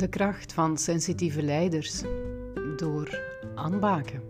De 0.00 0.08
kracht 0.08 0.52
van 0.52 0.78
sensitieve 0.78 1.42
leiders 1.42 2.02
door 2.76 3.20
aanbaken. 3.54 4.22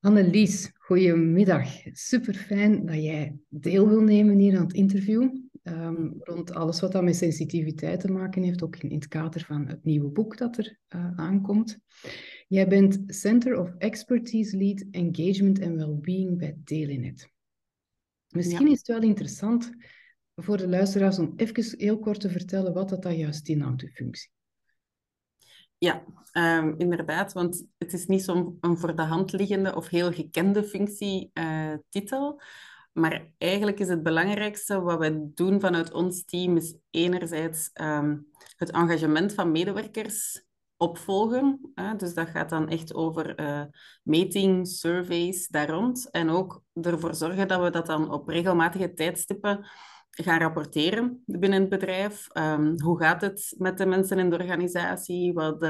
Annelies, 0.00 0.72
goedemiddag. 0.74 1.68
Super 1.92 2.34
fijn 2.34 2.86
dat 2.86 3.02
jij 3.02 3.38
deel 3.48 3.88
wil 3.88 4.00
nemen 4.00 4.38
hier 4.38 4.56
aan 4.56 4.64
het 4.64 4.74
interview. 4.74 5.22
Um, 5.62 6.14
rond 6.18 6.52
alles 6.52 6.80
wat 6.80 6.92
dat 6.92 7.02
met 7.02 7.16
sensitiviteit 7.16 8.00
te 8.00 8.12
maken 8.12 8.42
heeft, 8.42 8.62
ook 8.62 8.76
in, 8.76 8.94
het 8.94 9.08
kader 9.08 9.44
van 9.44 9.66
het 9.66 9.84
nieuwe 9.84 10.08
boek 10.08 10.36
dat 10.36 10.58
er 10.58 10.78
uh, 10.94 11.18
aankomt. 11.18 11.78
Jij 12.48 12.68
bent 12.68 13.04
Center 13.06 13.58
of 13.58 13.74
Expertise 13.78 14.56
Lead 14.56 14.84
Engagement 14.90 15.62
and 15.62 15.76
Wellbeing 15.76 16.38
bij 16.38 16.56
Telenet. 16.64 17.36
Misschien 18.28 18.70
is 18.70 18.78
het 18.78 18.86
wel 18.86 19.02
interessant 19.02 19.70
voor 20.34 20.56
de 20.56 20.68
luisteraars 20.68 21.18
om 21.18 21.32
even 21.36 21.78
heel 21.78 21.98
kort 21.98 22.20
te 22.20 22.30
vertellen 22.30 22.74
wat 22.74 22.88
dat, 22.88 23.16
juist 23.16 23.48
inhoudt, 23.48 23.80
de 23.80 23.90
functie. 23.90 24.30
Ja, 25.78 26.04
um, 26.32 26.74
inderdaad, 26.78 27.32
want 27.32 27.64
het 27.78 27.92
is 27.92 28.06
niet 28.06 28.22
zo'n 28.22 28.58
voor 28.60 28.96
de 28.96 29.02
hand 29.02 29.32
liggende 29.32 29.74
of 29.74 29.88
heel 29.88 30.12
gekende 30.12 30.64
functietitel. 30.64 32.32
Uh, 32.32 32.46
maar 32.92 33.32
eigenlijk 33.38 33.78
is 33.80 33.88
het 33.88 34.02
belangrijkste 34.02 34.80
wat 34.80 34.98
wij 34.98 35.20
doen 35.34 35.60
vanuit 35.60 35.92
ons 35.92 36.24
team, 36.24 36.56
is 36.56 36.76
enerzijds 36.90 37.70
um, 37.74 38.26
het 38.56 38.70
engagement 38.70 39.34
van 39.34 39.50
medewerkers 39.50 40.46
opvolgen. 40.78 41.72
Hè? 41.74 41.96
Dus 41.96 42.14
dat 42.14 42.28
gaat 42.28 42.50
dan 42.50 42.68
echt 42.68 42.94
over 42.94 43.40
uh, 43.40 43.62
meting, 44.02 44.68
surveys 44.68 45.48
daar 45.48 45.70
rond. 45.70 46.10
En 46.10 46.30
ook 46.30 46.62
ervoor 46.82 47.14
zorgen 47.14 47.48
dat 47.48 47.62
we 47.62 47.70
dat 47.70 47.86
dan 47.86 48.12
op 48.12 48.28
regelmatige 48.28 48.92
tijdstippen 48.92 49.66
gaan 50.10 50.38
rapporteren 50.38 51.22
binnen 51.26 51.60
het 51.60 51.68
bedrijf. 51.68 52.26
Um, 52.32 52.80
hoe 52.80 52.98
gaat 52.98 53.20
het 53.20 53.54
met 53.58 53.78
de 53.78 53.86
mensen 53.86 54.18
in 54.18 54.30
de 54.30 54.36
organisatie? 54.36 55.32
Wat, 55.32 55.66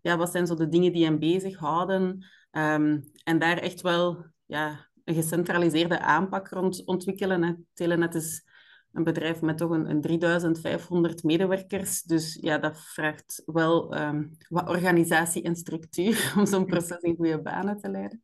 ja, 0.00 0.16
wat 0.16 0.30
zijn 0.30 0.46
zo 0.46 0.54
de 0.54 0.68
dingen 0.68 0.92
die 0.92 1.04
hen 1.04 1.18
bezighouden? 1.18 2.26
Um, 2.52 3.10
en 3.24 3.38
daar 3.38 3.56
echt 3.58 3.80
wel 3.80 4.24
ja, 4.46 4.88
een 5.04 5.14
gecentraliseerde 5.14 6.00
aanpak 6.00 6.48
rond 6.48 6.84
ontwikkelen. 6.84 7.66
Telenet 7.74 8.14
is 8.14 8.49
een 8.92 9.04
bedrijf 9.04 9.40
met 9.40 9.58
toch 9.58 9.70
een, 9.70 9.90
een 9.90 10.00
3500 10.00 11.22
medewerkers. 11.22 12.02
Dus 12.02 12.38
ja, 12.40 12.58
dat 12.58 12.80
vraagt 12.80 13.42
wel 13.46 14.00
um, 14.00 14.36
wat 14.48 14.68
organisatie 14.68 15.42
en 15.42 15.56
structuur 15.56 16.32
om 16.38 16.46
zo'n 16.46 16.66
proces 16.66 17.00
in 17.00 17.16
goede 17.16 17.42
banen 17.42 17.78
te 17.78 17.90
leiden. 17.90 18.20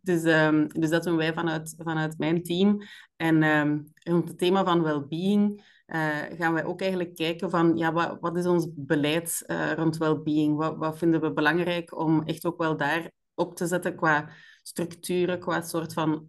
Dus, 0.00 0.24
um, 0.24 0.68
dus 0.68 0.90
dat 0.90 1.02
doen 1.02 1.16
wij 1.16 1.32
vanuit, 1.32 1.74
vanuit 1.78 2.18
mijn 2.18 2.42
team. 2.42 2.82
En 3.16 3.42
um, 3.42 3.92
rond 3.94 4.28
het 4.28 4.38
thema 4.38 4.64
van 4.64 4.82
well-being 4.82 5.64
uh, 5.86 6.16
gaan 6.38 6.52
wij 6.52 6.64
ook 6.64 6.80
eigenlijk 6.80 7.14
kijken 7.14 7.50
van 7.50 7.76
ja, 7.76 7.92
wat, 7.92 8.16
wat 8.20 8.36
is 8.36 8.46
ons 8.46 8.68
beleid 8.74 9.44
uh, 9.46 9.72
rond 9.72 9.96
well-being? 9.96 10.56
Wat, 10.56 10.76
wat 10.76 10.98
vinden 10.98 11.20
we 11.20 11.32
belangrijk 11.32 11.98
om 11.98 12.22
echt 12.22 12.44
ook 12.44 12.58
wel 12.58 12.76
daar 12.76 13.10
op 13.34 13.56
te 13.56 13.66
zetten 13.66 13.96
qua 13.96 14.28
structuren, 14.62 15.38
qua 15.38 15.60
soort 15.60 15.92
van 15.92 16.26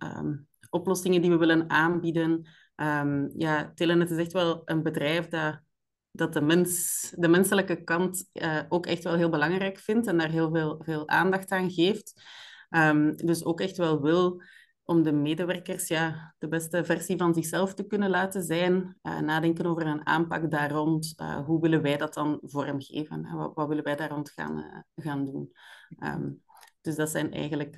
oplossingen 0.70 1.22
die 1.22 1.30
we 1.30 1.38
willen 1.38 1.70
aanbieden. 1.70 2.48
Um, 2.82 3.32
ja, 3.38 3.72
Telenet 3.76 4.12
is 4.12 4.18
echt 4.18 4.32
wel 4.32 4.62
een 4.66 4.84
bedrijf 4.84 5.28
dat, 5.28 5.60
dat 6.12 6.34
de, 6.34 6.42
mens, 6.42 7.14
de 7.16 7.28
menselijke 7.28 7.84
kant 7.84 8.30
uh, 8.34 8.60
ook 8.70 8.86
echt 8.86 9.04
wel 9.04 9.16
heel 9.16 9.30
belangrijk 9.30 9.80
vindt 9.80 10.08
en 10.08 10.18
daar 10.18 10.30
heel 10.30 10.52
veel, 10.52 10.82
veel 10.84 11.08
aandacht 11.08 11.52
aan 11.52 11.72
geeft. 11.72 12.22
Um, 12.70 13.16
dus 13.16 13.46
ook 13.46 13.62
echt 13.62 13.78
wel 13.78 14.02
wil 14.02 14.42
om 14.84 15.04
de 15.04 15.12
medewerkers 15.12 15.88
ja, 15.88 16.36
de 16.38 16.48
beste 16.48 16.86
versie 16.86 17.18
van 17.18 17.34
zichzelf 17.34 17.74
te 17.74 17.88
kunnen 17.88 18.10
laten 18.10 18.44
zijn. 18.44 18.98
Uh, 19.04 19.20
nadenken 19.20 19.66
over 19.66 19.86
een 19.86 20.06
aanpak 20.06 20.52
daar 20.52 20.72
rond. 20.72 21.14
Uh, 21.22 21.46
hoe 21.46 21.62
willen 21.62 21.82
wij 21.82 21.98
dat 21.98 22.14
dan 22.14 22.40
vormgeven? 22.42 23.36
Wat, 23.36 23.52
wat 23.54 23.68
willen 23.68 23.84
wij 23.84 23.96
daar 23.96 24.10
rond 24.10 24.30
gaan, 24.30 24.86
gaan 24.96 25.26
doen? 25.26 25.52
Um, 26.00 26.44
dus 26.82 26.96
dat 26.96 27.10
zijn 27.10 27.34
eigenlijk 27.34 27.76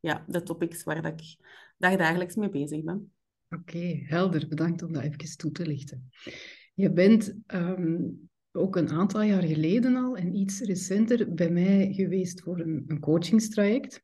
ja, 0.00 0.24
de 0.26 0.42
topics 0.42 0.82
waar 0.82 1.02
dat 1.02 1.12
ik 1.20 1.36
dagdagelijks 1.78 2.34
mee 2.34 2.50
bezig 2.50 2.84
ben. 2.84 3.12
Oké, 3.54 4.02
helder. 4.04 4.48
Bedankt 4.48 4.82
om 4.82 4.92
dat 4.92 5.02
even 5.02 5.36
toe 5.36 5.52
te 5.52 5.66
lichten. 5.66 6.10
Je 6.74 6.92
bent 6.92 7.34
um, 7.46 8.30
ook 8.52 8.76
een 8.76 8.90
aantal 8.90 9.22
jaar 9.22 9.42
geleden 9.42 9.96
al 9.96 10.16
en 10.16 10.34
iets 10.34 10.60
recenter 10.60 11.34
bij 11.34 11.50
mij 11.50 11.92
geweest 11.92 12.40
voor 12.40 12.60
een, 12.60 12.84
een 12.86 13.00
coachingstraject. 13.00 14.02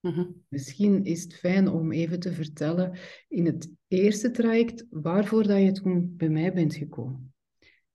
Mhm. 0.00 0.24
Misschien 0.48 1.04
is 1.04 1.22
het 1.22 1.34
fijn 1.34 1.68
om 1.68 1.92
even 1.92 2.20
te 2.20 2.32
vertellen 2.32 2.98
in 3.28 3.46
het 3.46 3.70
eerste 3.88 4.30
traject 4.30 4.86
waarvoor 4.90 5.46
dat 5.46 5.62
je 5.62 5.72
toen 5.72 6.14
bij 6.16 6.28
mij 6.28 6.52
bent 6.52 6.74
gekomen. 6.74 7.32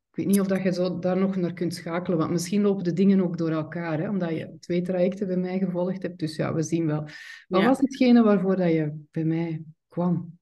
Ik 0.09 0.15
weet 0.15 0.27
niet 0.27 0.39
of 0.39 0.47
dat 0.47 0.63
je 0.63 0.73
zo 0.73 0.99
daar 0.99 1.17
nog 1.17 1.35
naar 1.35 1.53
kunt 1.53 1.75
schakelen, 1.75 2.17
want 2.17 2.31
misschien 2.31 2.61
lopen 2.61 2.83
de 2.83 2.93
dingen 2.93 3.21
ook 3.21 3.37
door 3.37 3.51
elkaar, 3.51 3.99
hè, 3.99 4.09
omdat 4.09 4.29
je 4.29 4.55
twee 4.59 4.81
trajecten 4.81 5.27
bij 5.27 5.37
mij 5.37 5.59
gevolgd 5.59 6.01
hebt. 6.01 6.19
Dus 6.19 6.35
ja, 6.35 6.53
we 6.53 6.63
zien 6.63 6.85
wel. 6.85 7.07
Wat 7.47 7.63
was 7.63 7.79
hetgene 7.79 8.23
waarvoor 8.23 8.55
dat 8.55 8.71
je 8.71 8.93
bij 9.11 9.25
mij 9.25 9.63
kwam? 9.87 10.38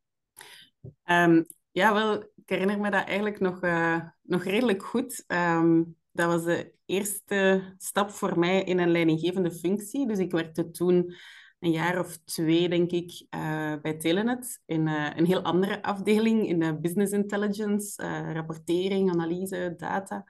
Um, 1.05 1.45
ja, 1.71 1.93
wel, 1.93 2.13
ik 2.21 2.49
herinner 2.49 2.79
me 2.79 2.91
dat 2.91 3.05
eigenlijk 3.05 3.39
nog, 3.39 3.63
uh, 3.63 4.01
nog 4.21 4.43
redelijk 4.43 4.83
goed. 4.83 5.23
Um, 5.27 5.95
dat 6.11 6.27
was 6.27 6.43
de 6.43 6.73
eerste 6.85 7.73
stap 7.77 8.09
voor 8.09 8.39
mij 8.39 8.63
in 8.63 8.79
een 8.79 8.91
leidinggevende 8.91 9.51
functie. 9.51 10.07
Dus 10.07 10.19
ik 10.19 10.31
werkte 10.31 10.71
toen 10.71 11.15
een 11.59 11.71
jaar 11.71 11.99
of 11.99 12.17
twee, 12.17 12.69
denk 12.69 12.91
ik, 12.91 13.25
uh, 13.35 13.73
bij 13.81 13.97
Telenet 13.97 14.61
in 14.65 14.87
uh, 14.87 15.09
een 15.15 15.25
heel 15.25 15.41
andere 15.41 15.81
afdeling, 15.81 16.47
in 16.47 16.59
de 16.59 16.79
business 16.79 17.11
intelligence, 17.13 18.03
rapportering, 18.33 19.11
analyse, 19.11 19.73
data. 19.77 20.25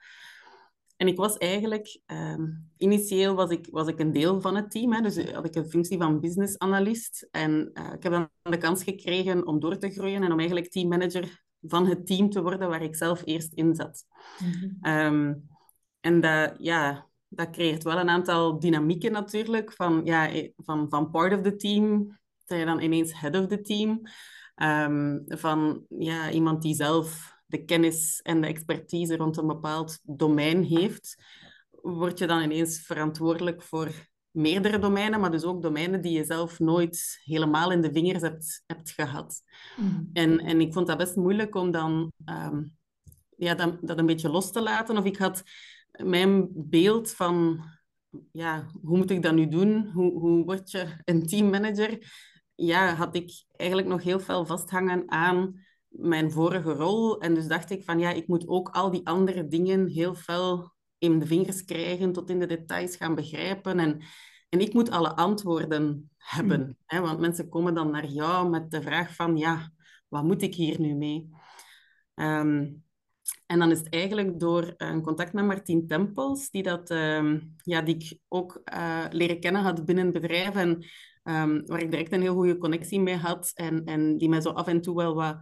En 0.98 1.06
ik 1.06 1.16
was 1.16 1.36
eigenlijk, 1.36 2.00
um, 2.06 2.70
initieel 2.76 3.34
was 3.34 3.50
ik, 3.50 3.68
was 3.70 3.88
ik 3.88 3.98
een 3.98 4.12
deel 4.12 4.40
van 4.40 4.56
het 4.56 4.70
team, 4.70 4.92
hè, 4.92 5.00
dus 5.00 5.30
had 5.30 5.44
ik 5.44 5.54
een 5.54 5.70
functie 5.70 5.98
van 5.98 6.20
business 6.20 6.58
analyst. 6.58 7.28
En 7.30 7.70
ik 7.94 8.02
heb 8.02 8.12
dan 8.12 8.28
de 8.42 8.58
kans 8.58 8.82
gekregen 8.82 9.46
om 9.46 9.60
door 9.60 9.78
te 9.78 9.90
groeien 9.90 10.22
en 10.22 10.32
om 10.32 10.38
eigenlijk 10.38 10.70
teammanager 10.70 11.44
van 11.60 11.86
het 11.86 12.06
team 12.06 12.30
te 12.30 12.42
worden 12.42 12.68
waar 12.68 12.82
ik 12.82 12.96
zelf 12.96 13.22
eerst 13.24 13.52
in 13.52 13.74
zat. 13.74 14.04
Mm 14.38 14.52
-hmm. 14.52 14.92
um, 14.92 15.48
en 16.00 16.20
dat, 16.20 16.54
ja, 16.58 17.06
dat 17.28 17.50
creëert 17.50 17.82
wel 17.82 17.98
een 17.98 18.08
aantal 18.08 18.58
dynamieken 18.58 19.12
natuurlijk. 19.12 19.72
Van, 19.72 20.00
ja, 20.04 20.30
eh, 20.30 20.50
van, 20.56 20.86
van 20.88 21.10
part 21.10 21.32
of 21.32 21.40
the 21.40 21.56
team, 21.56 22.18
dat 22.44 22.58
je 22.58 22.64
dan 22.64 22.80
ineens 22.80 23.20
head 23.20 23.36
of 23.36 23.46
the 23.46 23.60
team. 23.60 24.00
Um, 24.62 25.24
van 25.26 25.84
ja, 25.88 26.30
iemand 26.30 26.62
die 26.62 26.74
zelf 26.74 27.36
de 27.48 27.64
kennis 27.64 28.20
en 28.22 28.40
de 28.40 28.46
expertise 28.46 29.16
rond 29.16 29.36
een 29.36 29.46
bepaald 29.46 29.98
domein 30.02 30.62
heeft, 30.62 31.22
word 31.70 32.18
je 32.18 32.26
dan 32.26 32.42
ineens 32.42 32.80
verantwoordelijk 32.80 33.62
voor 33.62 33.90
meerdere 34.30 34.78
domeinen, 34.78 35.20
maar 35.20 35.30
dus 35.30 35.44
ook 35.44 35.62
domeinen 35.62 36.00
die 36.00 36.12
je 36.12 36.24
zelf 36.24 36.58
nooit 36.58 37.20
helemaal 37.24 37.72
in 37.72 37.80
de 37.80 37.92
vingers 37.92 38.22
hebt, 38.22 38.62
hebt 38.66 38.90
gehad. 38.90 39.42
Mm. 39.76 40.10
En, 40.12 40.38
en 40.38 40.60
ik 40.60 40.72
vond 40.72 40.86
dat 40.86 40.98
best 40.98 41.16
moeilijk 41.16 41.54
om 41.54 41.70
dan 41.70 42.12
um, 42.24 42.76
ja, 43.36 43.54
dat, 43.54 43.78
dat 43.80 43.98
een 43.98 44.06
beetje 44.06 44.30
los 44.30 44.52
te 44.52 44.62
laten. 44.62 44.98
Of 44.98 45.04
ik 45.04 45.16
had 45.16 45.42
mijn 46.02 46.48
beeld 46.54 47.10
van, 47.10 47.64
ja, 48.32 48.70
hoe 48.82 48.96
moet 48.96 49.10
ik 49.10 49.22
dat 49.22 49.34
nu 49.34 49.48
doen? 49.48 49.90
Hoe, 49.92 50.18
hoe 50.18 50.44
word 50.44 50.70
je 50.70 50.86
een 51.04 51.26
teammanager? 51.26 51.98
Ja, 52.54 52.94
had 52.94 53.16
ik 53.16 53.44
eigenlijk 53.56 53.88
nog 53.88 54.02
heel 54.02 54.20
veel 54.20 54.46
vasthangen 54.46 55.10
aan 55.10 55.66
mijn 56.00 56.30
vorige 56.30 56.72
rol. 56.72 57.20
En 57.20 57.34
dus 57.34 57.46
dacht 57.46 57.70
ik 57.70 57.84
van, 57.84 57.98
ja, 57.98 58.10
ik 58.10 58.26
moet 58.26 58.48
ook 58.48 58.68
al 58.68 58.90
die 58.90 59.06
andere 59.06 59.46
dingen 59.46 59.86
heel 59.86 60.14
veel 60.14 60.72
in 60.98 61.18
de 61.18 61.26
vingers 61.26 61.64
krijgen, 61.64 62.12
tot 62.12 62.30
in 62.30 62.38
de 62.38 62.46
details 62.46 62.96
gaan 62.96 63.14
begrijpen. 63.14 63.78
En, 63.78 64.02
en 64.48 64.60
ik 64.60 64.72
moet 64.72 64.90
alle 64.90 65.16
antwoorden 65.16 66.10
hebben. 66.16 66.60
Mm. 66.60 66.76
Hè? 66.86 67.00
Want 67.00 67.20
mensen 67.20 67.48
komen 67.48 67.74
dan 67.74 67.90
naar 67.90 68.06
jou 68.06 68.48
met 68.48 68.70
de 68.70 68.82
vraag 68.82 69.14
van, 69.14 69.36
ja, 69.36 69.70
wat 70.08 70.24
moet 70.24 70.42
ik 70.42 70.54
hier 70.54 70.80
nu 70.80 70.94
mee? 70.94 71.30
Um, 72.14 72.86
en 73.46 73.58
dan 73.58 73.70
is 73.70 73.78
het 73.78 73.88
eigenlijk 73.88 74.40
door 74.40 74.74
een 74.76 75.02
contact 75.02 75.32
met 75.32 75.44
Martien 75.44 75.86
Tempels, 75.86 76.50
die, 76.50 76.62
dat, 76.62 76.90
uh, 76.90 77.34
ja, 77.62 77.82
die 77.82 77.94
ik 77.94 78.18
ook 78.28 78.60
uh, 78.74 79.04
leren 79.10 79.40
kennen 79.40 79.62
had 79.62 79.84
binnen 79.84 80.04
het 80.04 80.14
bedrijf 80.14 80.54
en 80.54 80.84
um, 81.22 81.66
waar 81.66 81.80
ik 81.80 81.90
direct 81.90 82.12
een 82.12 82.20
heel 82.20 82.34
goede 82.34 82.58
connectie 82.58 83.00
mee 83.00 83.16
had 83.16 83.50
en, 83.54 83.84
en 83.84 84.18
die 84.18 84.28
mij 84.28 84.40
zo 84.40 84.50
af 84.50 84.66
en 84.66 84.80
toe 84.80 84.96
wel 84.96 85.14
wat 85.14 85.38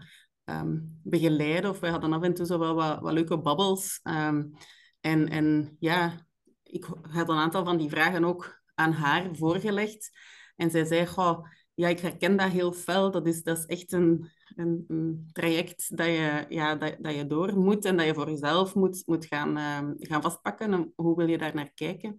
um, 0.50 1.00
begeleidde 1.02 1.68
of 1.68 1.80
we 1.80 1.88
hadden 1.88 2.12
af 2.12 2.22
en 2.22 2.34
toe 2.34 2.46
zo 2.46 2.58
wel 2.58 2.74
wat, 2.74 3.12
leuke 3.12 3.38
babbels. 3.38 4.00
Um, 4.02 4.52
en, 5.00 5.28
en 5.28 5.76
ja, 5.80 6.26
ik 6.62 6.84
had 7.10 7.28
een 7.28 7.36
aantal 7.36 7.64
van 7.64 7.76
die 7.76 7.88
vragen 7.88 8.24
ook 8.24 8.62
aan 8.74 8.92
haar 8.92 9.28
voorgelegd 9.32 10.10
en 10.56 10.70
zij 10.70 10.84
zei, 10.84 11.06
goh, 11.06 11.46
ja, 11.74 11.88
ik 11.88 12.00
herken 12.00 12.36
dat 12.36 12.50
heel 12.50 12.72
fel. 12.72 13.10
Dat 13.10 13.26
is, 13.26 13.42
dat 13.42 13.58
is 13.58 13.64
echt 13.64 13.92
een, 13.92 14.30
een, 14.56 15.28
traject 15.32 15.96
dat 15.96 16.06
je, 16.06 16.44
ja, 16.48 16.74
dat, 16.74 16.96
dat 17.00 17.14
je 17.14 17.26
door 17.26 17.58
moet 17.58 17.84
en 17.84 17.96
dat 17.96 18.06
je 18.06 18.14
voor 18.14 18.30
jezelf 18.30 18.74
moet, 18.74 19.02
moet 19.06 19.26
gaan, 19.26 19.58
uh, 19.58 19.90
gaan 19.98 20.22
vastpakken. 20.22 20.92
hoe 20.94 21.16
wil 21.16 21.28
je 21.28 21.38
daar 21.38 21.54
naar 21.54 21.70
kijken? 21.74 22.18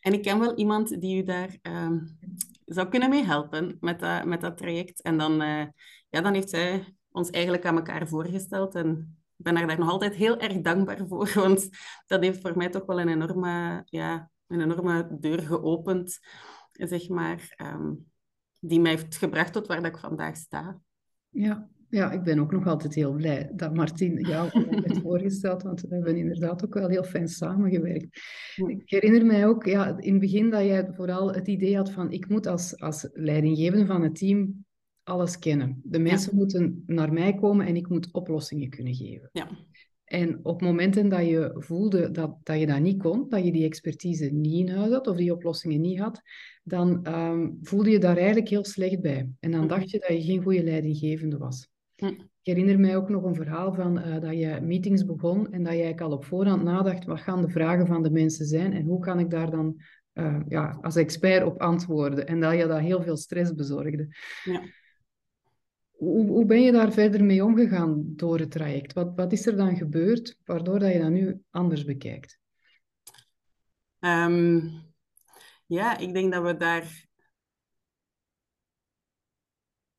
En 0.00 0.12
ik 0.12 0.22
ken 0.22 0.38
wel 0.38 0.56
iemand 0.56 1.00
die 1.00 1.22
u 1.22 1.22
daar 1.22 1.58
zou 2.64 2.88
kunnen 2.88 3.10
mee 3.10 3.24
helpen 3.24 3.76
met 3.80 4.00
dat, 4.00 4.24
met 4.24 4.40
dat 4.40 4.56
traject. 4.56 5.02
En 5.02 5.18
dan 5.18 5.42
uh, 5.42 5.64
ja, 6.08 6.20
dan 6.20 6.34
heeft 6.34 6.50
zij 6.50 6.94
ons 7.12 7.30
eigenlijk 7.30 7.64
aan 7.66 7.76
elkaar 7.76 8.08
voorgesteld. 8.08 8.74
En 8.74 9.16
ik 9.36 9.44
ben 9.44 9.54
daar 9.54 9.78
nog 9.78 9.90
altijd 9.90 10.14
heel 10.14 10.38
erg 10.38 10.60
dankbaar 10.60 11.06
voor, 11.06 11.32
want 11.44 11.68
dat 12.06 12.22
heeft 12.22 12.40
voor 12.40 12.56
mij 12.56 12.68
toch 12.68 12.86
wel 12.86 13.00
een 13.00 13.08
enorme, 13.08 13.82
ja, 13.84 14.30
een 14.46 14.60
enorme 14.60 15.16
deur 15.20 15.42
geopend, 15.42 16.18
zeg 16.72 17.08
maar, 17.08 17.54
ehm, 17.56 17.92
die 18.60 18.80
mij 18.80 18.90
heeft 18.90 19.16
gebracht 19.16 19.52
tot 19.52 19.66
waar 19.66 19.82
dat 19.82 19.92
ik 19.92 19.98
vandaag 19.98 20.36
sta. 20.36 20.80
Ja, 21.28 21.68
ja, 21.92 22.10
ik 22.10 22.22
ben 22.22 22.38
ook 22.38 22.52
nog 22.52 22.66
altijd 22.66 22.94
heel 22.94 23.12
blij 23.12 23.50
dat 23.54 23.74
Martin 23.74 24.20
jou 24.20 24.48
heeft 24.82 25.00
voorgesteld, 25.00 25.62
want 25.62 25.80
we 25.80 25.94
hebben 25.94 26.16
inderdaad 26.16 26.64
ook 26.64 26.74
wel 26.74 26.88
heel 26.88 27.04
fijn 27.04 27.28
samengewerkt. 27.28 28.20
Ik 28.66 28.90
herinner 28.90 29.26
mij 29.26 29.46
ook 29.46 29.64
ja, 29.64 29.98
in 29.98 30.12
het 30.12 30.20
begin 30.20 30.50
dat 30.50 30.64
jij 30.64 30.92
vooral 30.92 31.32
het 31.32 31.48
idee 31.48 31.76
had 31.76 31.90
van 31.90 32.10
ik 32.10 32.28
moet 32.28 32.46
als, 32.46 32.80
als 32.80 33.08
leidinggevende 33.12 33.86
van 33.86 34.02
het 34.02 34.14
team 34.14 34.64
alles 35.02 35.38
kennen. 35.38 35.80
De 35.84 35.98
mensen 35.98 36.36
moeten 36.36 36.82
naar 36.86 37.12
mij 37.12 37.34
komen 37.34 37.66
en 37.66 37.76
ik 37.76 37.88
moet 37.88 38.12
oplossingen 38.12 38.70
kunnen 38.70 38.94
geven. 38.94 39.28
Ja. 39.32 39.48
En 40.04 40.38
op 40.42 40.60
momenten 40.60 41.08
dat 41.08 41.26
je 41.26 41.54
voelde 41.54 42.10
dat, 42.10 42.36
dat 42.42 42.60
je 42.60 42.66
dat 42.66 42.80
niet 42.80 43.02
kon, 43.02 43.28
dat 43.28 43.44
je 43.44 43.52
die 43.52 43.64
expertise 43.64 44.24
niet 44.24 44.68
in 44.68 44.74
huis 44.74 44.90
had 44.90 45.06
of 45.06 45.16
die 45.16 45.32
oplossingen 45.32 45.80
niet 45.80 45.98
had, 45.98 46.22
dan 46.62 47.14
um, 47.14 47.58
voelde 47.62 47.90
je 47.90 47.98
daar 47.98 48.16
eigenlijk 48.16 48.48
heel 48.48 48.64
slecht 48.64 49.00
bij. 49.00 49.28
En 49.40 49.50
dan 49.50 49.68
dacht 49.68 49.90
je 49.90 49.98
dat 49.98 50.16
je 50.16 50.22
geen 50.22 50.42
goede 50.42 50.64
leidinggevende 50.64 51.38
was. 51.38 51.68
Ik 51.96 52.26
herinner 52.42 52.80
mij 52.80 52.96
ook 52.96 53.08
nog 53.08 53.24
een 53.24 53.34
verhaal 53.34 53.74
van 53.74 53.98
uh, 53.98 54.20
dat 54.20 54.38
je 54.38 54.58
meetings 54.62 55.04
begon 55.04 55.52
en 55.52 55.62
dat 55.62 55.72
jij 55.72 55.96
al 55.96 56.12
op 56.12 56.24
voorhand 56.24 56.62
nadacht, 56.62 57.04
wat 57.04 57.20
gaan 57.20 57.42
de 57.42 57.48
vragen 57.48 57.86
van 57.86 58.02
de 58.02 58.10
mensen 58.10 58.46
zijn 58.46 58.72
en 58.72 58.84
hoe 58.84 59.00
kan 59.00 59.18
ik 59.18 59.30
daar 59.30 59.50
dan 59.50 59.76
uh, 60.14 60.40
ja, 60.48 60.78
als 60.80 60.96
expert 60.96 61.44
op 61.44 61.60
antwoorden. 61.60 62.26
En 62.26 62.40
dat 62.40 62.56
je 62.56 62.66
dat 62.66 62.80
heel 62.80 63.02
veel 63.02 63.16
stress 63.16 63.54
bezorgde. 63.54 64.08
Ja. 64.44 64.62
Hoe, 66.02 66.26
hoe 66.26 66.44
ben 66.44 66.62
je 66.62 66.72
daar 66.72 66.92
verder 66.92 67.24
mee 67.24 67.44
omgegaan 67.44 68.02
door 68.16 68.38
het 68.38 68.50
traject? 68.50 68.92
Wat, 68.92 69.12
wat 69.16 69.32
is 69.32 69.46
er 69.46 69.56
dan 69.56 69.76
gebeurd 69.76 70.38
waardoor 70.44 70.78
dat 70.78 70.92
je 70.92 70.98
dat 70.98 71.10
nu 71.10 71.42
anders 71.50 71.84
bekijkt? 71.84 72.38
Um, 73.98 74.70
ja, 75.66 75.98
ik 75.98 76.14
denk 76.14 76.32
dat 76.32 76.42
we 76.42 76.56
daar 76.56 77.10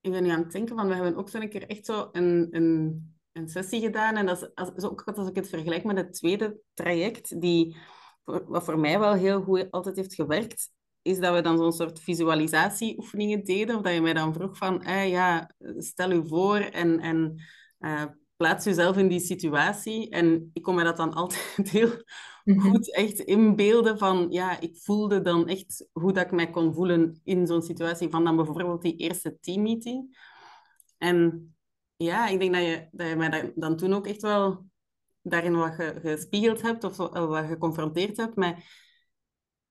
ik 0.01 0.11
ben 0.11 0.23
nu 0.23 0.29
aan 0.29 0.43
het 0.43 0.51
denken 0.51 0.75
van, 0.75 0.87
we 0.87 0.93
hebben 0.93 1.15
ook 1.15 1.29
zo'n 1.29 1.49
keer 1.49 1.67
echt 1.67 1.85
zo 1.85 2.09
een, 2.11 2.47
een, 2.51 3.15
een 3.31 3.47
sessie 3.47 3.81
gedaan. 3.81 4.15
En 4.15 4.25
dat 4.25 4.41
is, 4.41 4.55
als, 4.55 4.83
ook 4.83 5.01
als 5.03 5.29
ik 5.29 5.35
het 5.35 5.49
vergelijk 5.49 5.83
met 5.83 5.97
het 5.97 6.13
tweede 6.13 6.59
traject, 6.73 7.41
die, 7.41 7.77
wat 8.23 8.63
voor 8.63 8.79
mij 8.79 8.99
wel 8.99 9.13
heel 9.13 9.41
goed 9.41 9.71
altijd 9.71 9.95
heeft 9.95 10.15
gewerkt, 10.15 10.71
is 11.03 11.19
dat 11.19 11.33
we 11.33 11.41
dan 11.41 11.57
zo'n 11.57 11.73
soort 11.73 11.99
visualisatieoefeningen 11.99 13.43
deden. 13.43 13.75
Of 13.75 13.81
dat 13.81 13.93
je 13.93 14.01
mij 14.01 14.13
dan 14.13 14.33
vroeg 14.33 14.57
van, 14.57 14.81
eh, 14.81 15.09
ja, 15.09 15.51
stel 15.77 16.11
u 16.11 16.27
voor 16.27 16.57
en, 16.57 16.99
en 16.99 17.41
uh, 17.79 18.03
plaats 18.35 18.65
jezelf 18.65 18.97
in 18.97 19.07
die 19.07 19.19
situatie. 19.19 20.09
En 20.09 20.49
ik 20.53 20.61
kon 20.61 20.75
me 20.75 20.83
dat 20.83 20.97
dan 20.97 21.13
altijd 21.23 21.69
heel 21.69 22.03
mhm. 22.43 22.59
goed 22.59 22.93
echt 22.95 23.19
inbeelden 23.19 23.97
van, 23.97 24.27
ja, 24.29 24.59
ik 24.59 24.77
voelde 24.77 25.21
dan 25.21 25.47
echt 25.47 25.87
hoe 25.91 26.13
dat 26.13 26.25
ik 26.25 26.31
mij 26.31 26.49
kon 26.49 26.73
voelen 26.73 27.21
in 27.23 27.47
zo'n 27.47 27.61
situatie 27.61 28.09
van 28.09 28.23
dan 28.23 28.35
bijvoorbeeld 28.35 28.81
die 28.81 28.95
eerste 28.95 29.37
teammeeting. 29.39 30.17
En 30.97 31.47
ja, 31.95 32.27
ik 32.27 32.39
denk 32.39 32.53
dat 32.53 32.63
je, 32.63 32.87
dat 32.91 33.07
je 33.07 33.15
mij 33.15 33.51
dan 33.55 33.77
toen 33.77 33.93
ook 33.93 34.07
echt 34.07 34.21
wel 34.21 34.65
daarin 35.21 35.55
wat 35.55 35.73
ge, 35.73 35.99
gespiegeld 36.01 36.61
hebt 36.61 36.83
of 36.83 36.97
wat 37.11 37.45
geconfronteerd 37.45 38.17
hebt 38.17 38.35
met 38.35 38.55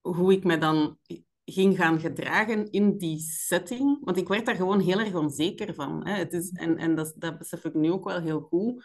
hoe 0.03 0.33
ik 0.33 0.45
me 0.45 0.59
dan 0.59 0.99
ging 1.45 1.77
gaan 1.77 2.01
gedragen 2.01 2.71
in 2.71 2.99
die 2.99 3.19
setting. 3.19 3.99
Want 4.05 4.17
ik 4.17 4.29
werd 4.29 4.47
daar 4.47 4.55
gewoon 4.55 4.81
heel 4.81 5.01
erg 5.01 5.15
onzeker 5.15 5.75
van. 5.75 6.07
Hè. 6.07 6.15
Het 6.15 6.33
is, 6.33 6.51
en 6.51 6.79
en 6.79 6.95
dat, 6.95 7.15
dat 7.17 7.39
besef 7.39 7.65
ik 7.65 7.75
nu 7.75 7.91
ook 7.91 8.05
wel 8.05 8.21
heel 8.21 8.41
goed. 8.41 8.85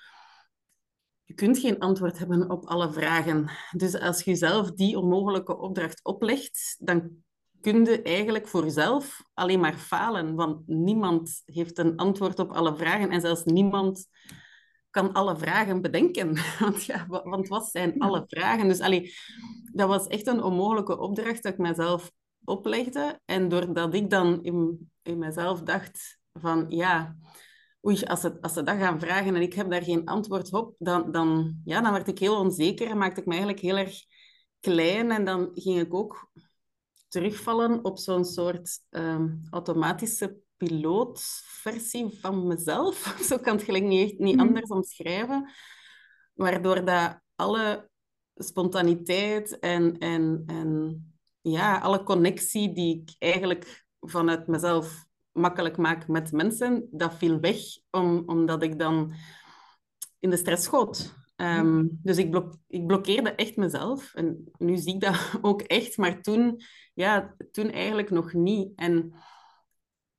Je 1.23 1.33
kunt 1.33 1.57
geen 1.57 1.79
antwoord 1.79 2.17
hebben 2.17 2.49
op 2.49 2.65
alle 2.65 2.91
vragen. 2.91 3.49
Dus 3.71 3.99
als 3.99 4.23
je 4.23 4.35
zelf 4.35 4.71
die 4.71 4.97
onmogelijke 4.97 5.57
opdracht 5.57 6.03
oplegt, 6.03 6.75
dan 6.79 7.09
kun 7.61 7.85
je 7.85 8.01
eigenlijk 8.01 8.47
voor 8.47 8.63
jezelf 8.63 9.21
alleen 9.33 9.59
maar 9.59 9.77
falen. 9.77 10.35
Want 10.35 10.67
niemand 10.67 11.41
heeft 11.45 11.77
een 11.77 11.95
antwoord 11.95 12.39
op 12.39 12.51
alle 12.51 12.75
vragen. 12.75 13.09
En 13.09 13.21
zelfs 13.21 13.43
niemand 13.43 14.07
kan 14.97 15.13
alle 15.13 15.37
vragen 15.37 15.81
bedenken. 15.81 16.35
Want, 16.59 16.83
ja, 16.83 17.05
want 17.07 17.47
wat 17.47 17.69
zijn 17.69 17.99
alle 17.99 18.23
vragen? 18.27 18.67
Dus 18.67 18.79
allee, 18.79 19.13
dat 19.73 19.87
was 19.87 20.07
echt 20.07 20.27
een 20.27 20.43
onmogelijke 20.43 20.99
opdracht 20.99 21.43
dat 21.43 21.53
ik 21.53 21.57
mezelf 21.57 22.11
oplegde. 22.43 23.19
En 23.25 23.49
doordat 23.49 23.93
ik 23.93 24.09
dan 24.09 24.43
in, 24.43 24.89
in 25.01 25.17
mezelf 25.17 25.61
dacht 25.61 26.19
van 26.33 26.65
ja, 26.69 27.15
oei, 27.87 28.03
als 28.03 28.21
ze, 28.21 28.41
als 28.41 28.53
ze 28.53 28.63
dat 28.63 28.77
gaan 28.77 28.99
vragen 28.99 29.35
en 29.35 29.41
ik 29.41 29.53
heb 29.53 29.69
daar 29.69 29.83
geen 29.83 30.05
antwoord 30.05 30.53
op, 30.53 30.75
dan, 30.77 31.11
dan, 31.11 31.61
ja, 31.65 31.81
dan 31.81 31.91
werd 31.91 32.07
ik 32.07 32.19
heel 32.19 32.39
onzeker 32.39 32.87
en 32.89 32.97
maakte 32.97 33.19
ik 33.19 33.25
me 33.25 33.31
eigenlijk 33.31 33.61
heel 33.61 33.77
erg 33.77 33.99
klein. 34.59 35.11
En 35.11 35.25
dan 35.25 35.49
ging 35.53 35.79
ik 35.79 35.93
ook 35.93 36.31
terugvallen 37.07 37.83
op 37.83 37.97
zo'n 37.97 38.25
soort 38.25 38.79
um, 38.89 39.41
automatische 39.49 40.37
pilootversie 40.57 42.17
van 42.19 42.47
mezelf. 42.47 43.15
Zo 43.29 43.37
kan 43.37 43.55
het 43.55 43.65
gelijk 43.65 43.83
niet, 43.83 44.19
niet 44.19 44.35
mhm. 44.35 44.47
anders 44.47 44.69
omschrijven. 44.69 45.49
Waardoor 46.33 46.85
dat 46.85 47.19
alle 47.35 47.89
spontaniteit 48.35 49.59
en, 49.59 49.97
en, 49.97 50.43
en 50.45 51.01
ja, 51.41 51.77
alle 51.77 52.03
connectie 52.03 52.73
die 52.73 53.01
ik 53.01 53.15
eigenlijk 53.19 53.85
vanuit 53.99 54.47
mezelf 54.47 55.05
makkelijk 55.31 55.77
maak 55.77 56.07
met 56.07 56.31
mensen, 56.31 56.87
dat 56.91 57.13
viel 57.13 57.39
weg, 57.39 57.57
om, 57.91 58.23
omdat 58.25 58.63
ik 58.63 58.79
dan 58.79 59.13
in 60.19 60.29
de 60.29 60.37
stress 60.37 60.63
schoot. 60.63 61.15
Ehm, 61.35 61.85
dus 61.89 62.17
ik, 62.17 62.29
blok, 62.29 62.55
ik 62.67 62.87
blokkeerde 62.87 63.31
echt 63.31 63.55
mezelf. 63.55 64.13
En 64.13 64.51
nu 64.57 64.77
zie 64.77 64.93
ik 64.93 65.01
dat 65.01 65.31
ook 65.41 65.61
echt, 65.61 65.97
maar 65.97 66.21
toen, 66.21 66.61
ja, 66.93 67.35
toen 67.51 67.71
eigenlijk 67.71 68.09
nog 68.09 68.33
niet. 68.33 68.71
En 68.75 69.13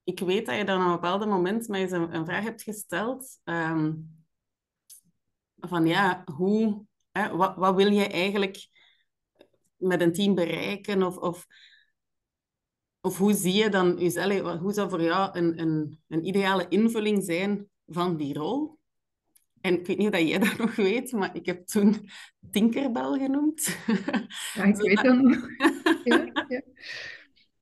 ik 0.08 0.20
weet 0.20 0.46
dat 0.46 0.56
je 0.56 0.64
dan 0.64 0.81
op 0.81 0.87
een 0.87 0.93
bepaald 0.93 1.26
moment 1.26 1.69
mij 1.69 1.90
een, 1.90 2.14
een 2.14 2.25
vraag 2.25 2.44
hebt 2.44 2.62
gesteld. 2.62 3.40
Ehm, 3.44 3.93
van 5.56 5.87
ja, 5.87 6.25
hoe, 6.34 6.84
hè, 7.12 7.37
wat, 7.37 7.56
wat 7.56 7.75
wil 7.75 7.93
je 7.93 8.06
eigenlijk 8.06 8.69
met 9.76 10.00
een 10.00 10.12
team 10.12 10.34
bereiken? 10.34 11.02
Of, 11.02 11.16
of, 11.16 11.46
of 13.00 13.19
hoe 13.19 13.32
zie 13.32 13.55
je 13.55 13.69
dan 13.69 13.96
jezelf? 13.98 14.58
Hoe 14.58 14.72
zou 14.72 14.88
voor 14.91 15.03
jou 15.03 15.38
een, 15.38 15.60
een, 15.60 16.00
een 16.08 16.27
ideale 16.27 16.69
invulling 16.69 17.24
zijn 17.24 17.69
van 17.86 18.17
die 18.17 18.34
rol? 18.34 18.79
En 19.60 19.79
ik 19.79 19.86
weet 19.86 19.98
niet 19.98 20.12
of 20.12 20.19
jij 20.19 20.38
dat 20.48 20.56
nog 20.56 20.77
weet, 20.77 21.12
maar 21.12 21.36
ik 21.36 21.46
heb 21.46 21.67
toen 21.67 22.10
Tinkerbell 22.50 23.19
genoemd. 23.19 23.77
Ja, 24.55 24.65
ik 24.65 24.77
weet 24.86 25.03
dat 25.03 25.17
nog. 25.17 25.48
Ja, 26.05 26.46
ja. 26.48 26.62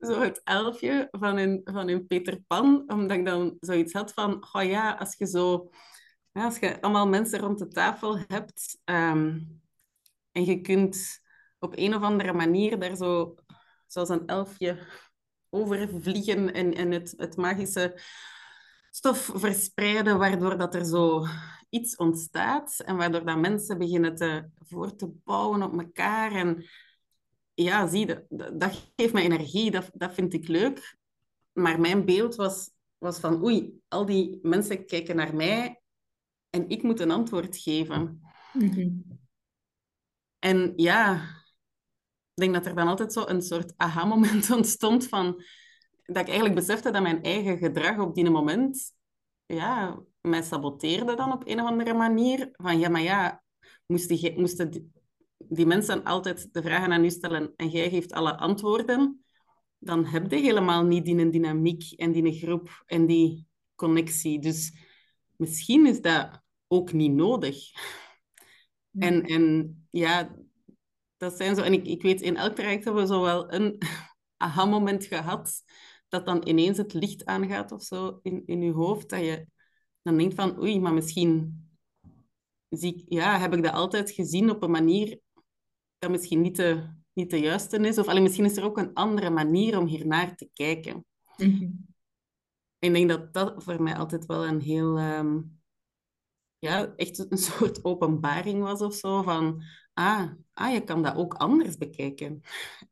Zo 0.07 0.21
het 0.21 0.41
elfje 0.45 1.09
van 1.11 1.37
een, 1.37 1.61
van 1.65 1.89
een 1.89 2.07
Peter 2.07 2.41
Pan, 2.47 2.85
omdat 2.87 3.17
ik 3.17 3.25
dan 3.25 3.57
zoiets 3.61 3.93
had 3.93 4.13
van, 4.13 4.47
oh 4.53 4.63
ja, 4.63 4.93
als 4.93 5.15
je 5.19 5.27
zo... 5.27 5.71
Als 6.33 6.59
je 6.59 6.81
allemaal 6.81 7.09
mensen 7.09 7.41
rond 7.41 7.59
de 7.59 7.69
tafel 7.69 8.19
hebt 8.19 8.79
um, 8.85 9.61
en 10.33 10.45
je 10.45 10.61
kunt 10.61 11.21
op 11.59 11.73
een 11.77 11.95
of 11.95 12.03
andere 12.03 12.33
manier 12.33 12.79
daar 12.79 12.97
zo, 12.97 13.35
zoals 13.87 14.09
een 14.09 14.27
elfje, 14.27 14.79
overvliegen 15.51 16.55
en, 16.55 16.75
en 16.75 16.91
het, 16.91 17.15
het 17.17 17.37
magische 17.37 18.01
stof 18.91 19.31
verspreiden, 19.35 20.19
waardoor 20.19 20.59
dat 20.59 20.75
er 20.75 20.85
zo 20.85 21.27
iets 21.69 21.97
ontstaat 21.97 22.81
en 22.81 22.97
waardoor 22.97 23.25
dat 23.25 23.39
mensen 23.39 23.79
beginnen 23.79 24.15
te, 24.15 24.49
voor 24.59 24.97
te 24.97 25.07
bouwen 25.25 25.63
op 25.63 25.79
elkaar. 25.79 26.33
En 26.33 26.65
ja, 27.57 27.87
zie, 27.87 28.07
dat, 28.07 28.25
dat 28.61 28.93
geeft 28.97 29.13
me 29.13 29.21
energie, 29.21 29.71
dat, 29.71 29.91
dat 29.95 30.15
vind 30.15 30.35
ik 30.35 30.49
leuk. 30.49 30.97
Maar 31.53 31.81
mijn 31.81 32.05
beeld 32.05 32.35
was, 32.35 32.71
was 32.99 33.19
van, 33.19 33.45
oei, 33.45 33.81
al 33.89 34.07
die 34.07 34.39
mensen 34.43 34.87
kijken 34.87 35.17
naar 35.17 35.35
mij 35.35 35.81
en 36.51 36.69
ik 36.69 36.83
moet 36.83 37.01
een 37.01 37.11
antwoord 37.11 37.57
geven. 37.57 38.21
Mhm. 38.53 38.89
En 40.39 40.73
ja, 40.77 41.15
ik 42.35 42.43
denk 42.43 42.55
dat 42.55 42.67
er 42.67 42.75
dan 42.75 42.89
altijd 42.89 43.13
zo 43.13 43.27
een 43.27 43.43
soort 43.43 43.73
aha-moment 43.77 44.51
ontstond 44.57 45.09
van 45.09 45.43
dat 46.03 46.23
ik 46.23 46.27
eigenlijk 46.27 46.55
besefte 46.55 46.91
dat 46.91 47.03
mijn 47.03 47.23
eigen 47.23 47.59
gedrag 47.59 47.99
op 47.99 48.15
die 48.15 48.31
moment 48.31 48.93
ja, 49.47 50.03
mij 50.21 50.43
saboteerde 50.43 51.15
dan 51.15 51.33
op 51.33 51.47
een 51.47 51.61
of 51.61 51.67
andere 51.67 51.95
manier. 51.95 52.49
Van 52.53 52.79
ja, 52.79 52.89
maar 52.89 53.03
ja, 53.03 53.43
moesten, 53.87 54.41
moesten 54.41 54.93
die, 55.49 55.67
mensen 55.67 56.05
altijd 56.05 56.49
de 56.53 56.63
vragen 56.63 56.93
aan 56.93 57.05
u 57.05 57.11
stellen 57.11 57.53
en 57.57 57.69
jij 57.69 57.91
geeft 57.91 58.13
alle 58.13 58.37
antwoorden, 58.37 59.25
dan 59.79 60.05
heb 60.05 60.31
je 60.31 60.37
helemaal 60.37 60.85
niet 60.85 61.05
die 61.05 61.31
dynamiek 61.31 61.93
en 61.93 62.13
die 62.13 62.39
groep 62.39 62.83
en 62.87 63.07
die 63.07 63.47
connectie. 63.75 64.39
Dus 64.39 64.73
misschien 65.37 65.87
is 65.87 66.01
dat 66.01 66.43
ook 66.69 66.93
niet 66.93 67.13
nodig. 67.13 67.57
En, 68.99 69.23
en 69.23 69.77
ja, 69.91 70.37
dat 71.17 71.37
zijn 71.37 71.55
zo... 71.55 71.63
En 71.63 71.73
ik, 71.73 71.87
ik 71.87 72.03
weet, 72.03 72.21
in 72.21 72.37
elk 72.37 72.55
traject 72.55 72.85
hebben 72.85 73.03
we 73.03 73.09
zo 73.09 73.23
wel 73.23 73.53
een 73.53 73.79
aha-moment 74.37 75.05
gehad 75.05 75.63
dat 76.09 76.27
dan 76.27 76.49
ineens 76.49 76.79
het 76.79 76.93
licht 76.93 77.25
aangaat 77.25 77.73
of 77.73 77.83
zo 77.83 78.19
in, 78.23 78.43
in 78.47 78.63
je 78.63 78.73
hoofd, 78.73 79.09
dat 79.09 79.21
je 79.21 79.47
dan 80.03 80.17
denk 80.17 80.31
ik 80.31 80.37
van, 80.37 80.61
oei, 80.61 80.81
maar 80.81 80.95
misschien 80.95 81.61
zie 82.69 82.95
ik, 82.95 83.05
ja, 83.09 83.39
heb 83.39 83.55
ik 83.55 83.63
dat 83.63 83.73
altijd 83.73 84.11
gezien 84.11 84.51
op 84.51 84.63
een 84.63 84.71
manier 84.71 85.21
dat 85.99 86.11
misschien 86.11 86.41
niet 86.41 86.57
de, 86.57 86.89
niet 87.13 87.31
de 87.31 87.41
juiste 87.41 87.79
is. 87.79 87.99
Of 87.99 88.07
alleen, 88.07 88.23
misschien 88.23 88.45
is 88.45 88.57
er 88.57 88.65
ook 88.65 88.79
een 88.79 88.95
andere 88.95 89.31
manier 89.31 89.79
om 89.79 89.87
hiernaar 89.87 90.37
te 90.37 90.51
kijken. 90.53 91.05
Mhm. 91.37 91.69
Ik 92.79 92.93
denk 92.93 93.09
dat 93.09 93.33
dat 93.33 93.63
voor 93.63 93.83
mij 93.83 93.97
altijd 93.97 94.27
wel 94.27 94.47
een 94.47 94.61
heel... 94.61 94.99
Ehm, 94.99 95.39
ja, 96.59 96.93
echt 96.97 97.31
een 97.31 97.39
soort 97.39 97.85
openbaring 97.85 98.63
was 98.63 98.81
of 98.81 98.95
zo. 98.95 99.23
Van, 99.23 99.63
ah, 99.93 100.31
ah 100.53 100.73
je 100.73 100.85
kan 100.85 101.03
dat 101.03 101.17
ook 101.17 101.35
anders 101.35 101.77
bekijken. 101.77 102.41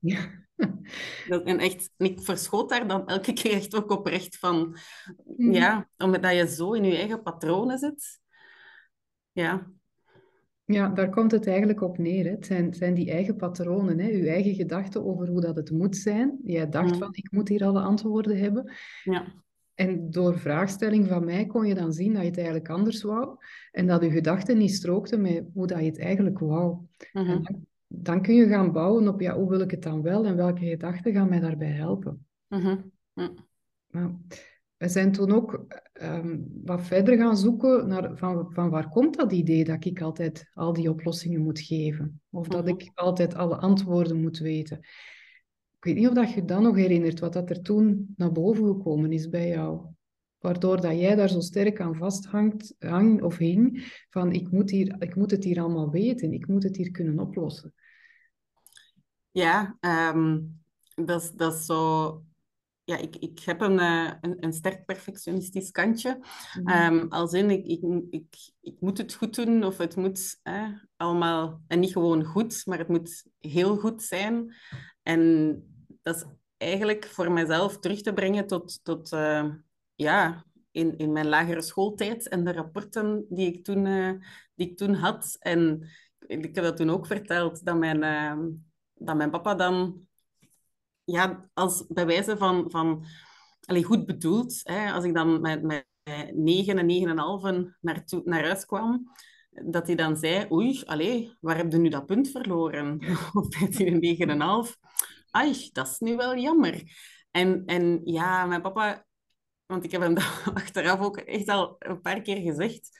Ja. 0.00 0.42
Dat, 1.28 1.42
en 1.44 1.58
echt, 1.58 1.90
ik 1.96 2.20
verschoot 2.20 2.68
daar 2.68 2.88
dan 2.88 3.06
elke 3.06 3.32
keer 3.32 3.52
echt 3.52 3.74
ook 3.74 3.90
oprecht 3.90 4.38
van. 4.38 4.76
Mm. 5.24 5.52
Ja, 5.52 5.88
omdat 5.96 6.32
je 6.32 6.48
zo 6.48 6.72
in 6.72 6.84
je 6.84 6.96
eigen 6.96 7.22
patronen 7.22 7.78
zit. 7.78 8.20
Ja. 9.32 9.70
Ja, 10.66 10.88
daar 10.88 11.10
komt 11.10 11.30
het 11.30 11.46
eigenlijk 11.46 11.80
op 11.80 11.98
neer. 11.98 12.24
Hè. 12.24 12.30
Het 12.30 12.46
zijn, 12.46 12.74
zijn 12.74 12.94
die 12.94 13.10
eigen 13.10 13.36
patronen, 13.36 13.98
hè. 13.98 14.08
je 14.08 14.28
eigen 14.28 14.54
gedachten 14.54 15.04
over 15.04 15.28
hoe 15.28 15.40
dat 15.40 15.56
het 15.56 15.70
moet 15.70 15.96
zijn. 15.96 16.38
Jij 16.44 16.68
dacht 16.68 16.96
van, 16.96 17.08
ik 17.12 17.30
moet 17.30 17.48
hier 17.48 17.64
alle 17.64 17.80
antwoorden 17.80 18.38
hebben. 18.38 18.72
Ja. 19.02 19.32
En 19.74 20.10
door 20.10 20.38
vraagstelling 20.38 21.08
van 21.08 21.24
mij 21.24 21.46
kon 21.46 21.66
je 21.66 21.74
dan 21.74 21.92
zien 21.92 22.12
dat 22.12 22.22
je 22.22 22.28
het 22.28 22.36
eigenlijk 22.36 22.68
anders 22.68 23.02
wou. 23.02 23.36
En 23.70 23.86
dat 23.86 24.02
je 24.02 24.10
gedachten 24.10 24.58
niet 24.58 24.74
strookten 24.74 25.20
met 25.20 25.44
hoe 25.54 25.66
dat 25.66 25.78
je 25.78 25.84
het 25.84 25.98
eigenlijk 25.98 26.38
wou. 26.38 26.76
En 27.12 27.24
mhm. 27.24 27.42
dan, 27.42 27.66
dan, 27.86 28.22
kun 28.22 28.34
je 28.34 28.46
gaan 28.46 28.72
bouwen 28.72 29.08
op, 29.08 29.20
ja, 29.20 29.36
hoe 29.36 29.48
wil 29.48 29.60
ik 29.60 29.70
het 29.70 29.82
dan 29.82 30.02
wel? 30.02 30.24
En 30.24 30.36
welke 30.36 30.66
gedachten 30.66 31.12
gaan 31.12 31.28
mij 31.28 31.40
daarbij 31.40 31.72
helpen? 31.72 32.26
Mhm. 32.48 32.76
We 34.76 34.88
zijn 34.88 35.12
toen 35.12 35.32
ook 35.32 35.66
ehm, 35.92 36.38
wat 36.64 36.82
verder 36.82 37.16
gaan 37.16 37.36
zoeken 37.36 37.88
naar 37.88 38.16
van, 38.16 38.46
van 38.52 38.70
waar 38.70 38.88
komt 38.88 39.16
dat 39.16 39.32
idee 39.32 39.64
dat 39.64 39.84
ik 39.84 40.00
altijd 40.00 40.50
al 40.52 40.72
die 40.72 40.90
oplossingen 40.90 41.40
moet 41.40 41.60
geven? 41.60 42.20
Of 42.30 42.48
dat 42.48 42.64
mhm. 42.64 42.74
ik 42.74 42.90
altijd 42.94 43.34
alle 43.34 43.56
antwoorden 43.56 44.20
moet 44.20 44.38
weten? 44.38 44.78
Ik 45.76 45.84
weet 45.84 45.94
niet 45.94 46.08
of 46.08 46.14
dat 46.14 46.32
je 46.32 46.44
dan 46.44 46.62
nog 46.62 46.76
herinnert 46.76 47.20
wat 47.20 47.32
dat 47.32 47.50
er 47.50 47.62
toen 47.62 48.14
naar 48.16 48.32
boven 48.32 48.66
gekomen 48.66 49.12
is 49.12 49.28
bij 49.28 49.48
jou. 49.48 49.86
Waardoor 50.38 50.80
dat 50.80 50.98
jij 50.98 51.14
daar 51.14 51.28
zo 51.28 51.40
sterk 51.40 51.80
aan 51.80 51.96
vasthangt 51.96 52.74
hang, 52.78 53.22
of 53.22 53.36
hing, 53.36 53.92
van 54.10 54.32
ik 54.32 54.50
moet, 54.50 54.70
hier, 54.70 54.96
ik 54.98 55.14
moet 55.14 55.30
het 55.30 55.44
hier 55.44 55.60
allemaal 55.60 55.90
weten, 55.90 56.32
ik 56.32 56.46
moet 56.46 56.62
het 56.62 56.76
hier 56.76 56.90
kunnen 56.90 57.18
oplossen. 57.18 57.74
Ja, 59.30 59.76
ehm, 59.80 60.40
dat, 60.94 61.32
dat 61.36 61.54
is 61.54 61.64
zo 61.64 62.22
ja, 62.84 62.96
ik, 62.96 63.16
ik 63.16 63.40
heb 63.40 63.60
een, 63.60 63.78
uh, 63.78 64.12
een, 64.20 64.36
een, 64.44 64.52
sterk 64.52 64.84
perfectionistisch 64.84 65.70
kantje. 65.70 66.18
Mm 66.60 66.68
-hmm. 66.68 67.06
als 67.08 67.32
in, 67.32 67.50
ik, 67.50 67.66
ik, 67.66 67.82
ik, 68.10 68.34
ik 68.60 68.80
moet 68.80 68.98
het 68.98 69.14
goed 69.14 69.34
doen 69.34 69.64
of 69.64 69.78
het 69.78 69.96
moet 69.96 70.40
allemaal, 70.96 71.60
en 71.66 71.80
niet 71.80 71.92
gewoon 71.92 72.24
goed, 72.24 72.66
maar 72.66 72.78
het 72.78 72.88
moet 72.88 73.24
heel 73.40 73.76
goed 73.76 74.02
zijn. 74.02 74.54
En 75.02 75.62
dat 76.02 76.16
is 76.16 76.24
eigenlijk 76.56 77.04
voor 77.04 77.32
mezelf 77.32 77.78
terug 77.78 78.00
te 78.00 78.12
brengen 78.12 78.46
tot, 78.46 78.80
tot 78.82 79.12
uh, 79.12 79.44
ja, 79.94 80.44
in, 80.70 80.96
in 80.96 81.12
mijn 81.12 81.28
lagere 81.28 81.62
schooltijd 81.62 82.28
en 82.28 82.44
de 82.44 82.52
rapporten 82.52 83.26
die 83.28 83.52
ik 83.52 83.64
toen, 83.64 83.86
uh, 83.86 84.12
die 84.54 84.70
ik 84.70 84.76
toen 84.76 84.94
had. 84.94 85.36
En 85.38 85.88
ik 86.26 86.54
heb 86.54 86.64
dat 86.64 86.76
toen 86.76 86.90
ook 86.90 87.06
verteld, 87.06 87.64
dat 87.64 87.76
mijn, 87.76 88.02
uh, 88.02 88.46
dat 88.94 89.16
mijn 89.16 89.30
papa 89.30 89.54
dan, 89.54 90.06
ja, 91.04 91.50
als 91.54 91.84
bij 91.88 92.06
wijze 92.06 92.36
van, 92.36 92.70
van 92.70 93.04
goed 93.82 94.06
bedoeld, 94.06 94.60
hè, 94.62 94.92
als 94.92 95.04
ik 95.04 95.14
dan 95.14 95.40
met, 95.40 95.62
met 95.62 95.86
9 96.32 96.78
en 96.78 97.66
9,5 97.68 97.78
naar, 97.80 98.04
naar 98.24 98.44
huis 98.44 98.64
kwam, 98.64 99.10
dat 99.50 99.86
hij 99.86 99.96
dan 99.96 100.16
zei, 100.16 100.46
oei, 100.52 100.82
allee, 100.84 101.36
waar 101.40 101.56
heb 101.56 101.72
je 101.72 101.78
nu 101.78 101.88
dat 101.88 102.06
punt 102.06 102.30
verloren? 102.30 103.00
Op 103.32 103.54
15 103.54 104.02
en 104.30 104.68
9,5 104.68 104.74
ai, 105.34 105.70
dat 105.72 105.88
is 105.88 105.98
nu 105.98 106.16
wel 106.16 106.36
jammer. 106.36 106.82
En, 107.30 107.62
en 107.66 108.00
ja, 108.04 108.46
mijn 108.46 108.62
papa, 108.62 109.06
want 109.66 109.84
ik 109.84 109.90
heb 109.90 110.00
hem 110.00 110.16
achteraf 110.54 111.00
ook 111.00 111.16
echt 111.16 111.48
al 111.48 111.76
een 111.78 112.00
paar 112.00 112.20
keer 112.20 112.36
gezegd. 112.36 112.98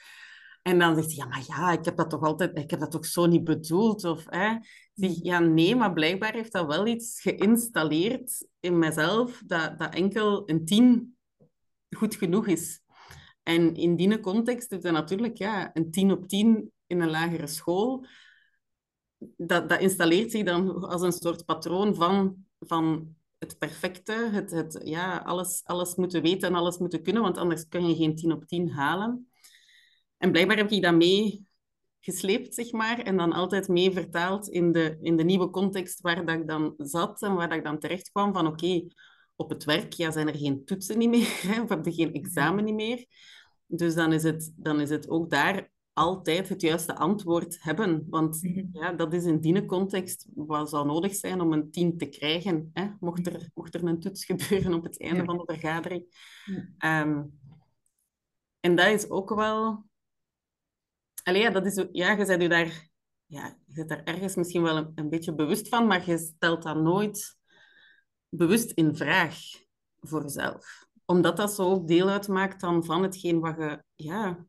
En 0.62 0.78
dan 0.78 0.94
zegt 0.94 1.06
hij, 1.06 1.16
ja, 1.16 1.26
maar 1.26 1.42
ja, 1.46 1.72
ik 1.72 1.84
heb 1.84 1.96
dat 1.96 2.10
toch 2.10 2.22
altijd, 2.22 2.58
ik 2.58 2.70
heb 2.70 2.80
dat 2.80 2.90
toch 2.90 3.06
zo 3.06 3.26
niet 3.26 3.44
bedoeld? 3.44 4.04
Of, 4.04 4.24
hè? 4.26 4.56
Zeg, 4.94 5.22
ja, 5.22 5.38
nee, 5.38 5.76
maar 5.76 5.92
blijkbaar 5.92 6.32
heeft 6.32 6.52
dat 6.52 6.66
wel 6.66 6.86
iets 6.86 7.20
geïnstalleerd 7.20 8.48
in 8.60 8.78
mezelf, 8.78 9.42
dat, 9.46 9.78
dat 9.78 9.94
enkel 9.94 10.42
een 10.50 10.64
tien 10.64 11.16
goed 11.90 12.14
genoeg 12.14 12.46
is. 12.46 12.80
En 13.42 13.74
in 13.74 13.96
die 13.96 14.20
context 14.20 14.72
is 14.72 14.80
dat 14.80 14.92
natuurlijk 14.92 15.38
ja, 15.38 15.70
een 15.74 15.90
tien 15.90 16.12
op 16.12 16.28
tien 16.28 16.72
in 16.86 17.00
een 17.00 17.10
lagere 17.10 17.46
school 17.46 18.06
dat, 19.36 19.68
dat 19.68 19.80
installeert 19.80 20.30
zich 20.30 20.44
dan 20.44 20.84
als 20.84 21.02
een 21.02 21.12
soort 21.12 21.44
patroon 21.44 21.94
van, 21.94 22.46
van 22.58 23.14
het 23.38 23.58
perfecte, 23.58 24.12
het, 24.12 24.50
het, 24.50 24.80
ja, 24.84 25.16
alles, 25.16 25.60
alles 25.64 25.94
moeten 25.94 26.22
weten 26.22 26.48
en 26.48 26.54
alles 26.54 26.78
moeten 26.78 27.02
kunnen, 27.02 27.22
want 27.22 27.38
anders 27.38 27.68
kun 27.68 27.88
je 27.88 27.94
geen 27.96 28.16
10 28.16 28.32
op 28.32 28.44
10 28.44 28.70
halen. 28.70 29.30
En 30.16 30.32
blijkbaar 30.32 30.56
heb 30.56 30.70
ik 30.70 30.82
dat 30.82 30.94
mee 30.94 31.46
gesleept, 32.04 32.54
zeg 32.54 32.72
maar, 32.72 32.98
en 32.98 33.16
dan 33.16 33.32
altijd 33.32 33.68
mee 33.68 33.92
vertaald 33.92 34.48
in 34.48 34.72
de, 34.72 34.98
in 35.00 35.16
de 35.16 35.24
nieuwe 35.24 35.50
context 35.50 36.00
waar 36.00 36.26
dat 36.26 36.34
ik 36.34 36.48
dan 36.48 36.74
zat 36.76 37.22
en 37.22 37.34
waar 37.34 37.48
dat 37.48 37.58
ik 37.58 37.64
dan 37.64 37.78
terecht 37.78 38.10
kwam 38.10 38.32
van 38.32 38.46
oké, 38.46 38.86
op 39.36 39.48
het 39.50 39.64
werk 39.64 39.92
ja, 39.92 40.10
zijn 40.10 40.28
er 40.28 40.36
geen 40.36 40.64
toetsen 40.64 40.98
niet 40.98 41.10
meer, 41.10 41.40
hè, 41.54 41.62
of 41.62 41.68
heb 41.68 41.84
je 41.84 41.92
geen 41.92 42.12
examen 42.12 42.64
niet 42.64 42.74
meer. 42.74 43.06
Dus 43.66 43.94
dan 43.94 44.12
is 44.12 44.22
het, 44.22 44.52
dan 44.56 44.80
is 44.80 44.90
het 44.90 45.08
ook 45.08 45.30
daar 45.30 45.70
altijd 45.92 46.48
het 46.48 46.60
juiste 46.60 46.96
antwoord 46.96 47.62
hebben. 47.62 48.06
Want 48.08 48.42
mhm. 48.42 48.66
ja, 48.72 48.92
dat 48.92 49.12
is 49.12 49.24
in 49.24 49.40
die 49.40 49.64
context 49.64 50.28
wat 50.34 50.68
zou 50.68 50.86
nodig 50.86 51.14
zijn 51.14 51.40
om 51.40 51.52
een 51.52 51.70
tien 51.70 51.98
te 51.98 52.06
krijgen. 52.06 52.70
Hè? 52.72 52.88
Mocht, 53.00 53.26
er, 53.26 53.50
mocht 53.54 53.74
er 53.74 53.84
een 53.84 54.00
toets 54.00 54.24
gebeuren 54.30 54.74
op 54.74 54.84
het 54.84 55.00
einde 55.00 55.24
van 55.24 55.36
de 55.36 55.44
vergadering. 55.46 56.04
Ehm, 56.78 57.22
en 58.60 58.76
dat 58.76 58.86
is 58.86 59.10
ook 59.10 59.34
wel... 59.34 59.84
Allee, 61.24 61.42
ja, 61.42 61.50
dat 61.50 61.66
is, 61.66 61.84
ja, 61.92 62.10
je 62.10 62.26
bent 62.26 62.42
je 62.42 62.48
daar, 62.48 62.88
ja, 63.26 63.58
je 63.66 63.74
bent 63.74 63.88
daar 63.88 64.04
ergens 64.04 64.34
misschien 64.34 64.62
wel 64.62 64.76
een, 64.76 64.92
een 64.94 65.08
beetje 65.08 65.34
bewust 65.34 65.68
van, 65.68 65.86
maar 65.86 66.10
je 66.10 66.18
stelt 66.18 66.62
dat 66.62 66.76
nooit 66.76 67.36
bewust 68.28 68.70
in 68.70 68.96
vraag 68.96 69.36
voor 70.00 70.22
jezelf. 70.22 70.86
Omdat 71.04 71.36
dat 71.36 71.54
zo 71.54 71.84
deel 71.84 72.08
uitmaakt 72.08 72.60
dan 72.60 72.84
van 72.84 73.02
hetgeen 73.02 73.40
wat 73.40 73.56
je 73.56 73.82
ja, 73.94 74.46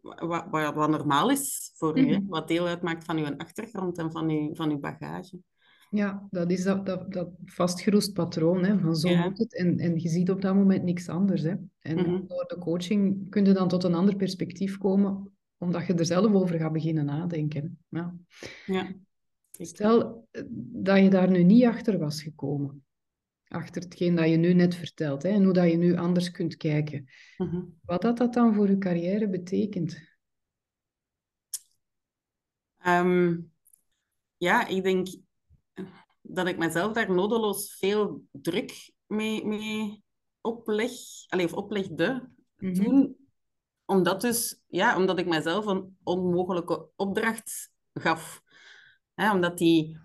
wat, 0.00 0.46
wat, 0.50 0.74
wat 0.74 0.90
normaal 0.90 1.30
is 1.30 1.72
voor 1.74 1.98
u, 1.98 2.06
mhm. 2.06 2.26
wat 2.26 2.48
deel 2.48 2.66
uitmaakt 2.66 3.04
van 3.04 3.16
uw 3.18 3.36
achtergrond 3.36 3.98
en 3.98 4.10
van 4.10 4.30
uw, 4.30 4.54
van 4.54 4.70
uw 4.70 4.78
bagage. 4.78 5.38
Ja, 5.90 6.26
dat 6.30 6.50
is 6.50 6.62
dat, 6.62 6.86
dat, 6.86 7.12
dat 7.12 7.28
vastgeroest 7.44 8.12
patroon, 8.12 8.64
hè, 8.64 8.78
van 8.78 8.96
zo 8.96 9.16
moet 9.16 9.38
het. 9.38 9.56
En, 9.56 9.78
en 9.78 9.98
je 9.98 10.08
ziet 10.08 10.30
op 10.30 10.42
dat 10.42 10.54
moment 10.54 10.82
niks 10.82 11.08
anders. 11.08 11.42
Hè. 11.42 11.54
En 11.80 11.96
mhm. 11.96 12.26
door 12.26 12.44
de 12.46 12.58
coaching 12.58 13.30
kun 13.30 13.44
je 13.44 13.52
dan 13.52 13.68
tot 13.68 13.84
een 13.84 13.94
ander 13.94 14.16
perspectief 14.16 14.78
komen, 14.78 15.35
omdat 15.58 15.86
je 15.86 15.94
er 15.94 16.06
zelf 16.06 16.32
over 16.32 16.58
gaat 16.58 16.72
beginnen 16.72 17.04
nadenken. 17.04 17.78
Ja. 17.88 18.16
ja. 18.66 18.94
Stel 19.50 20.28
eh, 20.30 20.42
dat 20.72 20.98
je 20.98 21.10
daar 21.10 21.30
nu 21.30 21.42
niet 21.42 21.64
achter 21.64 21.98
was 21.98 22.22
gekomen 22.22 22.86
achter 23.48 23.82
hetgeen 23.82 24.14
dat 24.14 24.28
je 24.28 24.36
nu 24.36 24.52
net 24.52 24.74
vertelt 24.74 25.22
hè, 25.22 25.28
en 25.28 25.44
hoe 25.44 25.52
dat 25.52 25.70
je 25.70 25.76
nu 25.76 25.96
anders 25.96 26.30
kunt 26.30 26.56
kijken. 26.56 27.08
Mhm. 27.36 27.62
Wat 27.82 28.02
had 28.02 28.16
dat 28.16 28.34
dan 28.34 28.54
voor 28.54 28.68
je 28.68 28.78
carrière 28.78 29.28
betekend? 29.28 29.98
Ehm, 32.78 33.38
ja, 34.36 34.66
ik 34.66 34.82
denk 34.82 35.08
dat 36.20 36.46
ik 36.46 36.58
mezelf 36.58 36.92
daar 36.92 37.14
nodeloos 37.14 37.76
veel 37.78 38.24
druk 38.30 38.92
mee, 39.06 39.46
mee 39.46 40.02
opleg, 40.40 40.92
allez, 41.26 41.44
of 41.44 41.52
oplegde 41.52 42.30
mm 42.56 42.74
toen. 42.74 43.25
Omdat, 43.86 44.20
dus, 44.20 44.62
ja, 44.66 44.96
omdat 44.96 45.18
ik 45.18 45.26
mezelf 45.26 45.66
een 45.66 45.96
onmogelijke 46.02 46.88
opdracht 46.96 47.70
gaf. 47.94 48.42
Omdat 49.14 49.58
die... 49.58 49.98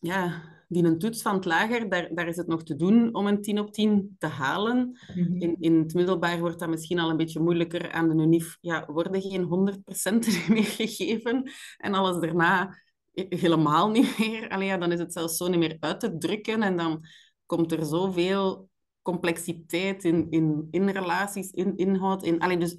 Ja, 0.00 0.42
die 0.68 0.84
een 0.84 0.98
toets 0.98 1.22
van 1.22 1.34
het 1.34 1.44
lager, 1.44 1.88
daar, 1.88 2.14
daar 2.14 2.28
is 2.28 2.36
het 2.36 2.46
nog 2.46 2.62
te 2.62 2.76
doen 2.76 3.14
om 3.14 3.26
een 3.26 3.42
10 3.42 3.58
op 3.58 3.72
10 3.72 4.16
te 4.18 4.26
halen. 4.26 4.98
Mhm. 5.14 5.36
in, 5.36 5.56
in 5.60 5.78
het 5.78 5.94
middelbaar 5.94 6.38
wordt 6.38 6.58
dat 6.58 6.68
misschien 6.68 6.98
al 6.98 7.10
een 7.10 7.16
beetje 7.16 7.40
moeilijker. 7.40 7.92
Aan 7.92 8.08
de 8.08 8.22
UNIF 8.22 8.58
ja, 8.60 8.86
worden 8.86 9.22
geen 9.22 9.44
100% 9.44 10.48
meer 10.54 10.64
gegeven. 10.64 11.50
En 11.76 11.94
alles 11.94 12.20
daarna 12.20 12.76
helemaal 13.12 13.90
niet 13.90 14.18
meer. 14.18 14.48
Allee, 14.48 14.66
ja, 14.66 14.76
dan 14.76 14.92
is 14.92 14.98
het 14.98 15.12
zelfs 15.12 15.36
zo 15.36 15.48
niet 15.48 15.58
meer 15.58 15.76
uit 15.80 16.00
te 16.00 16.18
drukken. 16.18 16.62
En 16.62 16.76
dan 16.76 17.04
komt 17.46 17.72
er 17.72 17.84
zoveel 17.84 18.68
complexiteit 19.02 20.04
in, 20.04 20.26
in, 20.30 20.68
in 20.70 20.88
relaties, 20.88 21.50
in 21.50 21.76
inhoud. 21.76 22.22
In, 22.22 22.38
allee, 22.38 22.58
dus 22.58 22.78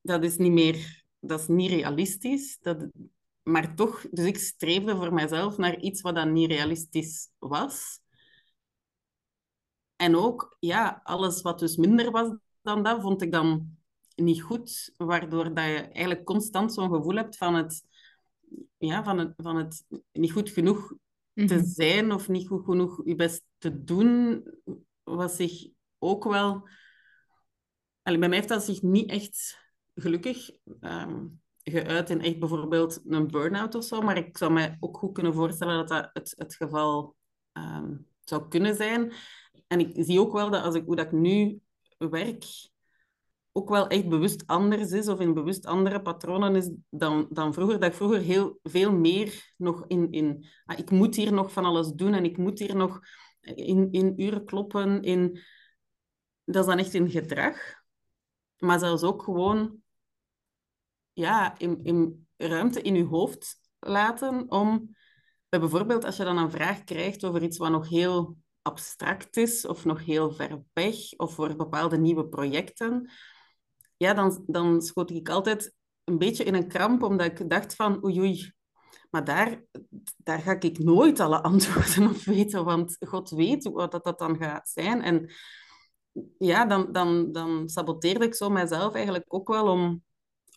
dat 0.00 0.24
is 0.24 0.36
niet 0.36 0.52
meer... 0.52 1.06
Dat 1.20 1.40
is 1.40 1.46
niet 1.46 1.70
realistisch. 1.70 2.58
Dat, 2.60 2.86
maar 3.42 3.74
toch, 3.74 4.06
dus 4.10 4.26
ik 4.26 4.38
streefde 4.38 4.96
voor 4.96 5.14
mezelf 5.14 5.56
naar 5.56 5.80
iets 5.80 6.00
wat 6.00 6.14
dan 6.14 6.32
niet 6.32 6.50
realistisch 6.50 7.30
was. 7.38 8.00
En 9.96 10.16
ook, 10.16 10.56
ja, 10.60 11.00
alles 11.04 11.42
wat 11.42 11.58
dus 11.58 11.76
minder 11.76 12.10
was 12.10 12.36
dan 12.62 12.82
dat, 12.82 13.00
vond 13.00 13.22
ik 13.22 13.32
dan 13.32 13.76
niet 14.14 14.42
goed, 14.42 14.92
waardoor 14.96 15.54
dat 15.54 15.64
je 15.64 15.76
eigenlijk 15.78 16.24
constant 16.24 16.72
zo'n 16.72 16.90
gevoel 16.90 17.14
hebt 17.14 17.36
van 17.36 17.54
het, 17.54 17.82
ja, 18.76 19.04
van 19.04 19.18
het, 19.18 19.32
van 19.36 19.56
het 19.56 19.84
niet 20.12 20.32
goed 20.32 20.50
genoeg 20.50 20.88
te 21.34 21.54
Mhm. 21.54 21.64
zijn 21.64 22.12
of 22.12 22.28
niet 22.28 22.46
goed 22.46 22.64
genoeg 22.64 23.00
je 23.04 23.14
best 23.14 23.44
te 23.58 23.84
doen, 23.84 24.44
was 25.02 25.36
zich 25.36 25.68
ook 25.98 26.24
wel... 26.24 26.68
Allee, 28.02 28.18
bij 28.18 28.28
mij 28.28 28.38
heeft 28.38 28.48
dat 28.48 28.64
zich 28.64 28.82
niet 28.82 29.10
echt 29.10 29.66
gelukkig 30.00 30.50
ehm, 30.80 31.26
geuit 31.62 32.10
in 32.10 32.20
echt 32.20 32.38
bijvoorbeeld 32.38 33.00
een 33.06 33.26
burn-out 33.26 33.74
of 33.74 33.84
zo, 33.84 34.00
maar 34.00 34.16
ik 34.16 34.36
zou 34.36 34.52
me 34.52 34.76
ook 34.80 34.96
goed 34.96 35.12
kunnen 35.12 35.34
voorstellen 35.34 35.76
dat 35.76 35.88
dat 35.88 36.10
het, 36.12 36.32
het 36.36 36.54
geval 36.54 37.16
ehm, 37.52 37.96
zou 38.20 38.48
kunnen 38.48 38.74
zijn. 38.74 39.12
En 39.66 39.80
ik 39.80 39.90
zie 39.94 40.20
ook 40.20 40.32
wel 40.32 40.50
dat 40.50 40.62
als 40.62 40.74
ik, 40.74 40.84
hoe 40.84 40.96
dat 40.96 41.06
ik 41.06 41.12
nu 41.12 41.60
werk, 41.98 42.44
ook 43.52 43.68
wel 43.68 43.86
echt 43.86 44.08
bewust 44.08 44.46
anders 44.46 44.90
is 44.90 45.08
of 45.08 45.20
in 45.20 45.34
bewust 45.34 45.66
andere 45.66 46.02
patronen 46.02 46.56
is 46.56 46.70
dan, 46.90 47.26
dan 47.30 47.54
vroeger. 47.54 47.80
Dat 47.80 47.90
ik 47.90 47.96
vroeger 47.96 48.20
heel 48.20 48.58
veel 48.62 48.92
meer 48.92 49.54
nog 49.56 49.84
in... 49.86 50.12
in 50.12 50.46
ah, 50.64 50.78
ik 50.78 50.90
moet 50.90 51.14
hier 51.14 51.32
nog 51.32 51.52
van 51.52 51.64
alles 51.64 51.92
doen 51.92 52.14
en 52.14 52.24
ik 52.24 52.36
moet 52.36 52.58
hier 52.58 52.76
nog 52.76 53.00
in, 53.40 53.92
in 53.92 54.22
uren 54.22 54.44
kloppen. 54.44 55.02
In, 55.02 55.40
dat 56.44 56.62
is 56.62 56.68
dan 56.68 56.78
echt 56.78 56.94
in 56.94 57.10
gedrag. 57.10 57.56
Maar 58.58 58.78
zelfs 58.78 59.02
ook 59.02 59.22
gewoon 59.22 59.82
ja, 61.18 61.58
in, 61.58 61.80
in 61.82 62.26
ruimte 62.36 62.82
in 62.82 62.94
je 62.94 63.04
hoofd 63.04 63.60
laten 63.78 64.50
om... 64.50 64.96
Bijvoorbeeld 65.48 66.04
als 66.04 66.16
je 66.16 66.24
dan 66.24 66.38
een 66.38 66.50
vraag 66.50 66.84
krijgt 66.84 67.24
over 67.24 67.42
iets 67.42 67.58
wat 67.58 67.70
nog 67.70 67.88
heel 67.88 68.36
abstract 68.62 69.36
is 69.36 69.66
of 69.66 69.84
nog 69.84 70.04
heel 70.04 70.32
ver 70.32 70.62
weg 70.72 71.12
of 71.16 71.34
voor 71.34 71.56
bepaalde 71.56 71.98
nieuwe 71.98 72.28
projecten, 72.28 73.10
ja, 73.96 74.14
dan, 74.14 74.44
dan 74.46 74.82
schoot 74.82 75.10
ik 75.10 75.28
altijd 75.28 75.74
een 76.04 76.18
beetje 76.18 76.44
in 76.44 76.54
een 76.54 76.68
kramp, 76.68 77.02
omdat 77.02 77.26
ik 77.26 77.50
dacht 77.50 77.74
van 77.74 78.04
oei 78.04 78.18
oei, 78.18 78.52
maar 79.10 79.24
daar, 79.24 79.62
daar 80.16 80.38
ga 80.38 80.60
ik 80.60 80.78
nooit 80.78 81.20
alle 81.20 81.42
antwoorden 81.52 82.08
op 82.08 82.16
weten, 82.16 82.64
want 82.64 82.96
God 83.00 83.30
weet 83.30 83.64
wat 83.64 83.90
dat, 83.90 84.04
dat 84.04 84.18
dan 84.18 84.36
gaat 84.36 84.68
zijn. 84.68 85.02
En 85.02 85.30
ja, 86.38 86.66
dan, 86.66 86.92
dan, 86.92 87.32
dan 87.32 87.68
saboteerde 87.68 88.24
ik 88.24 88.34
zo 88.34 88.50
mijzelf 88.50 88.94
eigenlijk 88.94 89.24
ook 89.28 89.48
wel 89.48 89.66
om, 89.66 90.02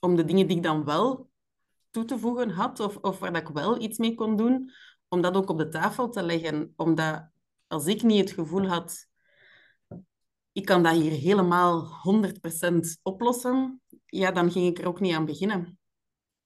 om 0.02 0.16
de 0.16 0.26
dingen 0.26 0.48
die 0.48 0.58
ik 0.58 0.64
dan 0.64 0.86
wel 0.86 1.30
toe 1.90 2.06
te 2.06 2.18
voegen 2.18 2.50
had, 2.50 2.80
of, 2.80 2.98
of 2.98 3.20
waar 3.20 3.34
dat 3.34 3.42
ik 3.42 3.48
wel 3.48 3.82
iets 3.82 3.98
mee 3.98 4.16
kon 4.16 4.36
doen, 4.36 4.72
om 5.08 5.22
dat 5.22 5.36
ook 5.36 5.50
op 5.50 5.58
de 5.58 5.68
tafel 5.68 6.10
te 6.10 6.24
leggen. 6.24 6.74
Omdat 6.76 7.30
als 7.68 7.86
ik 7.86 8.04
niet 8.04 8.20
het 8.20 8.32
gevoel 8.32 8.68
had, 8.68 9.08
ik 10.52 10.66
kan 10.66 10.84
dat 10.84 10.96
hier 10.96 11.12
helemaal 11.12 11.88
100% 12.64 13.02
oplossen, 13.02 13.82
ja, 14.06 14.32
dan 14.32 14.52
ging 14.52 14.68
ik 14.68 14.80
er 14.80 14.88
ook 14.88 15.00
niet 15.00 15.14
aan 15.14 15.26
beginnen. 15.26 15.80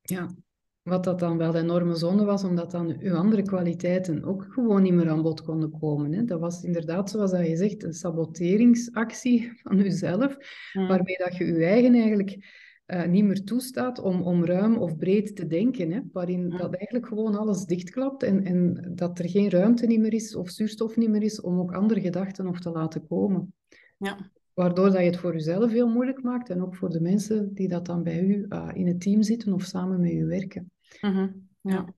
Ja, 0.02 0.36
wat 0.82 1.04
dat 1.04 1.20
dan 1.20 1.38
wel 1.38 1.52
de 1.52 1.60
enorme 1.60 1.96
zonde 1.96 2.24
was, 2.24 2.44
omdat 2.44 2.72
dan 2.72 3.00
uw 3.00 3.16
andere 3.16 3.42
kwaliteiten 3.42 4.24
ook 4.24 4.46
gewoon 4.50 4.82
niet 4.82 4.94
meer 4.94 5.10
aan 5.10 5.22
bod 5.22 5.42
konden 5.42 5.80
komen. 5.80 6.14
Hè. 6.14 6.24
Dat 6.26 6.40
was 6.40 6.64
inderdaad, 6.64 7.10
zoals 7.10 7.32
dat 7.32 7.48
je 7.48 7.56
zegt, 7.56 7.84
een 7.84 7.94
saboteringsactie 7.94 9.60
van 9.64 9.80
uzelf, 9.80 10.38
Mm. 10.74 10.88
waarmee 10.88 11.18
dat 11.18 11.36
je 11.36 11.46
je 11.46 11.66
eigen 11.66 11.94
eigenlijk 11.94 12.38
eh, 12.86 13.06
niet 13.06 13.24
meer 13.24 13.44
toestaat 13.44 14.00
om, 14.00 14.22
om 14.22 14.46
ruim 14.46 14.78
of 14.78 14.96
breed 14.98 15.36
te 15.36 15.48
denken. 15.48 15.92
Hè, 15.92 16.00
waarin 16.12 16.50
Ja. 16.50 16.58
dat 16.58 16.74
eigenlijk 16.76 17.08
gewoon 17.08 17.36
alles 17.36 17.66
dichtklapt 17.66 18.24
en, 18.24 18.44
en 18.44 18.92
dat 18.96 19.20
er 19.20 19.30
geen 19.30 19.50
ruimte 19.50 19.86
niet 19.86 20.00
meer 20.00 20.14
is 20.14 20.36
of 20.36 20.50
zuurstof 20.50 20.96
niet 20.98 21.10
meer 21.10 21.24
is 21.24 21.42
om 21.42 21.60
ook 21.60 21.74
andere 21.74 22.02
gedachten 22.02 22.46
nog 22.46 22.60
te 22.60 22.70
laten 22.70 23.08
komen. 23.08 23.54
Ja. 23.98 24.32
Waardoor 24.54 24.90
dat 24.90 25.00
je 25.00 25.06
het 25.06 25.18
voor 25.18 25.34
jezelf 25.34 25.72
heel 25.72 25.90
moeilijk 25.90 26.24
maakt 26.24 26.50
en 26.50 26.62
ook 26.62 26.76
voor 26.76 26.90
de 26.90 27.02
mensen 27.02 27.54
die 27.54 27.68
dat 27.68 27.86
dan 27.86 28.04
bij 28.04 28.22
u 28.22 28.46
eh, 28.50 28.70
in 28.74 28.88
het 28.88 29.02
team 29.02 29.22
zitten 29.24 29.54
of 29.54 29.64
samen 29.64 30.00
met 30.00 30.12
u 30.12 30.26
werken. 30.26 30.72
Mhm. 31.02 31.28
Ja. 31.62 31.94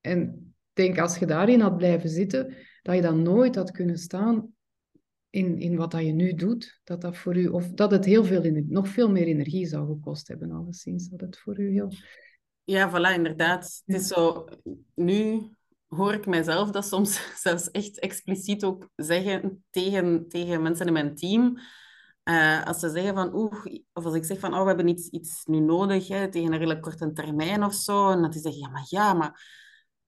En 0.00 0.20
ik 0.74 0.84
denk 0.84 0.98
als 0.98 1.18
je 1.18 1.26
daarin 1.26 1.60
had 1.60 1.76
blijven 1.76 2.08
zitten, 2.08 2.54
dat 2.82 2.94
je 2.94 3.02
dan 3.02 3.22
nooit 3.22 3.54
had 3.54 3.70
kunnen 3.70 3.98
staan 3.98 4.53
in, 5.34 5.58
in 5.58 5.76
wat 5.76 5.90
dat 5.90 6.04
je 6.04 6.12
nu 6.12 6.34
doet. 6.34 6.80
Dat 6.84 7.00
dat 7.00 7.16
voor 7.16 7.36
u, 7.36 7.46
of 7.46 7.68
dat 7.68 7.90
het 7.90 8.04
heel 8.04 8.24
veel, 8.24 8.62
nog 8.66 8.88
veel 8.88 9.10
meer 9.10 9.26
energie 9.26 9.66
zou 9.66 9.86
gekost 9.86 10.28
hebben, 10.28 10.52
alleszins. 10.52 11.08
Dat 11.08 11.20
het 11.20 11.38
voor 11.38 11.60
u 11.60 11.70
heel... 11.70 11.92
Ja, 12.64 12.90
voilà, 12.90 13.14
inderdaad. 13.14 13.82
Het 13.84 14.00
is 14.00 14.06
zo, 14.06 14.48
nu 14.94 15.50
hoor 15.86 16.12
ik 16.12 16.26
mijzelf 16.26 16.70
dat 16.70 16.86
soms 16.86 17.28
zelfs 17.42 17.70
echt 17.70 17.98
expliciet 17.98 18.64
ook 18.64 18.88
zeggen 18.96 19.64
tegen, 19.70 20.28
tegen 20.28 20.62
mensen 20.62 20.86
in 20.86 20.92
mijn 20.92 21.14
team. 21.14 21.58
Eh, 22.22 22.66
als 22.66 22.78
ze 22.78 22.90
zeggen 22.90 23.14
van, 23.14 23.34
oeh, 23.34 23.64
of 23.92 24.04
als 24.04 24.14
ik 24.14 24.24
zeg 24.24 24.38
van, 24.38 24.54
oh, 24.54 24.60
we 24.60 24.66
hebben 24.66 24.88
iets, 24.88 25.08
iets 25.08 25.44
nu 25.44 25.60
nodig, 25.60 26.08
hè, 26.08 26.30
tegen 26.30 26.52
een 26.52 26.58
redelijk 26.58 26.82
korte 26.82 27.12
termijn 27.12 27.64
of 27.64 27.74
zo. 27.74 28.10
En 28.10 28.22
dat 28.22 28.32
die 28.32 28.42
zeggen, 28.42 28.60
ja, 28.60 28.68
maar 28.68 28.86
ja, 28.88 29.12
maar 29.12 29.42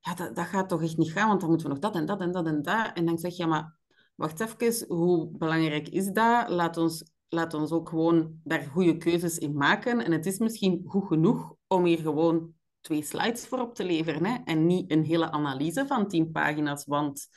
ja, 0.01 0.15
dat, 0.15 0.37
dat 0.37 0.47
gaat 0.47 0.69
toch 0.69 0.83
echt 0.83 0.97
niet 0.97 1.13
gaan, 1.13 1.29
want 1.29 1.41
dan 1.41 1.49
moeten 1.49 1.67
we 1.67 1.73
nog 1.73 1.83
dat 1.83 1.95
en 1.95 2.07
dat 2.07 2.21
en 2.21 2.33
dat 2.33 2.47
en 2.47 2.63
dat. 2.63 2.91
En 2.95 3.07
dan 3.07 3.19
zeg 3.19 3.37
je, 3.37 3.43
ja, 3.43 3.49
maar 3.49 3.76
wacht 4.17 4.61
even, 4.61 4.87
hoe 4.97 5.29
belangrijk 5.29 5.89
is 5.89 6.07
dat? 6.07 6.49
Laat 6.49 6.77
ons, 6.77 7.05
laat 7.29 7.55
ons 7.55 7.71
ook 7.71 7.89
gewoon 7.89 8.41
daar 8.45 8.63
goede 8.63 8.97
keuzes 8.97 9.39
in 9.39 9.57
maken. 9.57 10.05
En 10.05 10.13
het 10.13 10.27
is 10.27 10.39
misschien 10.39 10.83
goed 10.87 11.07
genoeg 11.07 11.55
om 11.67 11.85
hier 11.85 11.99
gewoon 11.99 12.55
twee 12.81 13.03
slides 13.03 13.47
voor 13.47 13.59
op 13.61 13.75
te 13.75 13.85
leveren. 13.85 14.25
Hè? 14.25 14.37
En 14.45 14.67
niet 14.67 14.91
een 14.91 15.05
hele 15.05 15.31
analyse 15.31 15.87
van 15.87 16.09
tien 16.09 16.31
pagina's. 16.31 16.85
Want 16.85 17.29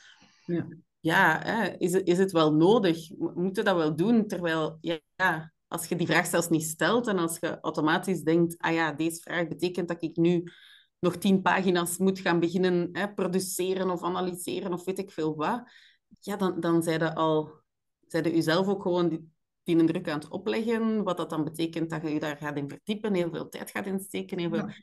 Ja. 0.44 0.66
ja, 1.00 1.40
hè, 1.42 1.76
is, 1.78 1.92
het, 1.92 2.06
is 2.08 2.18
het 2.18 2.32
wel 2.32 2.52
nodig? 2.52 3.10
Mo- 3.18 3.32
Moeten 3.34 3.64
we 3.64 3.70
dat 3.70 3.78
wel 3.78 3.96
doen? 3.96 4.26
Terwijl, 4.26 4.78
ja, 4.80 4.98
ja, 5.16 5.52
als 5.66 5.86
je 5.86 5.96
die 5.96 6.06
vraag 6.06 6.26
zelfs 6.26 6.48
niet 6.48 6.62
stelt 6.64 7.06
en 7.06 7.18
als 7.18 7.36
je 7.40 7.60
automatisch 7.60 8.22
denkt, 8.22 8.58
ah 8.58 8.72
ja, 8.72 8.92
deze 8.92 9.20
vraag 9.20 9.48
betekent 9.48 9.88
dat 9.88 10.02
ik 10.02 10.16
nu 10.16 10.44
nog 10.98 11.16
tien 11.16 11.42
pagina's 11.42 11.98
moet 11.98 12.18
gaan 12.18 12.40
beginnen 12.40 12.88
hè, 12.92 13.14
produceren 13.14 13.90
of 13.90 14.02
analyseren 14.02 14.72
of 14.72 14.84
weet 14.84 14.98
ik 14.98 15.10
veel 15.10 15.34
wat, 15.36 15.70
ja, 16.20 16.36
dan, 16.36 16.60
dan 16.60 16.82
zijn 16.82 17.14
al, 17.14 17.52
zijn 18.06 18.24
je 18.24 18.34
jezelf 18.34 18.68
ook 18.68 18.82
gewoon 18.82 19.08
die, 19.08 19.30
die 19.62 19.78
een 19.78 19.86
druk 19.86 20.08
aan 20.08 20.18
het 20.18 20.28
opleggen, 20.28 21.02
wat 21.02 21.16
dat 21.16 21.30
dan 21.30 21.44
betekent 21.44 21.90
dat 21.90 22.02
je 22.02 22.08
je 22.08 22.20
daar 22.20 22.36
gaat 22.36 22.56
in 22.56 22.68
verdiepen, 22.68 23.14
heel 23.14 23.30
veel 23.30 23.48
tijd 23.48 23.70
gaat 23.70 23.86
insteken, 23.86 24.38
heel 24.38 24.50
veel... 24.50 24.66
Ja. 24.68 24.74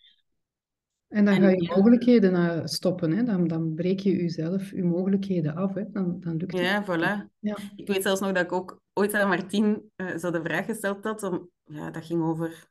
En 1.07 1.25
dan 1.25 1.33
En 1.33 1.41
ga 1.41 1.49
je 1.49 1.61
ja. 1.61 1.75
mogelijkheden 1.75 2.35
eh, 2.35 2.65
stoppen. 2.65 3.11
Hè? 3.11 3.23
Dan, 3.23 3.47
dan 3.47 3.73
breek 3.73 3.99
je 3.99 4.15
jezelf 4.15 4.71
je 4.71 4.83
mogelijkheden 4.83 5.55
af. 5.55 5.73
Hè? 5.73 5.91
Dan, 5.91 6.19
dan 6.19 6.35
lukt 6.37 6.51
het. 6.51 6.61
Ja, 6.61 6.83
voilà. 6.83 7.29
Ja. 7.39 7.57
Ik 7.75 7.87
weet 7.87 8.03
zelfs 8.03 8.19
nog 8.19 8.31
dat 8.31 8.43
ik 8.43 8.51
ook 8.51 8.81
ooit 8.93 9.13
aan 9.13 9.27
Martien 9.27 9.91
eh, 9.95 10.17
zo 10.17 10.31
de 10.31 10.41
vraag 10.43 10.65
gesteld 10.65 11.03
had. 11.03 11.23
Om, 11.23 11.49
ja, 11.63 11.91
dat 11.91 12.05
ging 12.05 12.23
over 12.23 12.69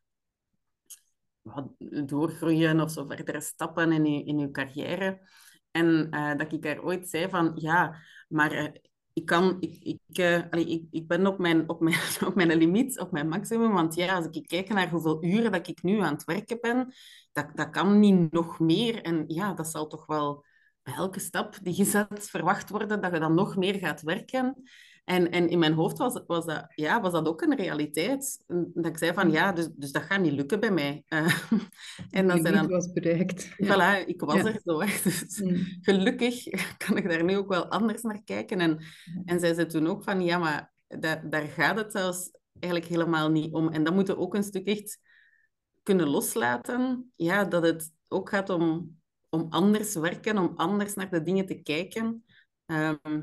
wat, 1.43 1.69
doorgroeien 2.07 2.81
of 2.81 2.91
zo 2.91 3.05
verdere 3.07 3.41
stappen 3.41 3.93
in 3.93 4.05
je, 4.05 4.25
in 4.25 4.39
je 4.39 4.51
carrière. 4.51 5.21
En 5.71 6.11
eh, 6.11 6.37
dat 6.37 6.53
ik 6.53 6.63
daar 6.63 6.83
ooit 6.83 7.09
zei 7.09 7.29
van, 7.29 7.53
ja, 7.55 7.97
maar 8.27 8.53
eh, 8.53 8.73
ik, 9.13 9.27
kan, 9.27 9.57
ik, 9.61 9.77
ik, 9.83 10.47
allee, 10.51 10.67
ik, 10.67 10.85
ik 10.91 11.07
ben 11.07 11.27
op 11.27 11.39
mijn, 11.39 11.69
op, 11.69 11.81
mijn, 11.81 12.01
op 12.27 12.35
mijn 12.35 12.57
limiet, 12.57 13.01
op 13.01 13.13
mijn 13.13 13.29
maximum. 13.29 13.73
Want 13.73 13.95
ja, 13.95 14.17
als 14.17 14.27
ik 14.31 14.47
kijk 14.47 14.69
naar 14.69 14.91
hoeveel 14.91 15.25
uren 15.25 15.53
dat 15.53 15.69
ik 15.69 15.83
nu 15.83 16.01
aan 16.01 16.13
het 16.13 16.25
werken 16.25 16.59
ben, 16.61 16.95
dat, 17.33 17.47
dat 17.55 17.71
kan 17.71 18.01
niet 18.01 18.33
nog 18.33 18.59
meer. 18.61 19.03
En 19.03 19.25
ja, 19.27 19.55
dat 19.55 19.69
zal 19.69 19.87
toch 19.87 20.07
wel 20.07 20.45
bij 20.83 20.95
elke 20.95 21.21
stap 21.21 21.59
die 21.63 21.77
je 21.77 21.85
zet 21.85 22.31
verwacht 22.31 22.71
worden 22.71 23.01
dat 23.01 23.13
je 23.13 23.19
dan 23.19 23.35
nog 23.35 23.57
meer 23.57 23.75
gaat 23.75 24.03
werken. 24.03 24.63
En, 25.07 25.31
en 25.31 25.49
in 25.49 25.59
mijn 25.59 25.73
hoofd 25.73 25.99
was, 25.99 26.21
was, 26.27 26.45
dat, 26.47 26.65
ja, 26.75 27.01
was 27.01 27.13
dat 27.13 27.29
ook 27.29 27.43
een 27.43 27.57
realiteit. 27.57 28.45
Dat 28.75 28.87
ik 28.87 28.99
zei 28.99 29.13
van 29.15 29.31
ja, 29.31 29.53
dus, 29.53 29.69
dus 29.77 29.93
dat 29.93 30.03
gaat 30.03 30.21
niet 30.21 30.33
lukken 30.33 30.61
bij 30.61 30.71
mij. 30.71 31.03
Eh, 31.09 31.43
en 32.11 32.27
dan 32.43 32.69
was 32.69 32.93
bereikt. 32.93 33.51
Ja. 33.57 33.67
voilà, 34.03 34.07
ik 34.07 34.21
was 34.21 34.35
Ja. 34.35 34.45
er 34.45 34.61
zo. 34.65 34.81
Hè. 34.81 34.87
Dus 35.03 35.41
Mm. 35.41 35.67
gelukkig 35.81 36.45
kan 36.87 36.97
ik 36.97 37.09
daar 37.09 37.25
nu 37.25 37.37
ook 37.37 37.49
wel 37.49 37.67
anders 37.67 38.03
naar 38.03 38.23
kijken. 38.25 38.61
En, 38.61 38.79
en 39.25 39.41
zij 39.41 39.55
zei 39.55 39.67
toen 39.67 39.87
ook 39.87 40.03
van 40.03 40.25
ja, 40.25 40.39
maar 40.39 40.73
daar, 40.89 41.31
daar 41.31 41.47
gaat 41.47 41.77
het 41.77 41.93
zelfs 41.93 42.31
eigenlijk 42.59 42.93
helemaal 42.93 43.31
niet 43.31 43.53
om. 43.53 43.69
En 43.69 43.85
dat 43.85 43.95
moeten 43.95 44.15
we 44.15 44.21
ook 44.21 44.35
een 44.35 44.43
stuk 44.43 44.67
echt 44.67 44.99
kunnen 45.83 46.09
loslaten. 46.09 47.13
Ja, 47.17 47.45
dat 47.45 47.63
het 47.63 47.93
ook 48.09 48.29
gaat 48.29 48.51
om, 48.51 48.99
om 49.29 49.47
anders 49.51 49.95
werken, 49.95 50.39
om 50.39 50.53
anders 50.57 50.95
naar 50.95 51.11
de 51.11 51.23
dingen 51.23 51.47
te 51.47 51.63
kijken. 51.63 52.25
Ehm, 52.67 53.21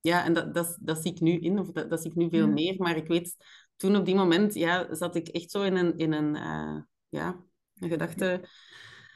ja, 0.00 0.24
en 0.24 0.32
dat, 0.32 0.54
dat, 0.54 0.78
dat 0.80 1.02
zie 1.02 1.12
ik 1.12 1.20
nu 1.20 1.38
in, 1.38 1.58
of 1.58 1.70
dat, 1.70 1.90
dat 1.90 2.00
zie 2.00 2.10
ik 2.10 2.16
nu 2.16 2.28
veel 2.28 2.46
Ja. 2.46 2.52
meer. 2.52 2.74
Maar 2.78 2.96
ik 2.96 3.06
weet, 3.06 3.36
toen 3.76 3.96
op 3.96 4.04
die 4.04 4.14
moment 4.14 4.54
ja, 4.54 4.94
zat 4.94 5.16
ik 5.16 5.28
echt 5.28 5.50
zo 5.50 5.62
in 5.62 5.76
een, 5.76 5.96
in 5.96 6.12
een, 6.12 6.36
eh, 6.36 6.76
ja, 7.08 7.44
een 7.78 7.88
gedachte. 7.88 8.40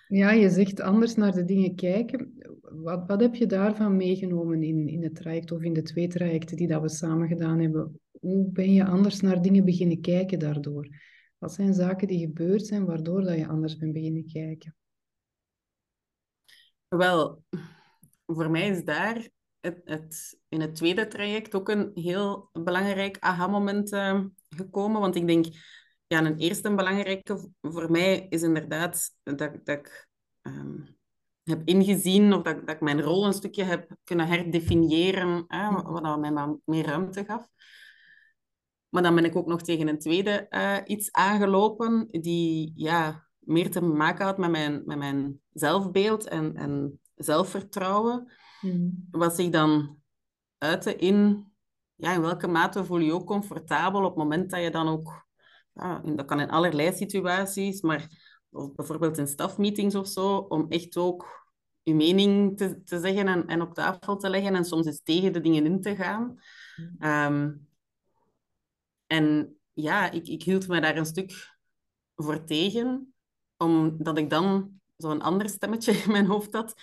Ja, 0.08 0.30
je 0.30 0.50
zegt 0.50 0.80
anders 0.80 1.14
naar 1.14 1.32
de 1.32 1.44
dingen 1.44 1.74
kijken. 1.74 2.32
Wat, 2.60 3.06
wat 3.06 3.20
heb 3.20 3.34
je 3.34 3.46
daarvan 3.46 3.96
meegenomen 3.96 4.62
in, 4.62 4.88
in 4.88 5.02
het 5.02 5.14
traject 5.14 5.52
of 5.52 5.62
in 5.62 5.72
de 5.72 5.82
twee 5.82 6.08
trajecten 6.08 6.56
die 6.56 6.68
dat 6.68 6.82
we 6.82 6.88
samen 6.88 7.28
gedaan 7.28 7.58
hebben? 7.60 8.00
Hoe 8.20 8.50
ben 8.52 8.72
je 8.72 8.84
anders 8.84 9.20
naar 9.20 9.42
dingen 9.42 9.64
beginnen 9.64 10.00
kijken 10.00 10.38
daardoor? 10.38 10.88
Wat 11.38 11.52
zijn 11.52 11.74
zaken 11.74 12.08
die 12.08 12.26
gebeurd 12.26 12.66
zijn 12.66 12.84
waardoor 12.84 13.22
dat 13.22 13.36
je 13.36 13.46
anders 13.48 13.76
bent 13.76 13.92
beginnen 13.92 14.26
kijken? 14.26 14.76
Wel, 16.88 17.42
voor 18.26 18.50
mij 18.50 18.68
is 18.68 18.84
daar 18.84 19.28
het, 19.64 19.80
het, 19.84 20.38
in 20.48 20.60
het 20.60 20.74
tweede 20.74 21.08
traject 21.08 21.54
ook 21.54 21.68
een 21.68 21.90
heel 21.94 22.50
belangrijk 22.52 23.16
aha-moment 23.20 23.92
eh, 23.92 24.20
gekomen. 24.48 25.00
Want 25.00 25.16
ik 25.16 25.26
denk, 25.26 25.46
ja, 26.06 26.24
een 26.24 26.38
eerste 26.38 26.74
belangrijke 26.74 27.50
voor 27.60 27.90
mij 27.90 28.26
is 28.28 28.42
inderdaad 28.42 29.10
dat, 29.22 29.38
dat 29.38 29.78
ik 29.78 30.08
ehm, 30.42 30.76
heb 31.42 31.62
ingezien 31.64 32.32
of 32.32 32.42
dat, 32.42 32.66
dat 32.66 32.74
ik 32.74 32.80
mijn 32.80 33.02
rol 33.02 33.26
een 33.26 33.32
stukje 33.32 33.64
heb 33.64 33.96
kunnen 34.04 34.26
herdefiniëren, 34.26 35.44
hè, 35.48 35.70
wat 35.70 36.20
mij 36.20 36.58
meer 36.64 36.84
ruimte 36.86 37.24
gaf. 37.24 37.48
Maar 38.88 39.02
dan 39.02 39.14
ben 39.14 39.24
ik 39.24 39.36
ook 39.36 39.46
nog 39.46 39.62
tegen 39.62 39.88
een 39.88 39.98
tweede 39.98 40.46
uh, 40.50 40.76
iets 40.84 41.12
aangelopen 41.12 42.08
die 42.10 42.72
ja, 42.76 43.26
meer 43.38 43.70
te 43.70 43.80
maken 43.80 44.24
had 44.24 44.38
met 44.38 44.50
mijn, 44.50 44.82
met 44.84 44.98
mijn 44.98 45.40
zelfbeeld 45.52 46.28
en, 46.28 46.56
en 46.56 47.00
zelfvertrouwen. 47.14 48.32
Mm. 48.64 49.08
Wat 49.10 49.34
zich 49.34 49.50
dan 49.50 49.98
uitte 50.58 50.96
in, 50.96 51.46
ja, 51.94 52.12
in 52.12 52.20
welke 52.20 52.46
mate 52.46 52.84
voel 52.84 52.98
je 52.98 53.04
je 53.04 53.12
ook 53.12 53.26
comfortabel 53.26 54.00
op 54.00 54.06
het 54.06 54.16
moment 54.16 54.50
dat 54.50 54.62
je 54.62 54.70
dan 54.70 54.88
ook, 54.88 55.26
ja, 55.72 55.98
dat 55.98 56.26
kan 56.26 56.40
in 56.40 56.50
allerlei 56.50 56.92
situaties, 56.92 57.80
maar 57.80 58.08
bijvoorbeeld 58.50 59.18
in 59.18 59.26
stafmeetings 59.26 59.94
of 59.94 60.08
zo, 60.08 60.36
om 60.36 60.66
echt 60.68 60.96
ook 60.96 61.44
je 61.82 61.94
mening 61.94 62.56
te, 62.56 62.82
te 62.82 63.00
zeggen 63.00 63.28
en, 63.28 63.46
en 63.46 63.60
op 63.60 63.74
tafel 63.74 64.16
te 64.16 64.30
leggen 64.30 64.54
en 64.54 64.64
soms 64.64 64.86
eens 64.86 65.02
tegen 65.02 65.32
de 65.32 65.40
dingen 65.40 65.64
in 65.64 65.80
te 65.80 65.96
gaan. 65.96 66.38
Mm. 66.76 66.96
Ehm, 66.98 67.52
en 69.06 69.56
ja, 69.72 70.10
ik, 70.10 70.26
ik 70.26 70.42
hield 70.42 70.68
me 70.68 70.80
daar 70.80 70.96
een 70.96 71.06
stuk 71.06 71.56
voor 72.14 72.44
tegen, 72.44 73.14
omdat 73.56 74.18
ik 74.18 74.30
dan 74.30 74.80
zo'n 74.96 75.22
ander 75.22 75.48
stemmetje 75.48 75.92
in 76.04 76.10
mijn 76.10 76.26
hoofd 76.26 76.54
had, 76.54 76.74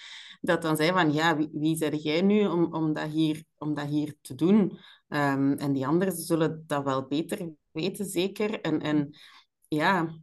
dat 0.42 0.62
dan 0.62 0.76
zei 0.76 0.92
van, 0.92 1.14
ja, 1.14 1.38
wie, 1.38 1.50
wie 1.54 1.76
zeg 1.76 1.94
jij 1.94 2.22
nu 2.22 2.46
om, 2.46 2.74
om, 2.74 2.94
dat 2.94 3.10
hier, 3.10 3.44
om 3.58 3.74
dat 3.74 3.88
hier 3.88 4.16
te 4.22 4.36
doen? 4.36 4.78
Um, 5.08 5.54
en 5.54 5.74
die 5.74 5.88
anderen 5.88 6.14
zullen 6.14 6.64
dat 6.68 6.84
wel 6.84 7.08
beter 7.08 7.50
weten, 7.72 8.06
zeker. 8.06 8.62
En, 8.62 8.80
en 8.80 9.16
ja, 9.68 10.16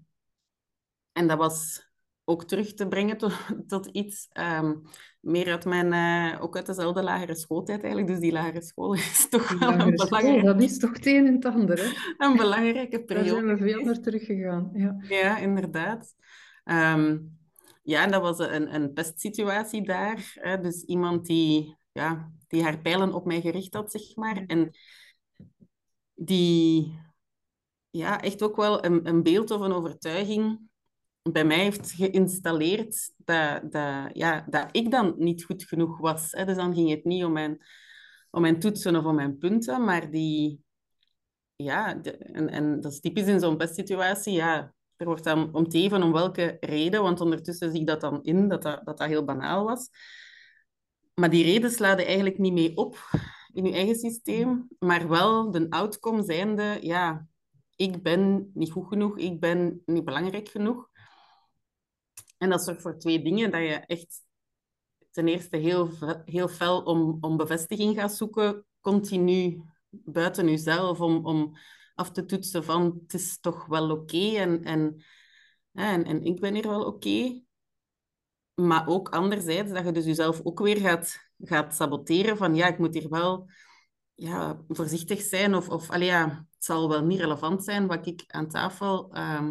en 1.13 1.27
dat 1.27 1.39
was 1.39 1.87
ook 2.25 2.45
terug 2.45 2.75
te 2.75 2.89
brengen 2.89 3.17
tot, 3.17 3.33
tot 3.67 3.87
iets 3.87 4.29
um, 4.61 4.83
meer 5.21 5.51
uit 5.51 5.65
mijn, 5.65 5.93
uh, 5.93 6.43
ook 6.43 6.57
uit 6.57 6.67
dezelfde 6.67 7.03
lagere 7.03 7.35
schooltijd 7.35 7.83
eigenlijk. 7.83 8.13
Dus 8.13 8.21
die 8.21 8.33
lagere 8.33 8.63
school 8.63 8.95
is 9.13 9.29
toch 9.29 9.59
wel 9.59 9.73
een 9.73 9.95
belangrijke... 9.95 10.45
Dat 10.45 10.63
is 10.63 10.79
toch 10.79 10.93
het 10.93 11.07
een 11.07 11.27
en 11.27 11.35
het 11.35 11.45
ander, 11.45 11.79
hè? 11.79 11.91
Een 12.27 12.37
belangrijke 12.37 13.05
periode. 13.05 13.47
Daar 13.47 13.57
zijn 13.57 13.69
we 13.69 13.73
veel 13.73 13.85
naar 13.85 14.01
teruggegaan, 14.01 14.71
ja. 14.73 14.97
Ja, 15.01 15.39
inderdaad. 15.39 16.15
Um, 16.65 17.38
ja, 17.89 18.07
dat 18.07 18.23
was 18.23 18.39
een, 18.39 18.75
een 18.75 18.93
pestsituatie 18.93 19.83
daar. 19.83 20.33
Hè? 20.35 20.61
Dus 20.61 20.83
iemand 20.83 21.27
die, 21.27 21.77
ja, 21.93 22.33
die 22.47 22.63
haar 22.63 22.81
pijlen 22.81 23.13
op 23.13 23.25
mij 23.25 23.41
gericht 23.41 23.75
had, 23.75 23.91
zeg 23.91 24.17
maar. 24.17 24.45
En 24.47 24.71
die 26.15 26.99
ja, 27.91 28.21
echt 28.21 28.43
ook 28.43 28.57
wel 28.57 28.85
een, 28.85 29.09
een 29.09 29.23
beeld 29.23 29.51
of 29.51 29.61
een 29.61 29.73
overtuiging 29.73 30.61
bij 31.23 31.45
mij 31.45 31.59
heeft 31.59 31.91
geïnstalleerd 31.93 33.13
dat, 33.17 33.73
dat, 33.73 34.11
ja, 34.13 34.47
dat 34.51 34.69
ik 34.73 34.91
dan 34.91 35.15
niet 35.19 35.45
goed 35.45 35.65
genoeg 35.65 35.99
was. 35.99 36.33
Hè. 36.33 36.45
Dus 36.45 36.57
dan 36.57 36.75
ging 36.75 36.91
het 36.91 37.05
niet 37.05 37.25
om 37.25 37.33
mijn, 37.33 37.59
om 38.31 38.41
mijn 38.41 38.59
toetsen 38.61 38.97
of 38.97 39.05
om 39.05 39.15
mijn 39.15 39.39
punten, 39.39 39.85
maar 39.85 40.11
die... 40.11 40.63
Ja, 41.57 42.03
en, 42.03 42.49
en 42.49 42.81
dat 42.81 42.93
is 42.93 43.01
typisch 43.01 43.27
in 43.27 43.41
zo'n 43.41 43.57
pestsituatie. 43.57 44.33
Ja, 44.33 44.75
er 44.99 45.07
wordt 45.07 45.25
dan 45.25 45.55
om 45.55 45.69
te 45.69 45.79
even 45.79 46.03
om 46.03 46.13
welke 46.13 46.57
reden, 46.61 47.03
want 47.03 47.21
ondertussen 47.21 47.71
zie 47.71 47.81
ik 47.81 47.87
dat 47.87 48.01
dan 48.01 48.23
in, 48.23 48.49
dat 48.49 48.63
dat, 48.63 48.85
dat, 48.85 49.05
heel 49.05 49.25
banaal 49.25 49.65
was. 49.65 49.89
Maar 51.15 51.31
die 51.31 51.45
reden 51.45 51.71
sladen 51.71 52.07
eigenlijk 52.07 52.39
niet 52.39 52.53
mee 52.53 52.77
op 52.77 52.97
in 53.53 53.65
je 53.65 53.73
eigen 53.73 53.97
systeem, 53.97 54.69
maar 54.79 55.09
wel 55.09 55.51
de 55.51 55.71
outcome 55.71 56.23
zijnde, 56.23 56.79
ja, 56.81 57.27
ik 57.77 58.03
ben 58.03 58.51
niet 58.55 58.71
goed 58.71 58.89
genoeg, 58.89 59.19
ik 59.19 59.41
ben 59.41 59.83
niet 59.87 60.05
belangrijk 60.05 60.49
genoeg. 60.49 60.91
En 62.39 62.51
dat 62.51 62.65
zorgt 62.65 62.83
voor 62.83 62.99
twee 62.99 63.23
dingen. 63.23 63.51
Dat 63.51 63.61
je 63.61 63.75
echt 63.75 64.23
ten 65.11 65.29
eerste 65.29 65.57
heel, 65.57 65.91
heel 66.25 66.49
fel 66.49 66.83
om, 66.83 67.19
om 67.21 67.37
bevestiging 67.37 67.97
gaat 67.97 68.15
zoeken, 68.15 68.67
continu 68.81 69.63
buiten 69.91 70.49
jezelf, 70.49 71.01
om, 71.01 71.27
om 71.27 71.57
af 71.99 72.11
te 72.11 72.25
toetsen 72.25 72.65
van 72.65 73.01
het 73.03 73.15
is 73.15 73.41
toch 73.41 73.67
wel 73.67 73.91
oké 73.91 74.37
en, 74.37 74.65
en, 74.65 75.03
en, 75.73 76.05
en 76.05 76.23
ik 76.23 76.41
ben 76.41 76.55
hier 76.55 76.69
wel 76.69 76.85
oké. 76.85 77.43
Maar 78.55 78.87
ook 78.87 79.09
anderzijds 79.09 79.73
dat 79.73 79.85
je 79.85 79.93
dus 79.93 80.05
jezelf 80.05 80.41
ook 80.43 80.61
weer 80.61 80.77
gaat, 80.77 81.19
gaat 81.39 81.75
saboteren 81.75 82.37
van 82.37 82.55
ja, 82.55 82.67
ik 82.67 82.79
moet 82.79 82.95
hier 82.95 83.09
wel 83.09 83.51
ja, 84.15 84.61
voorzichtig 84.69 85.21
zijn 85.21 85.55
of, 85.55 85.69
of 85.69 85.91
allee, 85.91 86.09
ja, 86.09 86.47
het 86.51 86.65
zal 86.65 86.89
wel 86.89 87.05
niet 87.05 87.21
relevant 87.21 87.65
zijn 87.65 87.87
wat 87.87 88.07
ik 88.07 88.25
aan 88.27 88.49
tafel 88.49 89.17
uh, 89.17 89.49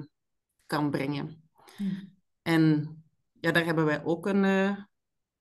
kan 0.65 0.89
brengen. 0.91 1.49
Hmm. 1.75 2.15
En 2.41 2.95
ja, 3.39 3.51
daar 3.51 3.65
hebben 3.65 3.85
wij 3.85 4.03
ook 4.03 4.25
een, 4.25 4.43
uh, 4.43 4.77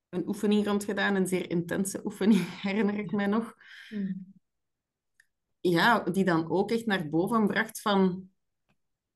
een 0.08 0.28
oefening 0.28 0.66
rond 0.66 0.84
gedaan, 0.84 1.14
een 1.14 1.26
zeer 1.26 1.50
intense 1.50 2.00
oefening, 2.04 2.40
herinner 2.62 2.98
ik 2.98 3.12
mij 3.12 3.26
nog. 3.26 3.54
Hmm. 3.88 4.34
Ja, 5.70 6.00
die 6.00 6.24
dan 6.24 6.50
ook 6.50 6.70
echt 6.70 6.86
naar 6.86 7.08
boven 7.08 7.46
bracht 7.46 7.80
van 7.80 8.28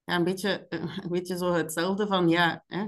ja, 0.05 0.17
een, 0.17 0.25
beetje, 0.25 0.67
uh, 0.69 0.99
een 1.03 1.09
beetje 1.09 1.37
zo 1.37 1.53
hetzelfde 1.53 2.07
van 2.07 2.29
ja, 2.29 2.65
hè, 2.67 2.87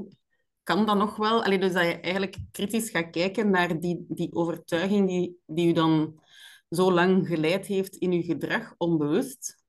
kan 0.63 0.87
dat 0.87 0.97
nog 0.97 1.17
wel? 1.17 1.45
Allee, 1.45 1.59
dus 1.59 1.73
dat 1.73 1.83
je 1.83 2.01
eigenlijk 2.01 2.37
kritisch 2.51 2.91
gaat 2.91 3.11
kijken 3.11 3.51
naar 3.51 3.81
die, 3.81 4.05
die 4.09 4.35
overtuiging 4.35 5.09
die, 5.09 5.41
die 5.47 5.69
u 5.69 5.73
dan 5.73 6.23
zo 6.71 6.93
lang 6.93 7.27
geleid 7.27 7.67
heeft 7.67 7.97
in 7.97 8.13
uw 8.13 8.23
gedrag, 8.23 8.75
onbewust. 8.77 9.65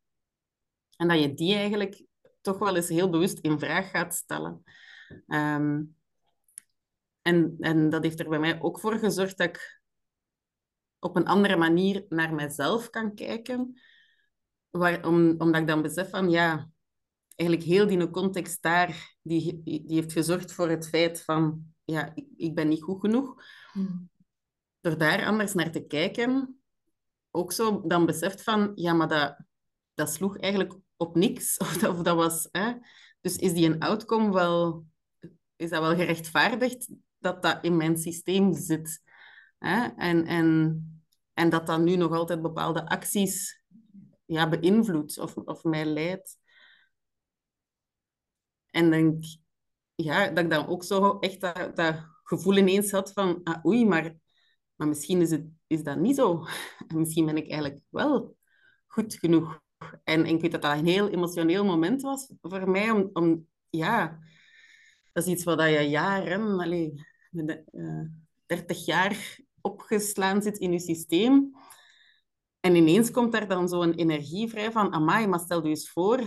En 0.97 1.07
dat 1.07 1.19
je 1.19 1.33
die 1.33 1.55
eigenlijk 1.55 2.05
toch 2.41 2.57
wel 2.57 2.75
eens 2.75 2.89
heel 2.89 3.09
bewust 3.09 3.39
in 3.39 3.59
vraag 3.59 3.89
gaat 3.89 4.13
stellen. 4.13 4.63
Um, 5.27 5.95
en, 7.21 7.55
en 7.59 7.89
dat 7.89 8.03
heeft 8.03 8.19
er 8.19 8.29
bij 8.29 8.39
mij 8.39 8.61
ook 8.61 8.79
voor 8.79 8.97
gezorgd 8.97 9.37
dat 9.37 9.47
ik 9.47 9.81
op 11.03 11.15
een 11.15 11.25
andere 11.25 11.55
manier 11.55 12.05
naar 12.09 12.33
mezelf 12.33 12.89
kan 12.89 13.15
kijken. 13.15 13.81
Waar, 14.69 15.05
om, 15.05 15.35
omdat 15.37 15.61
ik 15.61 15.67
dan 15.67 15.81
besef 15.81 16.09
van, 16.09 16.29
ja, 16.29 16.69
eigenlijk 17.35 17.69
heel 17.69 17.87
die 17.87 18.09
context 18.09 18.61
daar, 18.61 19.15
die, 19.21 19.61
die 19.63 19.83
heeft 19.87 20.11
gezorgd 20.11 20.53
voor 20.53 20.69
het 20.69 20.89
feit 20.89 21.23
van, 21.23 21.73
ja, 21.83 22.11
ik, 22.15 22.27
ik 22.35 22.55
ben 22.55 22.67
niet 22.67 22.81
goed 22.83 22.99
genoeg. 22.99 23.43
Hmm. 23.71 24.09
Door 24.79 24.97
daar 24.97 25.25
anders 25.25 25.53
naar 25.53 25.71
te 25.71 25.85
kijken, 25.85 26.61
ook 27.31 27.51
zo 27.51 27.87
dan 27.87 28.05
beseft 28.05 28.43
van, 28.43 28.71
ja, 28.75 28.93
maar 28.93 29.07
dat, 29.07 29.37
dat 29.93 30.13
sloeg 30.13 30.37
eigenlijk 30.37 30.73
op 30.95 31.15
niks. 31.15 31.57
Of 31.63 31.77
dat, 31.77 31.89
of 31.89 32.01
dat 32.01 32.15
was, 32.15 32.47
hè? 32.51 32.73
Dus 33.21 33.35
is 33.35 33.53
die 33.53 33.65
een 33.65 33.79
outcome 33.79 34.33
wel, 34.33 34.85
is 35.55 35.69
dat 35.69 35.81
wel 35.81 35.95
gerechtvaardigd 35.95 36.89
dat 37.19 37.43
dat 37.43 37.57
in 37.61 37.77
mijn 37.77 37.97
systeem 37.97 38.53
zit? 38.53 39.01
En, 39.63 40.25
en, 40.25 40.77
en 41.33 41.49
dat 41.49 41.67
dat 41.67 41.79
nu 41.79 41.95
nog 41.95 42.11
altijd 42.11 42.41
bepaalde 42.41 42.89
acties 42.89 43.61
ja, 44.25 44.49
beïnvloedt 44.49 45.17
of, 45.17 45.35
of 45.35 45.63
mij 45.63 45.85
leidt. 45.85 46.37
En 48.69 48.89
denk, 48.89 49.23
ja, 49.95 50.27
dat 50.29 50.43
ik 50.43 50.49
dan 50.49 50.67
ook 50.67 50.83
zo 50.83 51.19
echt 51.19 51.41
dat, 51.41 51.75
dat 51.75 52.05
gevoel 52.23 52.57
ineens 52.57 52.91
had 52.91 53.11
van, 53.13 53.43
ah, 53.43 53.65
oei, 53.65 53.85
maar, 53.85 54.15
maar 54.75 54.87
misschien 54.87 55.21
is, 55.21 55.31
het, 55.31 55.45
is 55.67 55.83
dat 55.83 55.97
niet 55.97 56.15
zo. 56.15 56.45
En 56.87 56.99
misschien 56.99 57.25
ben 57.25 57.37
ik 57.37 57.49
eigenlijk 57.49 57.81
wel 57.89 58.35
goed 58.87 59.13
genoeg. 59.13 59.61
En, 59.77 60.25
en 60.25 60.25
ik 60.25 60.41
weet 60.41 60.51
dat 60.51 60.61
dat 60.61 60.77
een 60.77 60.85
heel 60.85 61.09
emotioneel 61.09 61.65
moment 61.65 62.01
was 62.01 62.33
voor 62.41 62.69
mij, 62.69 62.91
om, 62.91 63.09
om 63.13 63.47
ja, 63.69 64.19
dat 65.11 65.25
is 65.25 65.31
iets 65.31 65.43
wat 65.43 65.59
je 65.61 65.89
jaren, 65.89 66.59
allez, 66.59 66.91
uh, 67.31 68.05
30 68.45 68.85
jaar 68.85 69.41
opgeslaan 69.63 70.41
zit 70.41 70.57
in 70.57 70.71
je 70.71 70.79
systeem. 70.79 71.55
En 72.59 72.75
ineens 72.75 73.11
komt 73.11 73.31
daar 73.31 73.47
dan 73.47 73.67
zo'n 73.69 73.93
energie 73.93 74.49
vrij 74.49 74.71
van, 74.71 74.93
amai, 74.93 75.27
maar 75.27 75.39
stel 75.39 75.63
je 75.63 75.69
eens 75.69 75.89
voor 75.89 76.21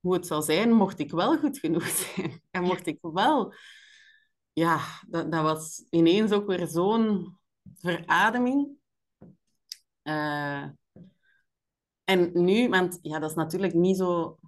hoe 0.00 0.14
het 0.14 0.26
zou 0.26 0.42
zijn 0.42 0.72
mocht 0.72 0.98
ik 0.98 1.10
wel 1.10 1.38
goed 1.38 1.58
genoeg 1.58 1.86
zijn. 2.02 2.42
En 2.50 2.62
mocht 2.62 2.86
ik 2.86 2.98
wel... 3.00 3.54
Ja, 4.52 4.80
dat, 5.08 5.32
dat 5.32 5.42
was 5.42 5.86
ineens 5.90 6.32
ook 6.32 6.46
weer 6.46 6.66
zo'n 6.66 7.38
verademing. 7.74 8.76
Uh, 10.02 10.68
en 12.04 12.30
nu, 12.32 12.68
want 12.68 12.98
ja, 13.02 13.18
dat 13.18 13.30
is 13.30 13.36
natuurlijk 13.36 13.74
niet 13.74 13.96
zo... 13.96 14.38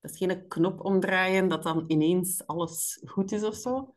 Dat 0.00 0.10
is 0.10 0.16
geen 0.16 0.48
knop 0.48 0.84
omdraaien 0.84 1.48
dat 1.48 1.62
dan 1.62 1.84
ineens 1.86 2.46
alles 2.46 3.02
goed 3.04 3.32
is 3.32 3.42
of 3.42 3.54
zo. 3.54 3.94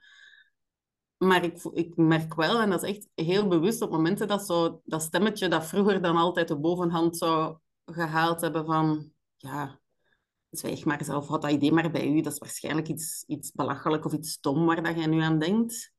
Maar 1.24 1.44
ik, 1.44 1.64
ik 1.74 1.96
merk 1.96 2.34
wel, 2.34 2.62
en 2.62 2.70
dat 2.70 2.84
is 2.84 2.90
echt 2.90 3.08
heel 3.16 3.48
bewust, 3.48 3.82
op 3.82 3.92
momenten 3.92 4.28
dat 4.28 4.46
zo, 4.46 4.82
dat 4.84 5.02
stemmetje 5.02 5.48
dat 5.48 5.66
vroeger 5.66 6.02
dan 6.02 6.16
altijd 6.16 6.48
de 6.48 6.60
bovenhand 6.60 7.18
zou 7.18 7.58
gehaald 7.86 8.42
hebben 8.42 8.66
van... 8.66 9.12
Ja, 9.38 9.80
zwijg 10.50 10.86
maar 10.86 11.04
zelf, 11.04 11.28
had 11.28 11.42
dat 11.42 11.52
idee 11.52 11.72
maar 11.72 11.92
bij 11.92 12.08
u. 12.08 12.22
Dat 12.22 12.34
is 12.34 12.40
waarschijnlijk 12.40 12.88
iets, 12.88 13.24
iets 13.28 13.52
belachelijk 13.52 14.06
of 14.06 14.14
iets 14.14 14.32
stom 14.32 14.66
waar 14.66 14.84
dat 14.84 14.96
jij 14.96 15.06
nu 15.06 15.20
aan 15.20 15.40
denkt. 15.40 15.94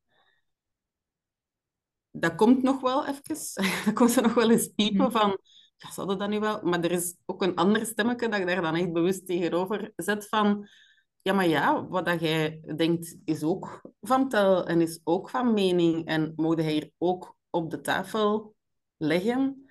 Dat 2.10 2.34
komt 2.34 2.62
nog 2.62 2.80
wel 2.80 3.06
even. 3.06 3.36
Dat 3.84 3.94
komt 3.94 4.16
er 4.16 4.22
nog 4.22 4.34
wel 4.34 4.50
eens 4.50 4.68
piepen 4.68 5.06
mhm. 5.06 5.18
van... 5.18 5.38
ja, 5.76 5.90
zouden 5.90 6.18
dat 6.18 6.28
nu 6.28 6.40
wel? 6.40 6.62
Maar 6.62 6.80
er 6.80 6.90
is 6.90 7.16
ook 7.26 7.42
een 7.42 7.56
ander 7.56 7.86
stemmetje 7.86 8.28
dat 8.28 8.40
ik 8.40 8.46
daar 8.46 8.62
dan 8.62 8.74
echt 8.74 8.92
bewust 8.92 9.26
tegenover 9.26 9.92
zet 9.96 10.28
van... 10.28 10.68
Ja, 11.22 11.32
maar 11.32 11.48
ja, 11.48 11.86
wat 11.86 12.04
dat 12.04 12.20
jij 12.20 12.60
denkt 12.76 13.16
is 13.24 13.42
ook 13.42 13.80
van 14.00 14.28
tel 14.28 14.66
en 14.66 14.80
is 14.80 15.00
ook 15.04 15.30
van 15.30 15.52
mening. 15.52 16.06
En 16.06 16.32
mogen 16.36 16.64
hij 16.64 16.72
hier 16.72 16.90
ook 16.98 17.36
op 17.50 17.70
de 17.70 17.80
tafel 17.80 18.54
leggen? 18.96 19.70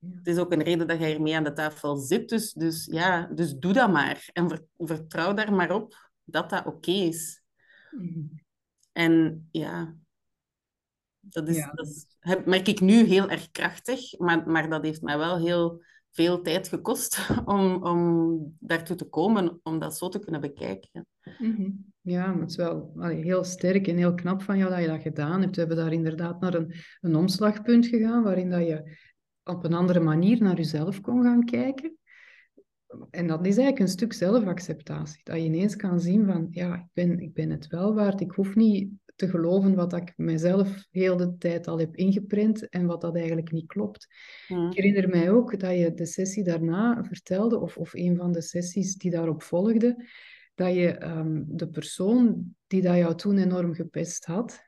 Het 0.00 0.26
is 0.26 0.38
ook 0.38 0.52
een 0.52 0.62
reden 0.62 0.86
dat 0.86 0.98
jij 0.98 1.14
ermee 1.14 1.36
aan 1.36 1.44
de 1.44 1.52
tafel 1.52 1.96
zit. 1.96 2.28
Dus, 2.28 2.52
dus 2.52 2.88
ja, 2.90 3.26
dus 3.26 3.54
doe 3.54 3.72
dat 3.72 3.92
maar. 3.92 4.28
En 4.32 4.68
vertrouw 4.76 5.34
daar 5.34 5.52
maar 5.52 5.74
op 5.74 6.10
dat 6.24 6.50
dat 6.50 6.66
oké 6.66 6.90
is. 6.90 7.42
Mhm. 7.90 8.20
En 8.92 9.48
ja, 9.50 9.96
dat, 11.20 11.48
is, 11.48 11.68
dat 11.74 11.86
is, 11.86 12.06
merk 12.44 12.68
ik 12.68 12.80
nu 12.80 13.04
heel 13.04 13.28
erg 13.28 13.50
krachtig, 13.50 14.18
maar, 14.18 14.50
maar 14.50 14.68
dat 14.68 14.84
heeft 14.84 15.02
mij 15.02 15.18
wel 15.18 15.38
heel 15.38 15.82
veel 16.10 16.42
tijd 16.42 16.68
gekost 16.68 17.28
om, 17.44 17.84
om 17.84 18.56
daartoe 18.58 18.96
te 18.96 19.04
komen, 19.04 19.60
om 19.62 19.78
dat 19.78 19.96
zo 19.96 20.08
te 20.08 20.18
kunnen 20.18 20.40
bekijken. 20.40 21.06
Mhm. 21.38 21.70
Ja, 22.00 22.26
maar 22.26 22.40
het 22.40 22.50
is 22.50 22.56
wel 22.56 22.92
heel 22.98 23.44
sterk 23.44 23.86
en 23.86 23.96
heel 23.96 24.14
knap 24.14 24.42
van 24.42 24.58
jou 24.58 24.70
dat 24.70 24.80
je 24.80 24.86
dat 24.86 25.02
gedaan 25.02 25.40
hebt. 25.40 25.54
We 25.54 25.60
hebben 25.60 25.78
daar 25.78 25.92
inderdaad 25.92 26.40
naar 26.40 26.54
een, 26.54 26.74
een 27.00 27.16
omslagpunt 27.16 27.86
gegaan, 27.86 28.22
waarin 28.22 28.50
dat 28.50 28.66
je 28.66 28.96
op 29.44 29.64
een 29.64 29.74
andere 29.74 30.00
manier 30.00 30.42
naar 30.42 30.56
jezelf 30.56 31.00
kon 31.00 31.22
gaan 31.22 31.44
kijken. 31.44 31.98
En 33.10 33.26
dat 33.26 33.40
is 33.40 33.56
eigenlijk 33.56 33.78
een 33.78 33.88
stuk 33.88 34.12
zelfacceptatie. 34.12 35.20
Dat 35.24 35.36
je 35.36 35.44
ineens 35.44 35.76
kan 35.76 36.00
zien 36.00 36.26
van, 36.26 36.46
ja, 36.50 36.74
ik 36.74 36.86
ben, 36.92 37.20
ik 37.20 37.34
ben 37.34 37.50
het 37.50 37.66
wel 37.66 37.94
waard. 37.94 38.20
Ik 38.20 38.30
hoef 38.30 38.54
niet 38.54 38.90
te 39.20 39.28
geloven 39.28 39.74
wat 39.74 39.92
ik 39.92 40.12
mezelf 40.16 40.86
heel 40.90 41.16
de 41.16 41.36
tijd 41.38 41.66
al 41.66 41.78
heb 41.78 41.96
ingeprint 41.96 42.68
en 42.68 42.86
wat 42.86 43.00
dat 43.00 43.16
eigenlijk 43.16 43.52
niet 43.52 43.66
klopt. 43.66 44.06
Ik 44.48 44.76
herinner 44.76 45.08
mij 45.08 45.30
ook 45.30 45.60
dat 45.60 45.78
je 45.78 45.94
de 45.94 46.06
sessie 46.06 46.44
daarna 46.44 47.04
vertelde, 47.04 47.58
of, 47.58 47.76
of 47.76 47.94
een 47.94 48.16
van 48.16 48.32
de 48.32 48.40
sessies 48.42 48.94
die 48.94 49.10
daarop 49.10 49.42
volgde, 49.42 50.04
dat 50.54 50.74
je 50.74 50.88
ehm, 50.88 51.42
de 51.46 51.68
persoon 51.68 52.54
die 52.66 52.82
dat 52.82 52.96
jou 52.96 53.14
toen 53.14 53.38
enorm 53.38 53.74
gepest 53.74 54.24
had, 54.24 54.62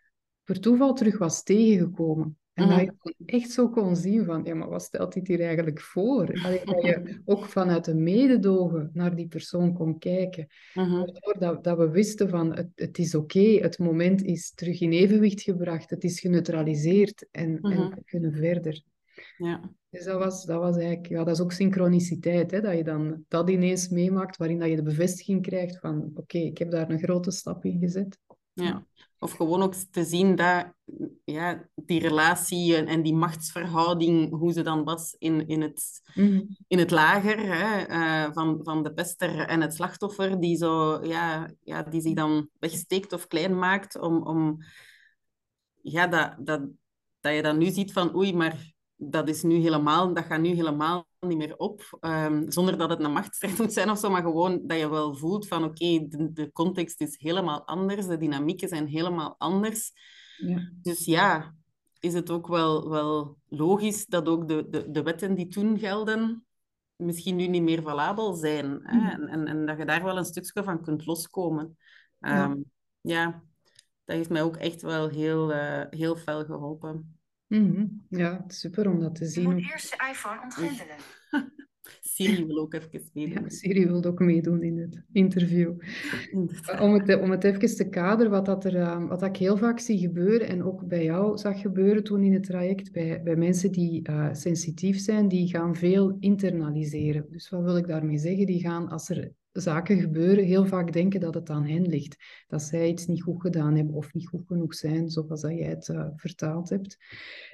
per 0.44 0.60
toeval 0.60 0.94
terug 0.94 1.18
was 1.18 1.42
tegengekomen. 1.42 2.38
En 2.62 2.68
dat 2.68 2.80
je 2.80 2.92
mhm. 3.02 3.12
echt 3.26 3.50
zo 3.50 3.68
kon 3.68 3.96
zien 3.96 4.24
van, 4.24 4.44
ja, 4.44 4.54
maar 4.54 4.68
wat 4.68 4.82
stelt 4.82 5.12
dit 5.12 5.28
hier 5.28 5.40
eigenlijk 5.40 5.80
voor? 5.80 6.40
Allee, 6.44 6.64
dat 6.64 6.82
je 6.82 7.20
ook 7.24 7.44
vanuit 7.44 7.86
een 7.86 8.02
mededogen 8.02 8.90
naar 8.92 9.16
die 9.16 9.28
persoon 9.28 9.72
kon 9.72 9.98
kijken. 9.98 10.46
Mm 10.74 11.20
dat, 11.38 11.64
dat 11.64 11.78
we 11.78 11.90
wisten 11.90 12.28
van, 12.28 12.56
het, 12.56 12.68
het 12.74 12.98
is 12.98 13.14
oké, 13.14 13.58
het 13.60 13.78
moment 13.78 14.22
is 14.22 14.52
terug 14.54 14.80
in 14.80 14.92
evenwicht 14.92 15.42
gebracht, 15.42 15.90
het 15.90 16.04
is 16.04 16.20
geneutraliseerd 16.20 17.26
en, 17.30 17.58
en 17.60 17.70
mhm. 17.70 17.94
we 17.94 18.02
kunnen 18.04 18.32
verder. 18.32 18.82
Ja. 19.36 19.70
Dus 19.90 20.04
dat 20.04 20.18
was, 20.18 20.44
dat 20.44 20.60
was 20.60 20.76
eigenlijk, 20.76 21.08
ja, 21.08 21.24
dat 21.24 21.34
is 21.34 21.42
ook 21.42 21.52
synchroniciteit, 21.52 22.50
hè, 22.50 22.60
dat 22.60 22.76
je 22.76 22.84
dan 22.84 23.24
dat 23.28 23.50
ineens 23.50 23.88
meemaakt, 23.88 24.36
waarin 24.36 24.58
dat 24.58 24.68
je 24.68 24.76
de 24.76 24.82
bevestiging 24.82 25.42
krijgt 25.42 25.78
van, 25.78 26.10
oké, 26.14 26.38
ik 26.38 26.58
heb 26.58 26.70
daar 26.70 26.90
een 26.90 27.02
grote 27.02 27.30
stap 27.30 27.64
in 27.64 27.78
gezet. 27.78 28.18
Ja. 28.52 28.86
Of 29.18 29.32
gewoon 29.32 29.62
ook 29.62 29.74
te 29.74 30.04
zien 30.04 30.34
dat 30.34 30.72
ja, 31.24 31.68
die 31.74 32.00
relatie 32.00 32.76
en, 32.76 33.02
die 33.02 33.14
machtsverhouding, 33.14 34.30
hoe 34.30 34.52
ze 34.52 34.62
dan 34.62 34.84
was 34.84 35.14
in, 35.18 35.48
in, 35.48 35.60
het, 35.60 36.00
mhm. 36.14 36.40
in 36.68 36.78
het 36.78 36.90
lager 36.90 37.38
hè, 37.38 37.88
uh, 37.88 38.32
van, 38.32 38.60
van 38.62 38.82
de 38.82 38.92
pester 38.92 39.38
en 39.38 39.60
het 39.60 39.74
slachtoffer, 39.74 40.40
die, 40.40 40.56
zo, 40.56 41.04
ja, 41.04 41.50
ja, 41.60 41.82
die 41.82 42.00
zich 42.00 42.14
dan 42.14 42.48
wegsteekt 42.58 43.12
of 43.12 43.26
klein 43.26 43.58
maakt, 43.58 43.98
om, 43.98 44.26
om 44.26 44.58
ja, 45.82 46.06
dat, 46.06 46.34
dat, 46.38 46.60
dat 47.20 47.34
je 47.34 47.42
dan 47.42 47.58
nu 47.58 47.70
ziet 47.70 47.92
van 47.92 48.16
oei, 48.16 48.34
maar 48.34 48.72
dat 49.10 49.28
is 49.28 49.42
nu 49.42 49.54
helemaal, 49.54 50.14
dat 50.14 50.24
gaat 50.24 50.40
nu 50.40 50.48
helemaal 50.48 51.06
niet 51.20 51.38
meer 51.38 51.56
op. 51.56 51.98
Um, 52.00 52.50
zonder 52.50 52.78
dat 52.78 52.90
het 52.90 53.00
een 53.00 53.12
machtsstrijd 53.12 53.58
moet 53.58 53.72
zijn 53.72 53.90
of 53.90 53.98
zo, 53.98 54.10
maar 54.10 54.22
gewoon 54.22 54.66
dat 54.66 54.78
je 54.78 54.88
wel 54.88 55.14
voelt 55.14 55.48
van 55.48 55.64
oké, 55.64 56.06
de, 56.08 56.32
de, 56.32 56.52
context 56.52 57.00
is 57.00 57.18
helemaal 57.18 57.66
anders, 57.66 58.06
de 58.06 58.16
dynamieken 58.16 58.68
zijn 58.68 58.86
helemaal 58.86 59.34
anders. 59.38 59.92
Ja. 60.36 60.70
Dus 60.72 61.04
ja, 61.04 61.54
is 62.00 62.14
het 62.14 62.30
ook 62.30 62.46
wel, 62.46 62.90
wel 62.90 63.36
logisch 63.48 64.06
dat 64.06 64.28
ook 64.28 64.48
de, 64.48 64.66
de, 64.70 64.90
de 64.90 65.02
wetten 65.02 65.34
die 65.34 65.48
toen 65.48 65.78
gelden 65.78 66.46
misschien 66.96 67.36
nu 67.36 67.46
niet 67.46 67.62
meer 67.62 67.82
valabel 67.82 68.34
zijn. 68.34 68.80
Hè? 68.82 68.96
Mm. 68.96 69.06
En, 69.06 69.28
en, 69.28 69.46
en, 69.46 69.66
dat 69.66 69.78
je 69.78 69.84
daar 69.84 70.02
wel 70.02 70.16
een 70.16 70.24
stukje 70.24 70.64
van 70.64 70.82
kunt 70.82 71.06
loskomen. 71.06 71.76
ja, 72.18 72.44
ehm, 72.44 72.56
ja 73.00 73.42
dat 74.04 74.16
heeft 74.16 74.30
mij 74.30 74.42
ook 74.42 74.56
echt 74.56 74.82
wel 74.82 75.08
heel, 75.08 75.52
uh, 75.52 75.82
heel 75.90 76.16
fel 76.16 76.44
geholpen. 76.44 77.20
Mhm. 77.60 77.86
Ja, 78.08 78.44
super 78.46 78.90
om 78.90 79.00
dat 79.00 79.14
te 79.14 79.26
zien. 79.26 79.48
Je 79.48 79.54
moet 79.54 79.70
eerst 79.70 79.90
de 79.90 80.08
iPhone 80.10 80.42
ontgrendelen. 80.42 80.96
Siri 82.00 82.46
wil 82.46 82.58
ook 82.58 82.74
even 82.74 83.10
meedoen. 83.12 83.42
Ja, 83.42 83.48
Siri 83.48 83.86
wil 83.86 84.04
ook 84.04 84.18
meedoen 84.18 84.62
in 84.62 84.78
het 84.78 85.02
interview. 85.12 85.72
Om 86.80 86.94
het, 86.94 87.20
om 87.20 87.30
het 87.30 87.44
even 87.44 87.76
te 87.76 87.88
kaderen, 87.88 88.30
wat, 88.30 88.46
dat 88.46 88.64
er, 88.64 88.76
ehm, 88.76 89.06
wat 89.06 89.22
ik 89.22 89.36
heel 89.36 89.56
vaak 89.56 89.78
zie 89.78 89.98
gebeuren 89.98 90.48
en 90.48 90.62
ook 90.62 90.86
bij 90.86 91.04
jou 91.04 91.38
zag 91.38 91.60
gebeuren 91.60 92.04
toen 92.04 92.22
in 92.22 92.32
het 92.32 92.44
traject, 92.44 92.92
bij, 92.92 93.22
bij 93.22 93.36
mensen 93.36 93.72
die 93.72 94.08
uh, 94.10 94.28
sensitief 94.32 94.98
zijn, 94.98 95.28
die 95.28 95.48
gaan 95.48 95.76
veel 95.76 96.16
internaliseren. 96.20 97.26
Dus 97.30 97.48
wat 97.48 97.62
wil 97.62 97.76
ik 97.76 97.86
daarmee 97.86 98.18
zeggen? 98.18 98.46
Die 98.46 98.60
gaan, 98.60 98.88
als 98.88 99.08
er 99.08 99.32
zaken 99.52 100.00
gebeuren, 100.00 100.44
heel 100.44 100.66
vaak 100.66 100.92
denken 100.92 101.20
dat 101.20 101.34
het 101.34 101.50
aan 101.50 101.66
hen 101.66 101.86
ligt. 101.86 102.16
Dat 102.46 102.62
zij 102.62 102.88
iets 102.88 103.06
niet 103.06 103.22
goed 103.22 103.40
gedaan 103.40 103.76
hebben 103.76 103.94
of 103.94 104.12
niet 104.12 104.28
goed 104.28 104.46
genoeg 104.46 104.74
zijn, 104.74 105.10
zoals 105.10 105.40
dat 105.40 105.50
jij 105.50 105.68
het 105.68 105.88
uh, 105.88 106.08
vertaald 106.16 106.68
hebt. 106.68 106.98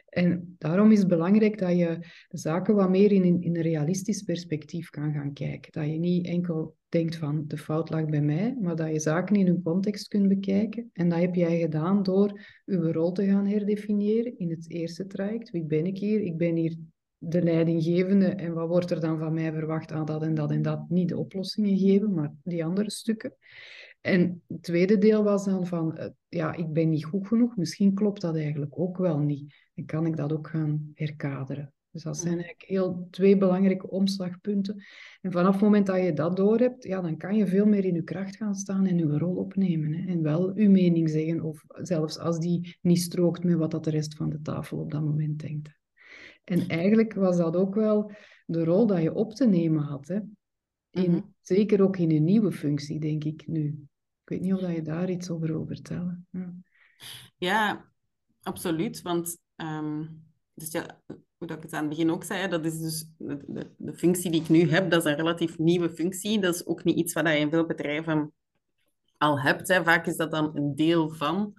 En 0.09 0.55
daarom 0.59 0.93
is 0.93 0.99
het 0.99 1.09
belangrijk 1.09 1.59
dat 1.59 1.77
je 1.77 1.99
zaken 2.29 2.75
wat 2.75 2.91
meer 2.91 3.13
in, 3.13 3.43
in 3.43 3.57
een 3.57 3.63
realistisch 3.63 4.23
perspectief 4.23 4.91
kan 4.91 5.13
gaan 5.13 5.33
kijken. 5.33 5.73
Dat 5.73 5.87
je 5.87 5.99
niet 5.99 6.27
enkel 6.27 6.77
denkt 6.89 7.17
van 7.17 7.45
de 7.47 7.59
fout 7.59 7.91
lag 7.91 8.05
bij 8.05 8.23
mij, 8.23 8.57
maar 8.61 8.77
dat 8.77 8.93
je 8.93 9.01
zaken 9.01 9.37
in 9.37 9.47
hun 9.47 9.63
context 9.63 10.09
kunt 10.09 10.29
bekijken. 10.29 10.91
En 10.93 11.09
dat 11.09 11.19
heb 11.19 11.35
jij 11.35 11.59
gedaan 11.59 12.03
door 12.03 12.41
uw 12.65 12.93
rol 12.93 13.13
te 13.13 13.27
gaan 13.27 13.47
herdefiniëren 13.47 14.39
in 14.39 14.51
het 14.51 14.71
eerste 14.71 15.07
traject. 15.07 15.51
Wie 15.51 15.65
ben 15.65 15.87
ik 15.87 15.99
hier? 15.99 16.21
Ik 16.21 16.37
ben 16.37 16.57
hier 16.57 16.77
de 17.18 17.42
leidinggevende 17.42 18.26
en 18.26 18.52
wat 18.52 18.68
wordt 18.68 18.90
er 18.90 19.00
dan 19.00 19.18
van 19.18 19.35
mij 19.35 19.52
verwacht 19.52 19.92
aan 19.92 20.07
dat 20.07 20.22
en 20.22 20.35
dat 20.35 20.50
en 20.50 20.62
dat. 20.62 20.88
Niet 20.88 21.09
de 21.09 21.18
oplossingen 21.18 21.78
geven, 21.78 22.14
maar 22.14 22.33
die 22.42 22.64
andere 22.64 22.90
stukken. 22.90 23.35
En 24.00 24.42
het 24.46 24.62
tweede 24.62 24.98
deel 24.98 25.22
was 25.22 25.44
dan 25.44 25.66
van, 25.66 25.96
eh, 25.96 26.09
ja, 26.28 26.54
ik 26.54 26.72
ben 26.72 26.88
niet 26.88 27.04
goed 27.04 27.26
genoeg. 27.26 27.57
Misschien 27.57 27.94
klopt 27.94 28.20
dat 28.20 28.37
eigenlijk 28.37 28.78
ook 28.78 28.98
wel 28.98 29.18
niet. 29.18 29.54
En 29.74 29.85
kan 29.85 30.07
ik 30.07 30.16
dat 30.16 30.33
ook 30.33 30.48
gaan 30.48 30.90
herkaderen. 30.94 31.72
Dus 31.90 32.02
dat 32.02 32.16
zijn 32.16 32.33
eigenlijk 32.33 32.62
heel 32.62 33.07
twee 33.11 33.37
belangrijke 33.37 33.90
omslagpunten. 33.90 34.85
En 35.20 35.33
vanaf 35.33 35.52
het 35.52 35.62
moment 35.62 35.87
dat 35.87 36.02
je 36.02 36.12
dat 36.12 36.37
doorhebt, 36.37 36.85
ja, 36.85 37.00
dan 37.00 37.16
kan 37.16 37.37
je 37.37 37.46
veel 37.46 37.66
meer 37.66 37.85
in 37.85 37.94
je 37.94 38.02
kracht 38.02 38.37
gaan 38.37 38.54
staan 38.54 38.87
en 38.87 38.98
je 38.98 39.18
rol 39.18 39.35
opnemen. 39.35 39.92
Hè. 39.92 40.12
En 40.12 40.22
wel 40.22 40.59
je 40.59 40.68
mening 40.68 41.11
zeggen, 41.11 41.42
of 41.42 41.64
zelfs 41.66 42.18
als 42.18 42.38
die 42.38 42.76
niet 42.83 43.00
strookt 43.00 43.44
met 43.44 43.57
wat 43.57 43.70
dat 43.70 43.85
de 43.85 43.90
rest 43.90 44.14
van 44.14 44.31
de 44.31 44.40
tafel 44.42 44.78
op 44.78 44.90
dat 44.90 45.02
moment 45.02 45.40
denkt. 45.40 45.78
En 46.49 46.69
eigenlijk 46.69 47.15
was 47.15 47.37
dat 47.37 47.57
ook 47.57 47.75
wel 47.75 48.13
de 48.47 48.65
rol 48.65 48.87
dat 48.87 49.03
je 49.03 49.15
op 49.15 49.35
te 49.35 49.47
nemen 49.47 49.83
had. 49.83 50.09
Hè? 50.09 50.19
In, 50.91 51.11
mhm. 51.11 51.21
Zeker 51.41 51.83
ook 51.83 51.97
in 51.97 52.11
een 52.11 52.25
nieuwe 52.25 52.53
functie, 52.53 53.01
denk 53.01 53.25
ik 53.25 53.47
nu. 53.47 53.67
Ik 54.23 54.29
weet 54.29 54.41
niet 54.41 54.55
of 54.55 54.61
je 54.61 54.83
daar 54.83 55.11
iets 55.11 55.31
over 55.31 55.47
wil 55.47 55.67
vertellen. 55.67 56.27
Ja, 56.31 56.55
ja 57.37 57.91
absoluut. 58.43 59.03
Want 59.03 59.39
ehm, 59.57 60.07
dus 60.55 60.71
ja, 60.71 61.01
hoe 61.39 61.49
ik 61.49 61.63
het 61.63 61.73
aan 61.73 61.81
het 61.81 61.89
begin 61.89 62.11
ook 62.11 62.25
zei, 62.25 62.49
dat 62.49 62.65
is 62.65 62.79
dus 62.79 63.11
de, 63.19 63.45
de, 63.47 63.71
de, 63.77 63.95
functie 63.95 64.31
die 64.31 64.41
ik 64.41 64.49
nu 64.49 64.71
heb, 64.71 64.91
dat 64.91 65.05
is 65.05 65.11
een 65.11 65.17
relatief 65.17 65.59
nieuwe 65.59 65.91
functie. 65.91 66.41
Dat 66.41 66.55
is 66.55 66.67
ook 66.67 66.85
niet 66.85 66.97
iets 66.97 67.13
wat 67.13 67.27
je 67.27 67.39
in 67.39 67.51
veel 67.51 67.67
bedrijven 67.67 68.33
al 69.17 69.41
hebt. 69.41 69.69
Hè. 69.69 69.85
Vaak 69.85 70.07
is 70.07 70.17
dat 70.17 70.31
dan 70.31 70.57
een 70.57 70.75
deel 70.75 71.11
van 71.11 71.53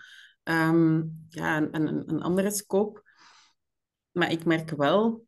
ehm, 0.44 1.04
ja, 1.30 1.58
een, 1.58 1.88
een, 1.88 2.04
een 2.10 2.22
andere 2.22 2.52
scope. 2.52 3.08
Maar 4.20 4.32
ik 4.32 4.46
merk 4.46 4.70
wel, 4.70 5.26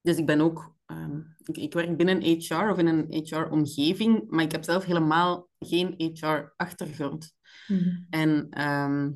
dus 0.00 0.16
ik 0.16 0.26
ben 0.26 0.40
ook, 0.40 0.74
ehm, 0.86 1.20
ik, 1.42 1.56
ik, 1.56 1.72
werk 1.72 1.96
binnen 1.96 2.22
HR 2.22 2.70
of 2.70 2.78
in 2.78 2.86
een 2.86 3.24
HR-omgeving, 3.24 4.24
maar 4.28 4.44
ik 4.44 4.52
heb 4.52 4.64
zelf 4.64 4.84
helemaal 4.84 5.48
geen 5.58 5.94
HR-achtergrond. 5.96 7.34
Mhm. 7.66 8.04
En 8.10 8.46
ehm, 8.50 9.10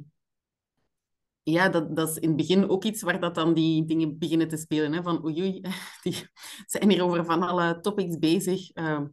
ja, 1.42 1.68
dat, 1.68 1.96
dat 1.96 2.08
is 2.08 2.16
in 2.16 2.28
het 2.28 2.36
begin 2.36 2.68
ook 2.68 2.84
iets 2.84 3.02
waar 3.02 3.20
dat 3.20 3.34
dan 3.34 3.54
die 3.54 3.84
dingen 3.84 4.18
beginnen 4.18 4.48
te 4.48 4.56
spelen. 4.56 4.92
Hè? 4.92 5.02
Van 5.02 5.24
oei, 5.24 5.40
oei, 5.40 5.60
die 6.02 6.26
zijn 6.66 6.90
hier 6.90 7.02
over 7.02 7.24
van 7.24 7.42
alle 7.42 7.80
topics 7.80 8.18
bezig, 8.18 8.70
ehm, 8.70 9.06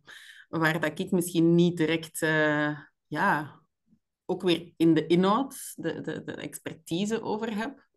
waar 0.48 0.80
dat 0.80 1.00
ik 1.00 1.12
misschien 1.12 1.56
niet 1.56 1.78
direct, 1.78 2.22
uh, 2.22 2.80
ja, 3.08 3.62
ook 4.26 4.42
weer 4.42 4.74
in 4.78 4.94
de 4.94 5.08
inhoud, 5.08 5.74
de, 5.76 6.02
de, 6.02 6.24
de 6.24 6.34
expertise 6.34 7.22
over 7.22 7.56
heb. 7.56 7.89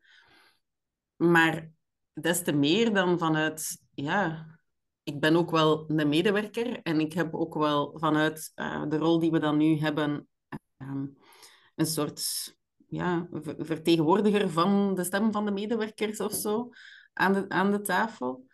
Maar 1.23 1.71
des 2.13 2.43
te 2.43 2.53
meer 2.53 2.95
dan 2.95 3.19
vanuit, 3.19 3.79
ja, 3.95 4.47
ik 5.03 5.21
ben 5.21 5.37
ook 5.37 5.51
wel 5.51 5.85
een 5.91 6.09
medewerker 6.09 6.83
en 6.83 7.01
ik 7.01 7.13
heb 7.13 7.35
ook 7.35 7.55
wel 7.55 7.99
vanuit 7.99 8.53
uh, 8.55 8.89
de 8.89 8.97
rol 8.97 9.19
die 9.19 9.31
we 9.31 9.39
dan 9.39 9.57
nu 9.57 9.79
hebben, 9.79 10.29
um, 10.79 11.17
een 11.75 11.87
soort 11.87 12.55
ja, 12.87 13.29
vertegenwoordiger 13.59 14.51
van 14.51 14.95
de 14.95 15.05
stem 15.05 15.33
van 15.33 15.45
de 15.45 15.51
medewerkers 15.51 16.21
of 16.21 16.33
zo 16.33 16.69
aan 17.13 17.33
de, 17.33 17.49
aan 17.49 17.71
de 17.71 17.81
tafel. 17.81 18.47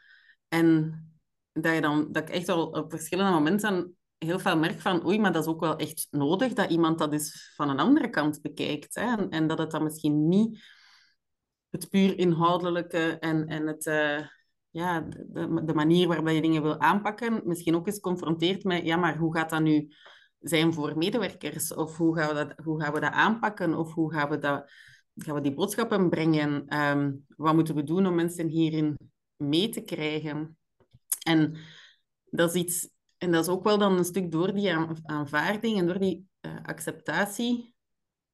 En 0.48 0.92
dat, 1.52 1.74
je 1.74 1.81
dan, 1.81 2.12
dat 2.12 2.28
ik 2.28 2.35
echt 2.35 2.48
al 2.48 2.66
op 2.66 2.90
verschillende 2.90 3.33
momenten 3.33 3.96
heel 4.18 4.38
veel 4.38 4.59
merk 4.59 4.81
van 4.81 5.07
oei, 5.07 5.20
maar 5.20 5.33
dat 5.33 5.42
is 5.42 5.48
ook 5.48 5.61
wel 5.61 5.76
echt 5.76 6.07
nodig 6.11 6.52
dat 6.52 6.70
iemand 6.70 6.98
dat 6.98 7.12
eens 7.12 7.52
van 7.57 7.68
een 7.68 7.81
andere 7.81 8.11
kant 8.11 8.42
bekijkt. 8.42 8.94
Hè? 8.94 9.16
En, 9.16 9.31
en 9.31 9.46
dat 9.46 9.59
het 9.59 9.70
dan 9.70 9.83
misschien 9.83 10.28
niet 10.28 10.76
het 11.70 11.88
puur 11.88 12.18
inhoudelijke 12.18 13.18
en, 13.18 13.46
en 13.46 13.66
het, 13.66 13.87
uh, 13.87 14.20
ja, 14.70 15.00
de, 15.00 15.72
manier 15.74 16.07
waarop 16.09 16.28
je 16.28 16.40
dingen 16.40 16.62
wil 16.62 16.81
aanpakken, 16.81 17.40
misschien 17.44 17.74
ook 17.74 17.87
eens 17.87 18.00
confronteert 18.00 18.64
met, 18.64 18.85
ja, 18.85 18.96
maar 18.96 19.16
hoe 19.16 19.37
gaat 19.37 19.50
dat 19.50 19.62
nu 19.62 19.88
zijn 20.38 20.72
voor 20.72 20.98
medewerkers? 20.98 21.74
Of 21.74 21.96
hoe 21.96 22.16
gaan 22.16 22.28
we 22.28 22.35
dat, 22.35 22.64
hoe 22.64 22.83
gaan 22.83 22.92
we 22.92 23.00
dat 23.00 23.12
aanpakken? 23.12 23.74
Of 23.74 23.92
hoe 23.92 24.12
gaan 24.12 24.28
we, 24.28 24.38
dat, 24.38 24.70
gaan 25.14 25.35
we 25.35 25.40
die 25.40 25.54
boodschappen 25.54 26.09
brengen? 26.09 26.78
Um, 26.81 27.24
wat 27.37 27.54
moeten 27.54 27.74
we 27.74 27.83
doen 27.83 28.07
om 28.07 28.14
mensen 28.14 28.48
hierin 28.48 28.98
mee 29.37 29.68
te 29.68 29.81
krijgen? 29.81 30.57
En 31.26 31.57
dat 32.24 32.54
is 32.54 32.61
iets, 32.61 32.90
en 33.18 33.33
dat 33.33 33.44
is 33.44 33.50
ook 33.50 33.64
wel 33.64 33.78
dan 33.78 33.98
een 33.98 34.04
stuk 34.04 34.33
door 34.33 34.54
die 34.54 34.74
aanvaarding 35.02 35.78
en 35.78 35.87
door 35.87 35.98
die 35.98 36.28
uh, 36.40 36.57
acceptatie, 36.62 37.74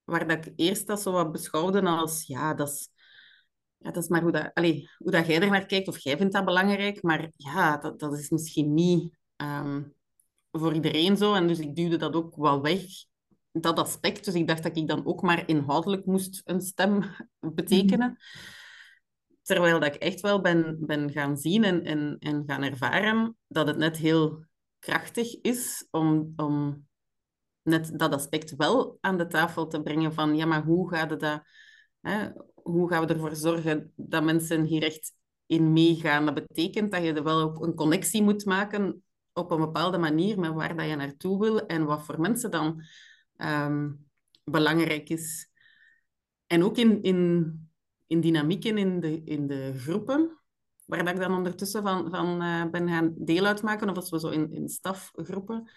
waar 0.04 0.28
dat 0.28 0.46
ik 0.46 0.52
eerst 0.56 0.86
dat 0.86 1.02
zo 1.02 1.12
wat 1.12 1.32
beschouwde 1.32 1.82
als, 1.82 2.26
ja, 2.26 2.54
dat 2.54 2.68
is, 2.68 2.88
ja, 3.84 3.90
dat 3.90 4.02
is 4.02 4.08
maar 4.08 4.22
hoe, 4.22 4.32
dat, 4.32 4.50
allez, 4.54 4.96
hoe 4.98 5.10
dat 5.10 5.26
jij 5.26 5.40
er 5.40 5.50
naar 5.50 5.66
kijkt, 5.66 5.88
of 5.88 5.98
jij 5.98 6.16
vindt 6.16 6.32
dat 6.32 6.44
belangrijk, 6.44 7.02
maar 7.02 7.30
ja, 7.36 7.76
dat, 7.76 8.00
dat 8.00 8.18
is 8.18 8.30
misschien 8.30 8.74
niet 8.74 9.16
um, 9.36 9.94
voor 10.50 10.74
iedereen 10.74 11.16
zo. 11.16 11.34
En 11.34 11.46
dus 11.46 11.58
ik 11.58 11.76
duwde 11.76 11.96
dat 11.96 12.14
ook 12.14 12.36
wel 12.36 12.62
weg, 12.62 12.82
dat 13.52 13.78
aspect. 13.78 14.24
Dus 14.24 14.34
ik 14.34 14.48
dacht 14.48 14.62
dat 14.62 14.76
ik 14.76 14.88
dan 14.88 15.06
ook 15.06 15.22
maar 15.22 15.48
inhoudelijk 15.48 16.06
moest 16.06 16.40
een 16.44 16.60
stem 16.60 17.02
betekenen. 17.54 18.08
Mm 18.08 18.16
Terwijl 19.44 19.80
dat 19.80 19.94
ik 19.94 20.02
echt 20.02 20.20
wel 20.20 20.40
ben, 20.40 20.76
ben 20.80 21.10
gaan 21.12 21.36
zien 21.36 21.64
en, 21.64 21.84
en, 21.84 22.16
en 22.18 22.42
gaan 22.46 22.62
ervaren 22.62 23.36
dat 23.46 23.66
het 23.66 23.76
net 23.76 23.96
heel 23.96 24.44
krachtig 24.78 25.40
is 25.40 25.86
om, 25.90 26.32
om 26.36 26.86
net 27.62 27.98
dat 27.98 28.14
aspect 28.14 28.56
wel 28.56 28.98
aan 29.00 29.16
de 29.16 29.26
tafel 29.26 29.66
te 29.66 29.82
brengen 29.82 30.14
van 30.14 30.36
ja, 30.36 30.46
maar 30.46 30.64
hoe 30.64 30.88
gaat 30.88 31.10
het 31.10 31.20
dat... 31.20 31.42
Hè, 32.00 32.28
hoe 32.64 32.88
gaan 32.88 33.06
we 33.06 33.12
ervoor 33.12 33.36
zorgen 33.36 33.92
dat 33.96 34.24
mensen 34.24 34.64
hier 34.64 34.82
echt 34.82 35.12
in 35.46 35.72
meegaan? 35.72 36.24
Dat 36.24 36.34
betekent 36.34 36.92
dat 36.92 37.02
je 37.02 37.12
er 37.12 37.24
wel 37.24 37.40
ook 37.40 37.64
een 37.64 37.74
connectie 37.74 38.22
moet 38.22 38.44
maken 38.44 39.02
op 39.32 39.50
een 39.50 39.60
bepaalde 39.60 39.98
manier 39.98 40.38
met 40.38 40.52
waar 40.52 40.76
dat 40.76 40.88
je 40.88 40.96
naartoe 40.96 41.40
wil 41.40 41.66
en 41.66 41.84
wat 41.84 42.04
voor 42.04 42.20
mensen 42.20 42.50
dan 42.50 42.82
um, 43.36 44.06
belangrijk 44.44 45.08
is. 45.08 45.48
En 46.46 46.64
ook 46.64 46.76
in, 46.76 47.02
in 47.02 47.68
in 48.06 48.20
dynamieken 48.20 48.78
in 48.78 49.00
de, 49.00 49.22
in 49.24 49.46
de 49.46 49.72
groepen, 49.76 50.38
waar 50.84 51.04
dat 51.04 51.14
ik 51.14 51.20
dan 51.20 51.34
ondertussen 51.34 51.82
van, 51.82 52.10
van 52.10 52.42
uh, 52.42 52.70
ben 52.70 52.88
gaan 52.88 53.14
deel 53.16 53.44
uitmaken, 53.44 53.88
of 53.88 53.96
als 53.96 54.10
we 54.10 54.20
zo 54.20 54.28
in, 54.28 54.52
in 54.52 54.68
stafgroepen, 54.68 55.70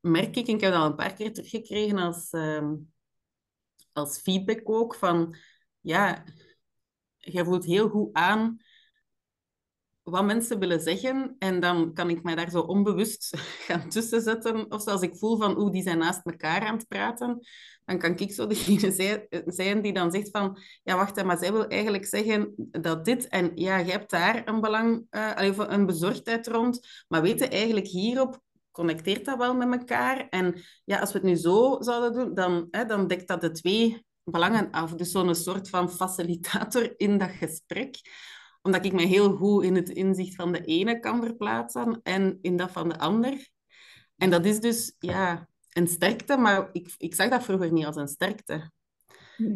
merk 0.00 0.36
ik, 0.36 0.46
en 0.46 0.54
ik 0.54 0.60
heb 0.60 0.72
dat 0.72 0.80
al 0.80 0.86
een 0.86 0.94
paar 0.94 1.14
keer 1.14 1.32
teruggekregen 1.32 1.98
als, 1.98 2.32
uh, 2.32 2.72
als 3.92 4.18
feedback 4.18 4.60
ook, 4.64 4.94
van 4.94 5.36
ja, 5.80 6.24
je 7.16 7.44
voelt 7.44 7.64
heel 7.64 7.88
goed 7.88 8.12
aan 8.12 8.60
wat 10.10 10.24
mensen 10.24 10.58
willen 10.58 10.80
zeggen. 10.80 11.36
En 11.38 11.60
dan 11.60 11.94
kan 11.94 12.10
ik 12.10 12.22
mij 12.22 12.34
daar 12.34 12.50
zo 12.50 12.60
onbewust 12.60 13.36
gaan 13.66 13.88
tussen 13.88 14.20
zetten. 14.20 14.72
Of 14.72 14.86
als 14.86 15.02
ik 15.02 15.16
voel 15.16 15.36
van, 15.36 15.58
oeh, 15.58 15.72
die 15.72 15.82
zijn 15.82 15.98
naast 15.98 16.26
elkaar 16.26 16.60
aan 16.60 16.76
het 16.76 16.88
praten. 16.88 17.46
Dan 17.84 17.98
kan 17.98 18.18
ik 18.18 18.32
zo 18.32 18.46
degene 18.54 19.26
zijn 19.46 19.82
die 19.82 19.92
dan 19.92 20.10
zegt 20.10 20.30
van, 20.30 20.58
ja, 20.82 20.96
wacht, 20.96 21.24
maar 21.24 21.38
zij 21.38 21.52
wil 21.52 21.66
eigenlijk 21.66 22.06
zeggen 22.06 22.54
dat 22.70 23.04
dit... 23.04 23.28
En 23.28 23.50
ja, 23.54 23.76
je 23.76 23.90
hebt 23.90 24.10
daar 24.10 24.48
een 24.48 24.60
belang, 24.60 25.06
uh, 25.10 25.52
een 25.56 25.86
bezorgdheid 25.86 26.46
rond. 26.46 27.04
Maar 27.08 27.22
weten 27.22 27.50
eigenlijk 27.50 27.86
hierop 27.86 28.40
connecteert 28.70 29.24
dat 29.24 29.38
wel 29.38 29.54
met 29.54 29.78
elkaar. 29.78 30.28
En 30.28 30.62
ja, 30.84 30.98
als 30.98 31.12
we 31.12 31.18
het 31.18 31.26
nu 31.26 31.34
zo 31.34 31.76
zouden 31.80 32.12
doen, 32.12 32.34
dan, 32.34 32.68
hè, 32.70 32.84
dan 32.84 33.06
dekt 33.06 33.28
dat 33.28 33.40
de 33.40 33.50
twee 33.50 34.04
belangen 34.30 34.70
af. 34.70 34.94
Dus 34.94 35.10
zo'n 35.10 35.34
soort 35.34 35.68
van 35.68 35.90
facilitator 35.90 36.94
in 36.96 37.18
dat 37.18 37.30
gesprek 37.30 38.00
omdat 38.62 38.84
ik 38.84 38.92
me 38.92 39.02
heel 39.02 39.36
goed 39.36 39.64
in 39.64 39.74
het 39.74 39.88
inzicht 39.88 40.34
van 40.34 40.52
de 40.52 40.60
ene 40.60 41.00
kan 41.00 41.22
verplaatsen 41.22 42.00
en 42.02 42.38
in 42.40 42.56
dat 42.56 42.70
van 42.70 42.88
de 42.88 42.98
ander. 42.98 43.48
En 44.16 44.30
dat 44.30 44.44
is 44.44 44.60
dus 44.60 44.94
ja, 44.98 45.48
een 45.72 45.88
sterkte, 45.88 46.36
maar 46.36 46.68
ik, 46.72 46.94
ik 46.96 47.14
zag 47.14 47.30
dat 47.30 47.44
vroeger 47.44 47.72
niet 47.72 47.84
als 47.84 47.96
een 47.96 48.08
sterkte. 48.08 48.70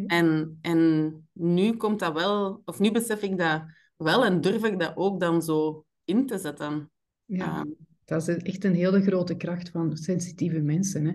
En, 0.07 0.57
en 0.61 1.13
nu 1.31 1.77
komt 1.77 1.99
dat 1.99 2.13
wel, 2.13 2.61
of 2.65 2.79
nu 2.79 2.91
besef 2.91 3.21
ik 3.21 3.37
dat 3.37 3.63
wel 3.97 4.25
en 4.25 4.41
durf 4.41 4.63
ik 4.63 4.79
dat 4.79 4.91
ook 4.95 5.19
dan 5.19 5.41
zo 5.41 5.85
in 6.03 6.25
te 6.25 6.37
zetten. 6.37 6.91
Ja, 7.25 7.57
ehm, 7.57 7.69
dat 8.05 8.27
is 8.27 8.37
echt 8.37 8.63
een 8.63 8.75
hele 8.75 9.01
grote 9.01 9.35
kracht 9.35 9.69
van 9.69 9.97
sensitieve 9.97 10.59
mensen. 10.59 11.05
Hè? 11.05 11.13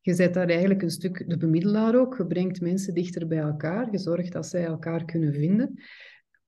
Je 0.00 0.14
zet 0.14 0.34
daar 0.34 0.48
eigenlijk 0.48 0.82
een 0.82 0.90
stuk 0.90 1.24
de 1.28 1.36
bemiddelaar 1.36 2.00
ook. 2.00 2.16
Je 2.16 2.26
brengt 2.26 2.60
mensen 2.60 2.94
dichter 2.94 3.26
bij 3.26 3.38
elkaar. 3.38 3.88
Je 3.90 3.98
zorgt 3.98 4.32
dat 4.32 4.46
zij 4.46 4.64
elkaar 4.64 5.04
kunnen 5.04 5.32
vinden. 5.32 5.80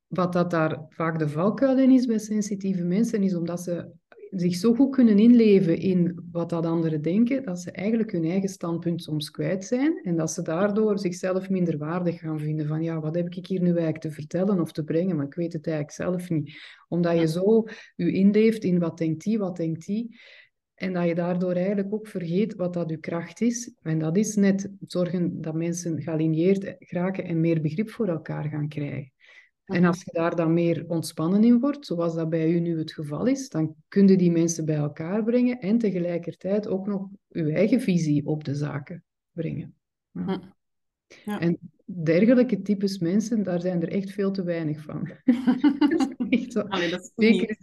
Wat 0.07 0.33
dat 0.33 0.51
daar 0.51 0.87
vaak 0.89 1.19
de 1.19 1.29
valkuil 1.29 1.79
in 1.79 1.91
is 1.91 2.07
bij 2.07 2.19
sensitieve 2.19 2.85
mensen, 2.85 3.23
is 3.23 3.35
omdat 3.35 3.61
ze 3.61 3.91
zich 4.33 4.55
zo 4.55 4.75
goed 4.75 4.95
kunnen 4.95 5.19
inleven 5.19 5.79
in 5.79 6.29
wat 6.33 6.51
dat 6.51 6.67
anderen 6.67 7.03
denken, 7.03 7.45
dat 7.45 7.61
ze 7.61 7.71
eigenlijk 7.71 8.13
hun 8.13 8.25
eigen 8.25 8.49
standpunt 8.49 9.03
soms 9.03 9.31
kwijt 9.31 9.65
zijn 9.65 10.01
en 10.03 10.17
dat 10.17 10.31
ze 10.31 10.43
daardoor 10.43 10.99
zichzelf 10.99 11.51
minder 11.51 11.79
waardig 11.79 12.21
gaan 12.21 12.41
vinden 12.41 12.67
van 12.67 12.83
ja, 12.83 13.01
wat 13.01 13.15
heb 13.15 13.35
ik 13.35 13.47
hier 13.47 13.61
nu 13.61 13.69
eigenlijk 13.69 14.01
te 14.01 14.11
vertellen 14.11 14.61
of 14.61 14.73
te 14.73 14.85
brengen, 14.85 15.17
maar 15.17 15.27
ik 15.27 15.35
weet 15.35 15.53
het 15.53 15.67
eigenlijk 15.67 15.97
zelf 15.97 16.31
niet. 16.31 16.53
Omdat 16.89 17.19
je 17.19 17.29
zo 17.29 17.65
je 17.97 18.13
inleeft 18.13 18.65
in 18.65 18.79
wat 18.79 18.99
denkt 18.99 19.25
die, 19.25 19.39
wat 19.39 19.57
denkt 19.57 19.87
die, 19.87 20.21
en 20.83 20.93
dat 20.93 21.07
je 21.07 21.15
daardoor 21.15 21.53
eigenlijk 21.53 21.95
ook 21.95 22.07
vergeet 22.07 22.55
wat 22.55 22.73
dat 22.73 22.91
je 22.91 22.97
kracht 22.97 23.41
is. 23.41 23.73
En 23.83 23.99
dat 23.99 24.17
is 24.17 24.35
net 24.35 24.71
zorgen 24.87 25.41
dat 25.41 25.55
mensen 25.55 26.03
gealigneerd 26.03 26.75
geraken 26.79 27.25
en 27.25 27.41
meer 27.41 27.61
begrip 27.61 27.91
voor 27.91 28.09
elkaar 28.09 28.45
gaan 28.45 28.69
krijgen. 28.69 29.13
En 29.65 29.85
als 29.85 30.03
je 30.05 30.13
daar 30.13 30.37
dan 30.37 30.53
meer 30.53 30.85
ontspannen 30.89 31.45
in 31.45 31.61
wordt, 31.61 31.87
zoals 31.87 32.15
dat 32.15 32.31
bij 32.31 32.51
u 32.51 32.61
nu 32.61 32.79
het 32.79 32.93
geval 32.93 33.27
is, 33.27 33.49
dan 33.49 33.75
kun 33.89 34.09
je 34.09 34.17
die 34.17 34.31
mensen 34.31 34.65
bij 34.65 34.77
elkaar 34.77 35.25
brengen 35.25 35.61
en 35.61 35.79
tegelijkertijd 35.79 36.67
ook 36.67 36.87
nog 36.87 37.09
uw 37.29 37.49
eigen 37.49 37.81
visie 37.81 38.27
op 38.27 38.45
de 38.45 38.55
zaken 38.55 39.05
brengen. 39.33 39.75
Ja. 40.11 40.41
Ja. 41.25 41.41
En 41.41 41.59
dergelijke 41.85 42.63
types 42.63 42.99
mensen, 42.99 43.43
daar 43.43 43.61
zijn 43.61 43.83
er 43.83 43.89
echt 43.89 44.11
veel 44.11 44.31
te 44.31 44.43
weinig 44.43 44.83
van. 44.83 45.11
dat 45.79 46.15
is 46.19 46.41
echt 46.41 46.53
zo. 46.53 46.61
Allee, 46.61 46.91
dat 46.91 47.01
is 47.01 47.13
Zeker, 47.15 47.57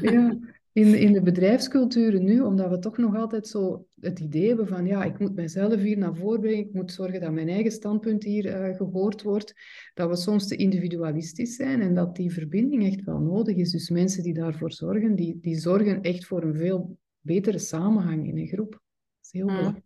ja, 0.00 0.38
in, 0.72 0.94
in 0.94 1.12
de 1.12 1.22
bedrijfsculturen 1.22 2.24
nu, 2.24 2.40
omdat 2.40 2.70
we 2.70 2.78
toch 2.78 2.96
nog 2.96 3.16
altijd 3.16 3.48
zo 3.48 3.86
het 4.00 4.18
idee 4.18 4.48
hebben 4.48 4.68
van 4.68 4.86
ja, 4.86 5.04
ik 5.04 5.18
moet 5.18 5.34
mijzelf 5.34 5.80
hier 5.80 5.98
naar 5.98 6.16
voren 6.16 6.40
brengen, 6.40 6.66
ik 6.66 6.72
moet 6.72 6.92
zorgen 6.92 7.20
dat 7.20 7.32
mijn 7.32 7.48
eigen 7.48 7.72
standpunt 7.72 8.24
hier 8.24 8.70
uh, 8.70 8.76
gehoord 8.76 9.22
wordt, 9.22 9.54
dat 9.94 10.08
we 10.08 10.16
soms 10.16 10.46
te 10.46 10.56
individualistisch 10.56 11.56
zijn 11.56 11.80
en 11.80 11.94
dat 11.94 12.16
die 12.16 12.32
verbinding 12.32 12.86
echt 12.86 13.04
wel 13.04 13.18
nodig 13.18 13.56
is. 13.56 13.70
Dus 13.70 13.90
mensen 13.90 14.22
die 14.22 14.34
daarvoor 14.34 14.72
zorgen, 14.72 15.14
die, 15.14 15.38
die 15.40 15.58
zorgen 15.58 16.02
echt 16.02 16.26
voor 16.26 16.42
een 16.42 16.56
veel 16.56 16.98
betere 17.20 17.58
samenhang 17.58 18.26
in 18.26 18.38
een 18.38 18.46
groep. 18.46 18.70
Dat 18.70 18.80
is 19.20 19.32
heel 19.32 19.46
hmm. 19.46 19.56
belangrijk. 19.56 19.84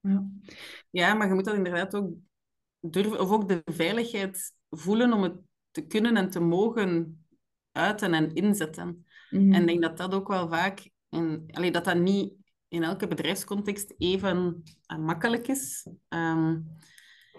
Ja. 0.00 0.30
ja, 0.90 1.14
maar 1.14 1.28
je 1.28 1.34
moet 1.34 1.44
dat 1.44 1.56
inderdaad 1.56 1.94
ook 1.94 2.14
durven, 2.80 3.20
of 3.20 3.30
ook 3.30 3.48
de 3.48 3.62
veiligheid 3.64 4.52
voelen 4.70 5.12
om 5.12 5.22
het 5.22 5.34
te 5.70 5.86
kunnen 5.86 6.16
en 6.16 6.30
te 6.30 6.40
mogen 6.40 7.24
uiten 7.72 8.14
en 8.14 8.34
inzetten. 8.34 9.06
En 9.30 9.54
ik 9.54 9.66
denk 9.66 9.82
dat 9.82 9.96
dat 9.96 10.14
ook 10.14 10.28
wel 10.28 10.48
vaak, 10.48 10.90
in, 11.08 11.48
allee, 11.50 11.70
dat 11.70 11.84
dat 11.84 11.96
niet 11.96 12.32
in 12.68 12.82
elke 12.82 13.06
bedrijfscontext 13.06 13.94
even 13.98 14.62
uh, 14.92 14.98
makkelijk 14.98 15.48
is. 15.48 15.88
Um, 16.08 16.76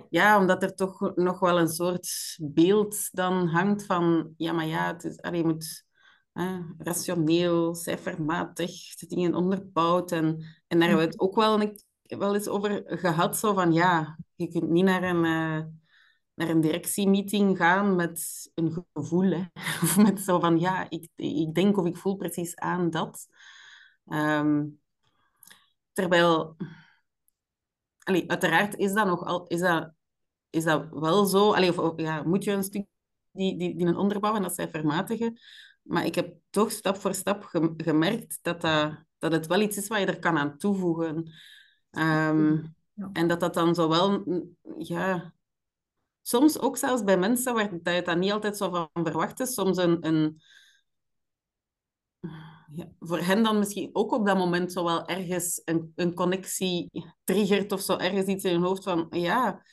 ja, 0.09 0.39
omdat 0.39 0.63
er 0.63 0.75
toch 0.75 1.15
nog 1.15 1.39
wel 1.39 1.59
een 1.59 1.67
soort 1.69 2.37
beeld 2.41 3.09
dan 3.11 3.47
hangt 3.47 3.85
van, 3.85 4.33
ja, 4.37 4.51
maar 4.51 4.67
ja, 4.67 4.87
het 4.93 5.03
is, 5.03 5.19
je 5.31 5.43
moet 5.43 5.87
rationeel, 6.77 7.75
cijfermatig, 7.75 8.95
de 8.95 9.07
dingen 9.07 9.35
onderbouwd. 9.35 10.11
En, 10.11 10.25
en 10.67 10.79
daar 10.79 10.87
hebben 10.87 11.05
we 11.05 11.11
het 11.11 11.19
ook 11.19 11.35
wel, 11.35 11.73
wel 12.03 12.35
eens 12.35 12.47
over 12.47 12.83
gehad, 12.85 13.37
zo 13.37 13.53
van, 13.53 13.73
ja, 13.73 14.17
je 14.35 14.47
kunt 14.47 14.69
niet 14.69 14.85
naar 14.85 15.03
een... 15.03 15.25
Uh, 15.25 15.65
naar 16.39 16.49
een 16.49 16.61
directiemeeting 16.61 17.57
gaan 17.57 17.95
met 17.95 18.49
een 18.55 18.85
gevoel. 18.93 19.31
Hè? 19.31 19.43
Of 19.83 19.97
met 19.97 20.19
zo 20.19 20.39
van, 20.39 20.59
ja, 20.59 20.89
ik, 20.89 21.07
ik 21.15 21.53
denk 21.53 21.77
of 21.77 21.85
ik 21.85 21.97
voel 21.97 22.15
precies 22.15 22.55
aan 22.55 22.89
dat. 22.89 23.27
Um, 24.05 24.79
terwijl, 25.91 26.55
allee, 28.03 28.29
uiteraard 28.29 28.75
is 28.75 28.93
dat 28.93 29.05
nog 29.05 29.25
al, 29.25 29.47
is 29.47 29.59
dat, 29.59 29.91
is 30.49 30.63
dat 30.63 30.87
wel 30.89 31.25
zo. 31.25 31.53
Allee, 31.53 31.81
of, 31.81 32.01
ja, 32.01 32.23
moet 32.23 32.43
je 32.43 32.51
een 32.51 32.63
stuk 32.63 32.85
die, 33.31 33.57
die, 33.57 33.75
die 33.75 33.87
een 33.87 33.97
onderbouw 33.97 34.35
en 34.35 34.41
dat 34.41 34.55
zij 34.55 34.69
vermatigen. 34.69 35.39
Maar 35.81 36.05
ik 36.05 36.15
heb 36.15 36.37
toch 36.49 36.71
stap 36.71 36.97
voor 36.97 37.13
stap 37.13 37.43
gemerkt 37.77 38.39
dat, 38.41 38.61
dat, 38.61 39.03
dat 39.17 39.31
het 39.31 39.47
wel 39.47 39.61
iets 39.61 39.77
is 39.77 39.87
wat 39.87 39.99
je 39.99 40.05
er 40.05 40.19
kan 40.19 40.37
aan 40.37 40.57
toevoegen. 40.57 41.15
Um, 41.91 42.75
ja. 42.93 43.09
En 43.13 43.27
dat 43.27 43.39
dat 43.39 43.53
dan 43.53 43.75
zo 43.75 43.89
wel, 43.89 44.23
ja, 44.77 45.33
soms 46.30 46.59
ook 46.59 46.77
zelfs 46.77 47.03
bij 47.03 47.17
mensen 47.17 47.53
waar 47.53 47.69
dat 47.82 47.95
je 47.95 48.01
dat 48.01 48.17
niet 48.17 48.32
altijd 48.32 48.57
zo 48.57 48.69
van 48.69 49.03
verwacht 49.05 49.39
is, 49.39 49.53
soms 49.53 49.77
een, 49.77 50.05
een, 50.07 50.41
ja, 52.73 52.91
voor 52.99 53.19
hen 53.19 53.43
dan 53.43 53.59
misschien 53.59 53.89
ook 53.93 54.11
op 54.11 54.25
dat 54.25 54.38
moment 54.38 54.71
zo 54.71 54.84
wel 54.84 55.05
ergens 55.05 55.61
een, 55.65 55.91
een 55.95 56.13
connectie 56.13 57.05
triggert 57.23 57.71
of 57.71 57.82
zo, 57.82 57.97
ergens 57.97 58.25
iets 58.25 58.43
in 58.43 58.51
hun 58.51 58.63
hoofd 58.63 58.84
van, 58.84 59.07
ja, 59.09 59.63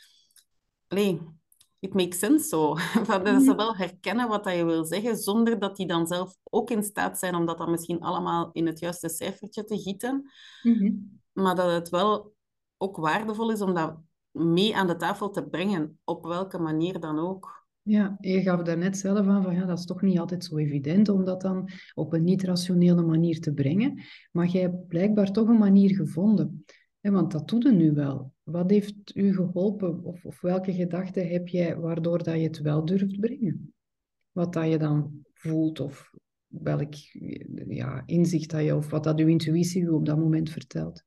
alleen, 0.88 1.40
it 1.78 1.94
makes 1.94 2.18
sense 2.18 2.48
zo. 2.48 2.74
Van, 3.08 3.24
dat 3.24 3.42
ze 3.42 3.54
wel 3.54 3.76
herkennen 3.76 4.28
wat 4.28 4.44
dat 4.44 4.54
je 4.54 4.64
wil 4.64 4.84
zeggen, 4.84 5.16
zonder 5.16 5.58
dat 5.58 5.76
die 5.76 5.86
dan 5.86 6.06
zelf 6.06 6.36
ook 6.42 6.70
in 6.70 6.82
staat 6.82 7.18
zijn 7.18 7.34
om 7.34 7.46
dat 7.46 7.58
dan 7.58 7.70
misschien 7.70 8.00
allemaal 8.00 8.50
in 8.52 8.66
het 8.66 8.78
juiste 8.78 9.08
cijfertje 9.08 9.64
te 9.64 9.78
gieten. 9.78 10.30
Mhm. 10.62 10.92
Maar 11.32 11.54
dat 11.54 11.70
het 11.70 11.88
wel 11.88 12.34
ook 12.76 12.96
waardevol 12.96 13.50
is 13.50 13.60
om 13.60 13.74
dat 13.74 13.96
mee 14.36 14.76
aan 14.76 14.86
de 14.86 14.96
tafel 14.96 15.30
te 15.30 15.44
brengen, 15.44 15.98
op 16.04 16.24
welke 16.24 16.58
manier 16.58 17.00
dan 17.00 17.18
ook. 17.18 17.66
Ja, 17.82 18.16
je 18.20 18.42
gaf 18.42 18.62
daar 18.62 18.78
net 18.78 18.98
zelf 18.98 19.26
aan 19.26 19.42
van 19.42 19.54
ja, 19.54 19.64
dat 19.64 19.78
is 19.78 19.84
toch 19.84 20.02
niet 20.02 20.18
altijd 20.18 20.44
zo 20.44 20.56
evident 20.56 21.08
om 21.08 21.24
dat 21.24 21.40
dan 21.40 21.70
op 21.94 22.12
een 22.12 22.24
niet-rationele 22.24 23.02
manier 23.02 23.40
te 23.40 23.52
brengen. 23.52 24.02
Maar 24.32 24.46
jij 24.46 24.62
hebt 24.62 24.88
blijkbaar 24.88 25.32
toch 25.32 25.48
een 25.48 25.58
manier 25.58 25.94
gevonden. 25.94 26.64
Want 27.00 27.32
dat 27.32 27.48
doet 27.48 27.64
het 27.64 27.74
nu 27.74 27.92
wel. 27.92 28.32
Wat 28.42 28.70
heeft 28.70 29.16
u 29.16 29.34
geholpen 29.34 30.04
of, 30.04 30.24
of 30.24 30.40
welke 30.40 30.72
gedachten 30.72 31.28
heb 31.28 31.48
jij 31.48 31.76
waardoor 31.76 32.22
dat 32.22 32.34
je 32.34 32.42
het 32.42 32.60
wel 32.60 32.84
durft 32.84 33.20
brengen? 33.20 33.74
Wat 34.32 34.52
dat 34.52 34.70
je 34.70 34.78
dan 34.78 35.24
voelt 35.32 35.80
of 35.80 36.10
welk 36.46 36.94
ja, 37.68 38.02
inzicht 38.06 38.50
dat 38.50 38.64
je 38.64 38.76
of 38.76 38.90
wat 38.90 39.04
dat 39.04 39.18
uw 39.18 39.26
intuïtie 39.26 39.82
u 39.82 39.88
op 39.88 40.06
dat 40.06 40.18
moment 40.18 40.50
vertelt. 40.50 41.04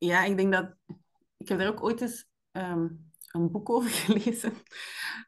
Ja, 0.00 0.24
ik 0.24 0.36
denk 0.36 0.52
dat 0.52 0.74
ik 1.36 1.48
heb 1.48 1.60
er 1.60 1.68
ook 1.68 1.82
ooit 1.82 2.00
eens 2.00 2.26
ehm, 2.50 2.88
een 3.32 3.50
boek 3.50 3.70
over 3.70 3.90
gelezen. 4.04 4.52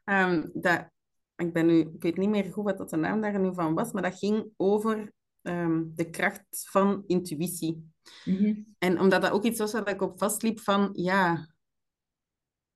Ehm, 0.03 0.49
dat, 0.53 0.89
ik, 1.35 1.53
ben 1.53 1.65
nu, 1.65 1.79
ik 1.79 2.01
weet 2.03 2.17
niet 2.17 2.29
meer 2.29 2.51
goed 2.51 2.63
wat 2.63 2.77
dat 2.77 2.89
de 2.89 2.97
naam 2.97 3.21
daar 3.21 3.39
nu 3.39 3.53
van 3.53 3.73
was, 3.73 3.91
maar 3.91 4.01
dat 4.01 4.17
ging 4.17 4.49
over 4.57 5.13
ehm, 5.41 5.83
de 5.93 6.09
kracht 6.09 6.67
van 6.69 7.03
intuïtie. 7.07 7.91
Mhm. 8.25 8.61
En 8.77 8.99
omdat 8.99 9.21
dat 9.21 9.31
ook 9.31 9.43
iets 9.43 9.59
was 9.59 9.71
waar 9.71 9.89
ik 9.89 10.01
op 10.01 10.17
vastliep 10.17 10.59
van, 10.59 10.89
ja, 10.93 11.47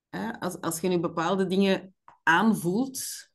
hè, 0.08 0.40
als, 0.40 0.60
als 0.60 0.80
je 0.80 0.88
nu 0.88 1.00
bepaalde 1.00 1.46
dingen 1.46 1.94
aanvoelt, 2.22 3.28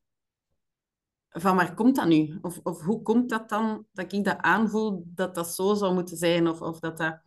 van 1.29 1.55
waar 1.55 1.73
komt 1.73 1.95
dat 1.95 2.07
nu? 2.07 2.37
Of, 2.41 2.59
of 2.63 2.81
hoe 2.81 3.01
komt 3.01 3.29
dat 3.29 3.49
dan 3.49 3.85
dat 3.91 4.13
ik 4.13 4.23
dat 4.23 4.37
aanvoel 4.37 5.03
dat 5.05 5.35
dat 5.35 5.55
zo 5.55 5.73
zou 5.73 5.93
moeten 5.93 6.17
zijn? 6.17 6.47
Of, 6.47 6.61
of 6.61 6.79
dat 6.79 6.97
dat... 6.97 7.21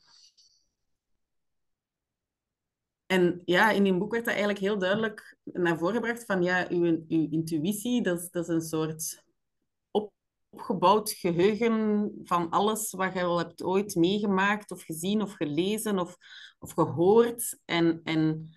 En 3.06 3.42
ja, 3.44 3.70
in 3.70 3.82
die 3.82 3.98
boek 3.98 4.10
werd 4.10 4.24
dat 4.24 4.34
eigenlijk 4.34 4.64
heel 4.64 4.78
duidelijk 4.78 5.36
naar 5.44 5.78
voren 5.78 5.94
gebracht 5.94 6.24
van 6.24 6.42
ja, 6.42 6.66
uw, 6.68 7.04
uw 7.08 7.28
intuïtie, 7.30 8.02
dat 8.02 8.20
is, 8.20 8.30
dat 8.30 8.48
is 8.48 8.54
een 8.54 8.60
soort 8.60 9.24
op- 9.90 10.12
opgebouwd 10.48 11.10
geheugen 11.10 12.10
van 12.22 12.50
alles 12.50 12.92
wat 12.92 13.12
je 13.12 13.22
al 13.22 13.38
hebt 13.38 13.62
ooit 13.62 13.94
meegemaakt 13.94 14.70
of 14.70 14.82
gezien 14.82 15.22
of 15.22 15.32
gelezen 15.32 15.98
of, 15.98 16.16
of 16.58 16.72
gehoord. 16.72 17.58
En, 17.64 18.00
en, 18.04 18.50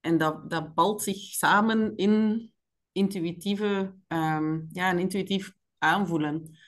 en 0.00 0.18
dat, 0.18 0.50
dat 0.50 0.74
balt 0.74 1.02
zich 1.02 1.18
samen 1.18 1.96
in 1.96 2.52
intuïtieve, 2.92 3.94
ehm, 4.06 4.60
ja, 4.72 4.90
een 4.90 4.98
intuïtief 4.98 5.52
aanvoelen. 5.78 6.58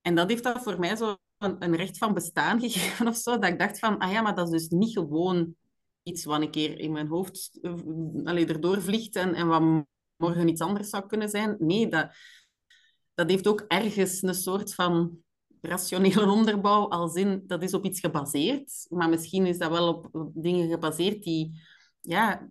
En 0.00 0.14
dat 0.14 0.28
heeft 0.28 0.42
dat 0.42 0.62
voor 0.62 0.78
mij 0.78 0.96
zo 0.96 1.16
een, 1.38 1.64
een 1.64 1.76
recht 1.76 1.98
van 1.98 2.14
bestaan 2.14 2.60
gegeven 2.70 3.08
of 3.08 3.16
zo, 3.16 3.38
dat 3.38 3.50
ik 3.50 3.58
dacht 3.58 3.78
van, 3.78 3.98
ah 3.98 4.12
ja, 4.12 4.22
maar 4.22 4.34
dat 4.34 4.52
is 4.52 4.68
dus 4.68 4.78
niet 4.78 4.92
gewoon 4.92 5.56
iets 6.04 6.24
wat 6.24 6.40
een 6.40 6.50
keer 6.50 6.78
in 6.78 6.92
mijn 6.92 7.06
hoofd 7.06 7.58
uh, 7.62 7.74
allee, 8.24 8.46
erdoor 8.46 8.82
vliegt 8.82 9.16
en, 9.16 9.34
en 9.34 9.46
wat 9.46 9.86
morgen 10.16 10.48
iets 10.48 10.60
anders 10.60 10.88
zou 10.88 11.06
kunnen 11.06 11.28
zijn. 11.28 11.56
Nee, 11.58 11.88
dat, 11.88 12.10
dat 13.14 13.30
heeft 13.30 13.46
ook 13.46 13.64
ergens 13.68 14.22
een 14.22 14.34
soort 14.34 14.74
van 14.74 15.18
rationele 15.60 16.30
onderbouw, 16.30 16.88
als 16.88 17.14
in, 17.14 17.42
dat 17.46 17.62
is 17.62 17.74
op 17.74 17.84
iets 17.84 18.00
gebaseerd, 18.00 18.86
maar 18.88 19.08
misschien 19.08 19.46
is 19.46 19.58
dat 19.58 19.70
wel 19.70 19.88
op, 19.88 20.30
dingen 20.34 20.70
gebaseerd 20.70 21.22
die, 21.22 21.60
ja, 22.00 22.48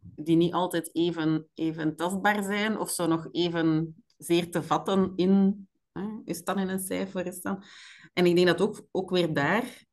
die 0.00 0.36
niet 0.36 0.52
altijd 0.52 0.94
even, 0.94 1.48
even 1.54 1.96
tastbaar 1.96 2.42
zijn, 2.42 2.78
of 2.78 2.90
zo 2.90 3.06
nog 3.06 3.28
even 3.32 3.96
zeer 4.18 4.50
te 4.50 4.62
vatten 4.62 5.12
in, 5.16 5.68
hè, 5.92 6.08
is 6.24 6.44
dat 6.44 6.56
in 6.56 6.68
een 6.68 6.80
cijfer, 6.80 7.26
is 7.26 7.40
dan... 7.40 7.64
En 8.12 8.26
ik 8.26 8.34
denk 8.34 8.46
dat 8.46 8.60
ook, 8.60 8.86
ook 8.90 9.10
weer 9.10 9.34
daar 9.34 9.84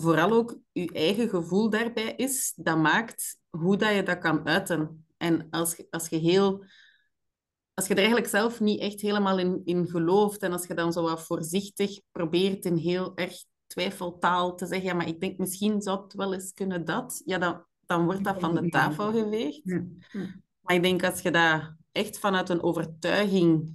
vooral 0.00 0.32
ook 0.32 0.58
je 0.72 0.92
eigen 0.92 1.28
gevoel 1.28 1.70
daarbij 1.70 2.14
is, 2.16 2.52
dat 2.56 2.78
maakt 2.78 3.38
hoe 3.50 3.76
dat 3.76 3.94
je 3.94 4.02
dat 4.02 4.18
kan 4.18 4.46
uiten. 4.46 5.06
En 5.16 5.46
als, 5.50 5.76
je- 5.76 5.86
als 5.90 6.08
je 6.08 6.16
heel... 6.16 6.64
Als 7.74 7.86
je 7.86 7.92
er 7.92 7.98
eigenlijk 8.00 8.28
zelf 8.30 8.60
niet 8.60 8.80
echt 8.80 9.00
helemaal 9.00 9.38
in, 9.38 9.60
in 9.64 9.86
gelooft 9.88 10.42
en 10.42 10.52
als 10.52 10.66
je 10.66 10.74
dan 10.74 10.92
zo 10.92 11.02
wat 11.02 11.22
voorzichtig 11.22 12.00
probeert 12.12 12.64
in 12.64 12.76
heel 12.76 13.12
erg 13.16 13.44
twijfeltaal 13.66 14.54
te 14.56 14.66
zeggen, 14.66 14.86
ja, 14.86 14.94
maar 14.94 15.08
ik 15.08 15.20
denk 15.20 15.38
misschien 15.38 15.82
zou 15.82 16.02
het 16.02 16.14
wel 16.14 16.32
eens 16.34 16.52
kunnen 16.52 16.84
dat, 16.84 17.22
ja, 17.24 17.38
dan, 17.38 17.64
dan 17.86 18.04
wordt 18.04 18.24
dat 18.24 18.40
van 18.40 18.54
de 18.54 18.68
tafel. 18.68 19.04
Ja. 19.64 19.84
Ja. 20.12 20.28
Maar 20.60 20.74
ik 20.74 20.82
denk 20.82 21.04
als 21.04 21.20
je 21.20 21.30
dat 21.30 21.74
echt 21.92 22.18
vanuit 22.18 22.48
een 22.48 22.62
overtuiging 22.62 23.74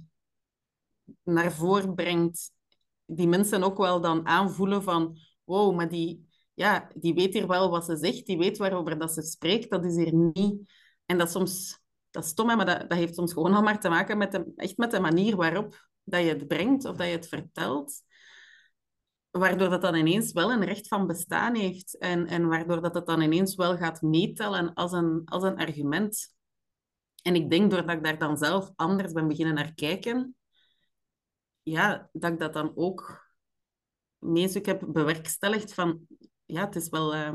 naar 1.22 1.52
voren 1.52 1.94
brengt, 1.94 2.52
die 3.04 3.28
mensen 3.28 3.62
ook 3.62 3.78
wel 3.78 4.00
dan 4.00 4.26
aanvoelen 4.26 4.82
van, 4.82 5.18
wow, 5.50 5.74
maar 5.76 5.88
die, 5.88 6.28
ja, 6.54 6.90
die 6.94 7.14
weet 7.14 7.34
hier 7.34 7.46
wel 7.46 7.70
wat 7.70 7.84
ze 7.84 7.96
zegt, 7.96 8.26
die 8.26 8.38
weet 8.38 8.58
waarover 8.58 8.98
dat 8.98 9.12
ze 9.12 9.22
spreekt, 9.22 9.70
dat 9.70 9.84
is 9.84 9.96
hier 9.96 10.14
niet. 10.14 10.72
En 11.06 11.18
dat 11.18 11.30
soms, 11.30 11.80
dat 12.10 12.24
is 12.24 12.30
stom, 12.30 12.48
hè, 12.48 12.56
maar 12.56 12.66
dat, 12.66 12.80
dat 12.80 12.98
heeft 12.98 13.14
soms 13.14 13.32
gewoon 13.32 13.54
al 13.54 13.62
maar 13.62 13.80
te 13.80 13.88
maken 13.88 14.18
met 14.18 14.32
de, 14.32 14.52
echt 14.56 14.76
met 14.76 14.90
de 14.90 15.00
manier 15.00 15.36
waarop 15.36 15.88
dat 16.04 16.22
je 16.22 16.28
het 16.28 16.46
brengt 16.46 16.84
of 16.84 16.96
dat 16.96 17.06
je 17.06 17.12
het 17.12 17.28
vertelt. 17.28 18.02
Waardoor 19.30 19.68
dat 19.68 19.82
dan 19.82 19.94
ineens 19.94 20.32
wel 20.32 20.52
een 20.52 20.64
recht 20.64 20.88
van 20.88 21.06
bestaan 21.06 21.54
heeft 21.54 21.98
en, 21.98 22.26
en 22.26 22.48
waardoor 22.48 22.82
dat 22.82 22.94
het 22.94 23.06
dan 23.06 23.20
ineens 23.20 23.54
wel 23.54 23.76
gaat 23.76 24.02
meetellen 24.02 24.74
als 24.74 24.92
een, 24.92 25.22
als 25.24 25.42
een 25.42 25.56
argument. 25.56 26.34
En 27.22 27.34
ik 27.34 27.50
denk, 27.50 27.70
doordat 27.70 27.96
ik 27.96 28.04
daar 28.04 28.18
dan 28.18 28.36
zelf 28.36 28.70
anders 28.76 29.12
ben 29.12 29.28
beginnen 29.28 29.54
naar 29.54 29.74
kijken, 29.74 30.36
ja, 31.62 32.08
dat 32.12 32.32
ik 32.32 32.38
dat 32.38 32.52
dan 32.52 32.72
ook 32.74 33.29
meestal 34.20 34.62
heb 34.64 34.84
bewerkstelligd 34.88 35.74
van, 35.74 36.00
ja, 36.44 36.64
het 36.64 36.76
is 36.76 36.88
wel, 36.88 37.14
eh, 37.14 37.34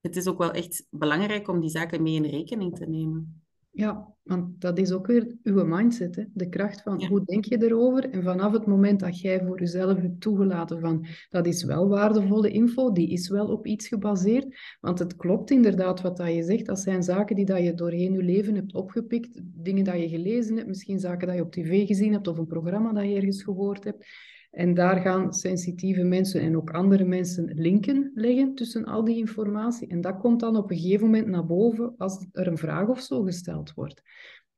het 0.00 0.16
is 0.16 0.26
ook 0.26 0.38
wel 0.38 0.50
echt 0.52 0.86
belangrijk 0.90 1.48
om 1.48 1.60
die 1.60 1.70
zaken 1.70 2.02
mee 2.02 2.14
in 2.14 2.24
rekening 2.24 2.76
te 2.76 2.86
nemen. 2.86 3.42
Ja, 3.74 4.14
want 4.22 4.60
dat 4.60 4.78
is 4.78 4.92
ook 4.92 5.06
weer 5.06 5.36
uw 5.42 5.64
mindset, 5.64 6.16
hè? 6.16 6.24
de 6.32 6.48
kracht 6.48 6.82
van 6.82 6.98
Ja. 6.98 7.08
hoe 7.08 7.24
denk 7.24 7.44
je 7.44 7.64
erover. 7.64 8.10
En 8.10 8.22
vanaf 8.22 8.52
het 8.52 8.66
moment 8.66 9.00
dat 9.00 9.20
jij 9.20 9.44
voor 9.46 9.58
jezelf 9.58 9.96
hebt 9.98 10.20
toegelaten 10.20 10.80
van 10.80 11.06
dat 11.28 11.46
is 11.46 11.64
wel 11.64 11.88
waardevolle 11.88 12.50
info, 12.50 12.92
die 12.92 13.10
is 13.10 13.28
wel 13.28 13.46
op 13.46 13.66
iets 13.66 13.88
gebaseerd. 13.88 14.76
Want 14.80 14.98
het 14.98 15.16
klopt 15.16 15.50
inderdaad 15.50 16.00
wat 16.00 16.16
dat 16.16 16.34
je 16.34 16.42
zegt, 16.42 16.66
dat 16.66 16.78
zijn 16.78 17.02
zaken 17.02 17.36
die 17.36 17.44
dat 17.44 17.62
je 17.62 17.74
doorheen 17.74 18.12
je 18.12 18.22
leven 18.22 18.54
hebt 18.54 18.74
opgepikt, 18.74 19.40
dingen 19.42 19.84
dat 19.84 20.00
je 20.00 20.08
gelezen 20.08 20.56
hebt, 20.56 20.68
misschien 20.68 21.00
zaken 21.00 21.26
dat 21.26 21.36
je 21.36 21.42
op 21.42 21.52
tv 21.52 21.86
gezien 21.86 22.12
hebt 22.12 22.28
of 22.28 22.38
een 22.38 22.46
programma 22.46 22.92
dat 22.92 23.04
je 23.04 23.14
ergens 23.14 23.42
gehoord 23.42 23.84
hebt. 23.84 24.06
En 24.52 24.74
daar 24.74 25.00
gaan 25.00 25.32
sensitieve 25.32 26.02
mensen 26.02 26.40
en 26.40 26.56
ook 26.56 26.70
andere 26.70 27.04
mensen 27.04 27.54
linken 27.54 28.10
leggen 28.14 28.54
tussen 28.54 28.84
al 28.84 29.04
die 29.04 29.16
informatie. 29.16 29.88
En 29.88 30.00
dat 30.00 30.18
komt 30.18 30.40
dan 30.40 30.56
op 30.56 30.70
een 30.70 30.78
gegeven 30.78 31.06
moment 31.06 31.26
naar 31.26 31.46
boven 31.46 31.94
als 31.96 32.26
er 32.32 32.46
een 32.46 32.58
vraag 32.58 32.88
of 32.88 33.00
zo 33.00 33.22
gesteld 33.22 33.74
wordt. 33.74 34.02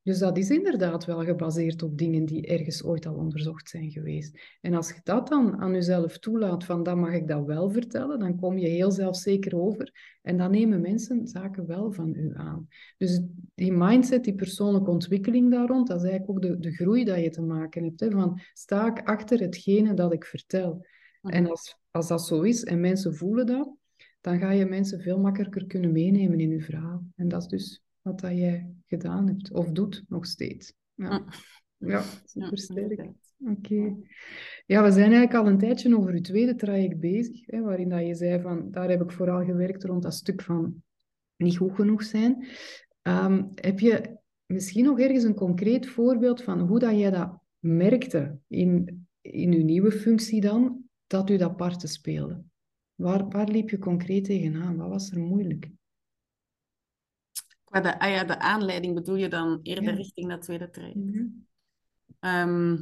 Dus 0.04 0.18
dat 0.18 0.38
is 0.38 0.50
inderdaad 0.50 1.04
wel 1.04 1.24
gebaseerd 1.24 1.82
op 1.82 1.98
dingen 1.98 2.24
die 2.24 2.46
ergens 2.46 2.84
ooit 2.84 3.06
al 3.06 3.14
onderzocht 3.14 3.68
zijn 3.68 3.90
geweest. 3.90 4.38
En 4.60 4.74
als 4.74 4.88
je 4.88 5.00
dat 5.02 5.28
dan 5.28 5.60
aan 5.60 5.72
jezelf 5.72 6.18
toelaat, 6.18 6.64
van 6.64 6.82
dan 6.82 6.98
mag 6.98 7.12
ik 7.12 7.28
dat 7.28 7.44
wel 7.44 7.70
vertellen, 7.70 8.18
dan 8.18 8.36
kom 8.36 8.58
je 8.58 8.68
heel 8.68 8.90
zelfzeker 8.90 9.56
over. 9.56 10.18
En 10.22 10.36
dan 10.36 10.50
nemen 10.50 10.80
mensen 10.80 11.26
zaken 11.26 11.66
wel 11.66 11.92
van 11.92 12.14
u 12.14 12.32
aan. 12.36 12.68
Dus 12.98 13.20
die 13.54 13.72
mindset, 13.72 14.24
die 14.24 14.34
persoonlijke 14.34 14.90
ontwikkeling 14.90 15.50
daar 15.50 15.66
rond, 15.66 15.86
dat 15.86 16.02
is 16.02 16.08
eigenlijk 16.10 16.30
ook 16.30 16.42
de, 16.42 16.58
de 16.58 16.72
groei 16.72 17.04
dat 17.04 17.20
je 17.20 17.30
te 17.30 17.42
maken 17.42 17.84
hebt. 17.84 18.00
Hè? 18.00 18.10
Van 18.10 18.40
sta 18.52 18.86
ik 18.86 19.06
achter 19.06 19.40
hetgene 19.40 19.94
dat 19.94 20.12
ik 20.12 20.24
vertel. 20.24 20.86
En 21.22 21.50
als, 21.50 21.78
als 21.90 22.08
dat 22.08 22.26
zo 22.26 22.42
is 22.42 22.64
en 22.64 22.80
mensen 22.80 23.14
voelen 23.14 23.46
dat, 23.46 23.76
dan 24.20 24.38
ga 24.38 24.50
je 24.50 24.66
mensen 24.66 25.00
veel 25.00 25.18
makkelijker 25.18 25.66
kunnen 25.66 25.92
meenemen 25.92 26.40
in 26.40 26.50
je 26.50 26.60
verhaal. 26.60 27.04
En 27.16 27.28
dat 27.28 27.42
is 27.42 27.48
dus 27.48 27.82
wat 28.04 28.20
dat 28.20 28.30
jij 28.30 28.70
gedaan 28.86 29.26
hebt, 29.26 29.52
of 29.52 29.70
doet 29.70 30.04
nog 30.08 30.26
steeds. 30.26 30.74
Ja, 30.94 31.24
ja 31.92 32.02
super 32.24 32.58
sterk. 32.58 32.90
inderdaad. 32.90 33.34
Oké. 33.38 33.96
Ja, 34.66 34.82
we 34.82 34.90
zijn 34.90 35.12
eigenlijk 35.12 35.34
al 35.34 35.46
een 35.46 35.58
tijdje 35.58 35.96
over 35.96 36.12
uw 36.12 36.20
tweede 36.20 36.54
traject 36.54 37.00
bezig, 37.00 37.46
hè, 37.46 37.60
waarin 37.60 37.88
dat 37.88 38.06
je 38.06 38.14
zei 38.14 38.40
van, 38.40 38.70
daar 38.70 38.88
heb 38.88 39.02
ik 39.02 39.12
vooral 39.12 39.44
gewerkt 39.44 39.84
rond 39.84 40.02
dat 40.02 40.14
stuk 40.14 40.42
van 40.42 40.82
niet 41.36 41.56
goed 41.56 41.74
genoeg 41.74 42.02
zijn. 42.02 42.46
Ehm, 43.02 43.44
heb 43.54 43.80
je 43.80 44.18
misschien 44.46 44.84
nog 44.84 45.00
ergens 45.00 45.24
een 45.24 45.34
concreet 45.34 45.86
voorbeeld 45.86 46.42
van 46.42 46.60
hoe 46.60 46.78
dat 46.78 46.98
jij 46.98 47.10
dat 47.10 47.38
merkte 47.58 48.38
in, 48.48 49.06
in 49.20 49.52
uw 49.52 49.64
nieuwe 49.64 49.92
functie 49.92 50.40
dan, 50.40 50.82
dat 51.06 51.30
u 51.30 51.36
dat 51.36 51.56
parten 51.56 51.88
speelde? 51.88 52.42
Waar, 52.94 53.28
waar 53.28 53.48
liep 53.48 53.70
je 53.70 53.78
concreet 53.78 54.24
tegenaan? 54.24 54.76
Wat 54.76 54.88
was 54.88 55.10
er 55.10 55.20
moeilijk? 55.20 55.70
Maar 57.74 57.82
de, 57.82 57.98
ah 57.98 58.10
ja, 58.10 58.24
de 58.24 58.38
aanleiding 58.38 58.94
bedoel 58.94 59.14
je 59.14 59.28
dan 59.28 59.60
eerder 59.62 59.94
richting 59.94 60.28
dat 60.28 60.42
tweede 60.42 60.70
traject? 60.70 60.96
Mhm. 60.96 61.26
Ehm, 62.20 62.76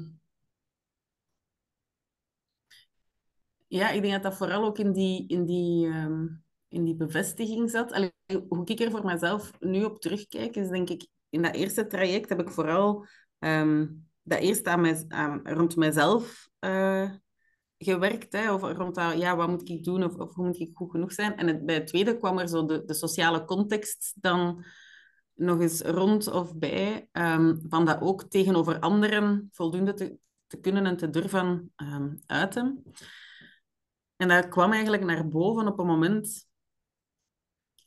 ja, 3.66 3.90
ik 3.90 4.02
denk 4.02 4.12
dat 4.12 4.22
dat 4.22 4.36
vooral 4.36 4.64
ook 4.64 4.78
in 4.78 4.92
die, 4.92 5.28
in 5.28 5.44
die, 5.44 5.86
ehm, 5.86 6.26
in 6.68 6.84
die 6.84 6.94
bevestiging 6.94 7.70
zat. 7.70 7.92
Allee, 7.92 8.12
hoe 8.48 8.64
ik 8.64 8.80
er 8.80 8.90
voor 8.90 9.04
mezelf 9.04 9.52
nu 9.60 9.84
op 9.84 10.00
terugkijk, 10.00 10.56
is 10.56 10.68
denk 10.68 10.90
ik, 10.90 11.06
in 11.28 11.42
dat 11.42 11.54
eerste 11.54 11.86
traject 11.86 12.28
heb 12.28 12.40
ik 12.40 12.50
vooral 12.50 13.06
um, 13.38 14.08
dat 14.22 14.38
eerst 14.38 14.66
aan 14.66 14.80
mij, 14.80 15.04
rond 15.42 15.76
mezelf 15.76 16.48
uh, 16.60 17.10
gewerkt. 17.84 18.32
Hè, 18.32 18.52
of 18.52 18.62
rond 18.62 18.94
dat, 18.94 19.18
ja, 19.18 19.36
wat 19.36 19.48
moet 19.48 19.68
ik 19.68 19.84
doen 19.84 20.04
of, 20.04 20.14
of 20.14 20.34
hoe 20.34 20.46
moet 20.46 20.60
ik 20.60 20.70
goed 20.74 20.90
genoeg 20.90 21.12
zijn. 21.12 21.36
En 21.36 21.46
het, 21.46 21.66
bij 21.66 21.74
het 21.74 21.86
tweede 21.86 22.18
kwam 22.18 22.38
er 22.38 22.48
zo 22.48 22.66
de, 22.66 22.84
de 22.84 22.94
sociale 22.94 23.44
context 23.44 24.14
dan 24.20 24.64
nog 25.34 25.60
eens 25.60 25.80
rond 25.80 26.26
of 26.26 26.56
bij. 26.56 27.08
Um, 27.12 27.60
van 27.68 27.84
dat 27.84 28.00
ook 28.00 28.24
tegenover 28.24 28.78
anderen 28.78 29.48
voldoende 29.52 29.94
te, 29.94 30.16
te 30.46 30.60
kunnen 30.60 30.86
en 30.86 30.96
te 30.96 31.10
durven 31.10 31.72
um, 31.76 32.22
uiten. 32.26 32.82
En 34.16 34.28
dat 34.28 34.48
kwam 34.48 34.72
eigenlijk 34.72 35.04
naar 35.04 35.28
boven 35.28 35.66
op 35.66 35.78
een 35.78 35.86
moment... 35.86 36.50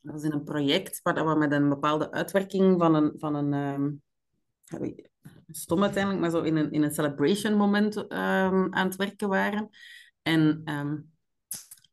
Dat 0.01 0.13
was 0.13 0.23
in 0.23 0.31
een 0.31 0.43
project 0.43 0.99
waar 1.01 1.27
we 1.27 1.35
met 1.35 1.51
een 1.51 1.69
bepaalde 1.69 2.11
uitwerking 2.11 2.79
van 2.79 2.95
een... 2.95 3.13
Van 3.17 3.35
een 3.35 3.53
um, 3.53 4.03
stom 5.47 5.83
uiteindelijk, 5.83 6.21
maar 6.21 6.31
zo 6.31 6.41
in 6.41 6.55
een, 6.55 6.71
in 6.71 6.83
een 6.83 6.93
celebration 6.93 7.53
moment 7.53 7.97
um, 7.97 8.73
aan 8.73 8.87
het 8.87 8.95
werken 8.95 9.29
waren. 9.29 9.69
En 10.21 10.61
um, 10.65 11.11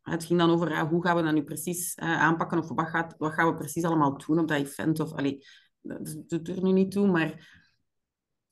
het 0.02 0.24
ging 0.24 0.38
dan 0.38 0.50
over 0.50 0.70
ja, 0.70 0.88
hoe 0.88 1.02
gaan 1.02 1.16
we 1.16 1.22
dat 1.22 1.32
nu 1.32 1.42
precies 1.42 1.96
uh, 1.96 2.20
aanpakken 2.20 2.58
of 2.58 2.68
wat, 2.68 2.88
gaat, 2.88 3.14
wat 3.18 3.32
gaan 3.32 3.46
we 3.46 3.54
precies 3.54 3.84
allemaal 3.84 4.18
doen 4.26 4.38
op 4.38 4.48
dat 4.48 4.58
event. 4.58 5.00
Of, 5.00 5.12
allee, 5.12 5.46
dat 5.80 6.22
doet 6.26 6.48
er 6.48 6.62
nu 6.62 6.72
niet 6.72 6.90
toe, 6.90 7.06
maar 7.06 7.60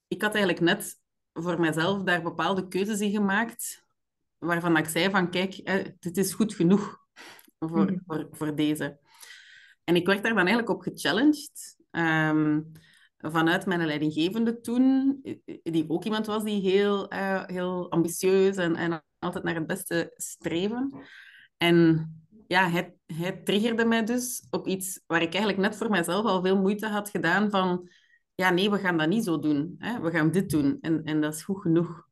ik 0.09 0.23
had 0.23 0.35
eigenlijk 0.35 0.65
net 0.65 0.99
voor 1.33 1.61
mezelf 1.61 2.03
daar 2.03 2.23
bepaalde 2.23 2.69
keuzes 2.69 3.01
in 3.01 3.11
gemaakt 3.11 3.85
waarvan 4.39 4.77
ik 4.77 4.89
zei 4.89 5.11
van 5.11 5.31
kijk, 5.31 5.55
eh, 5.55 5.87
dit 5.99 6.17
is 6.17 6.35
goed 6.35 6.55
genoeg 6.55 6.99
voor, 7.59 7.91
mm. 7.91 8.03
voor, 8.07 8.29
voor 8.31 8.55
deze. 8.55 8.99
En 9.85 9.97
ik 9.97 10.07
werd 10.07 10.23
daar 10.23 10.35
dan 10.35 10.47
eigenlijk 10.47 10.69
op 10.69 10.83
gechallenged. 10.83 11.77
Um, 11.91 12.73
vanuit 13.21 13.67
mijn 13.67 13.87
leidinggevende 13.87 14.61
toen, 14.61 15.21
die 15.63 15.85
ook 15.89 16.05
iemand 16.05 16.27
was 16.27 16.45
die 16.45 16.61
heel, 16.61 17.13
uh, 17.13 17.45
heel 17.47 17.91
ambitieus 17.91 18.57
en, 18.57 18.77
en 18.77 19.05
altijd 19.19 19.45
naar 19.45 19.55
het 19.55 19.67
beste 19.67 20.13
streven. 20.15 20.93
En 21.57 22.09
ja, 22.47 22.69
hij, 22.69 22.95
hij 23.07 23.33
triggerde 23.33 23.85
mij 23.85 24.05
dus 24.05 24.47
op 24.51 24.67
iets 24.67 25.01
waar 25.07 25.23
ik 25.23 25.33
eigenlijk 25.33 25.59
net 25.59 25.77
voor 25.77 25.91
mezelf 25.91 26.25
al 26.25 26.43
veel 26.43 26.61
moeite 26.61 26.87
had 26.87 27.11
gedaan 27.11 27.51
van 27.51 27.89
ja, 28.35 28.51
nee, 28.51 28.71
we 28.71 28.79
gaan 28.79 28.99
dat 28.99 29.09
niet 29.09 29.25
zo 29.25 29.39
doen. 29.39 29.75
Hè? 29.79 30.01
We 30.01 30.11
gaan 30.11 30.31
dit 30.31 30.51
doen. 30.51 30.79
En, 30.81 31.05
en 31.05 31.21
dat 31.21 31.35
is 31.35 31.43
goed 31.43 31.61
genoeg. 31.61 32.09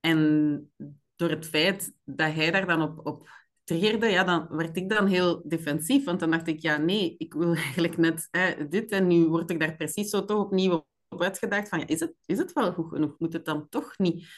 En 0.00 0.70
door 1.16 1.30
het 1.30 1.46
feit 1.46 1.94
dat 2.04 2.32
hij 2.32 2.50
daar 2.50 2.66
dan 2.66 2.82
op, 2.82 3.06
op 3.06 3.28
triggerde, 3.66 4.06
ja, 4.06 4.24
dan 4.24 4.46
werd 4.50 4.76
ik 4.76 4.88
dan 4.88 5.06
heel 5.06 5.42
defensief. 5.48 6.04
Want 6.04 6.20
dan 6.20 6.30
dacht 6.30 6.46
ik, 6.46 6.60
ja, 6.60 6.76
nee, 6.76 7.14
ik 7.18 7.34
wil 7.34 7.54
eigenlijk 7.64 7.96
net 7.96 8.28
hè, 8.30 8.68
dit. 8.68 8.90
En 8.90 9.06
nu 9.06 9.26
word 9.26 9.50
ik 9.50 9.60
daar 9.60 9.76
precies 9.76 10.10
zo 10.10 10.24
toch 10.24 10.44
opnieuw 10.44 10.86
op 11.08 11.22
uitgedacht 11.22 11.68
van, 11.68 11.78
ja, 11.78 11.86
is, 11.86 12.00
het, 12.00 12.14
is 12.26 12.38
het 12.38 12.52
wel 12.52 12.72
goed 12.72 12.88
genoeg? 12.88 13.18
Moet 13.18 13.32
het 13.32 13.44
dan 13.44 13.68
toch 13.68 13.98
niet? 13.98 14.28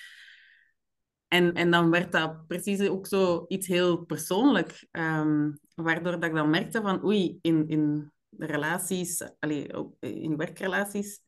En, 1.28 1.54
en 1.54 1.70
dan 1.70 1.90
werd 1.90 2.12
dat 2.12 2.46
precies 2.46 2.88
ook 2.88 3.06
zo 3.06 3.44
iets 3.48 3.66
heel 3.66 4.04
persoonlijk. 4.04 4.86
Um, 4.90 5.58
waardoor 5.74 6.12
dat 6.12 6.24
ik 6.24 6.34
dan 6.34 6.50
merkte 6.50 6.80
van, 6.80 7.04
oei, 7.04 7.38
in, 7.42 7.68
in 7.68 8.12
relaties, 8.38 9.22
allez, 9.38 9.66
in 10.00 10.36
werkrelaties, 10.36 11.20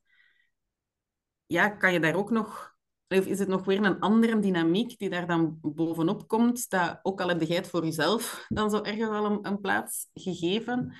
ja, 1.46 1.68
kan 1.68 1.92
je 1.92 2.00
daar 2.00 2.14
ook 2.14 2.30
nog 2.30 2.74
of 3.18 3.26
is 3.26 3.38
het 3.38 3.48
nog 3.48 3.64
weer 3.64 3.84
een 3.84 4.00
andere 4.00 4.38
dynamiek 4.38 4.98
die 4.98 5.10
daar 5.10 5.26
dan 5.26 5.58
bovenop 5.60 6.28
komt? 6.28 6.70
Dat, 6.70 6.98
ook 7.02 7.20
al 7.20 7.28
heb 7.28 7.40
je 7.40 7.54
het 7.54 7.68
voor 7.68 7.84
jezelf 7.84 8.46
dan 8.48 8.70
zo 8.70 8.82
ergens 8.82 9.08
wel 9.08 9.24
een, 9.24 9.38
een 9.42 9.60
plaats 9.60 10.08
gegeven. 10.14 10.94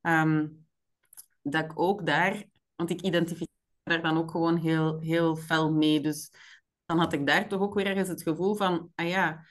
Um, 0.00 0.66
dat 1.42 1.64
ik 1.64 1.80
ook 1.80 2.06
daar, 2.06 2.44
want 2.74 2.90
ik 2.90 3.00
identificeer 3.00 3.46
daar 3.82 4.02
dan 4.02 4.16
ook 4.16 4.30
gewoon 4.30 4.56
heel, 4.56 5.00
heel 5.00 5.36
fel 5.36 5.72
mee. 5.72 6.00
Dus 6.00 6.30
dan 6.84 6.98
had 6.98 7.12
ik 7.12 7.26
daar 7.26 7.48
toch 7.48 7.60
ook 7.60 7.74
weer 7.74 7.86
ergens 7.86 8.08
het 8.08 8.22
gevoel 8.22 8.54
van, 8.54 8.92
ah 8.94 9.08
ja, 9.08 9.46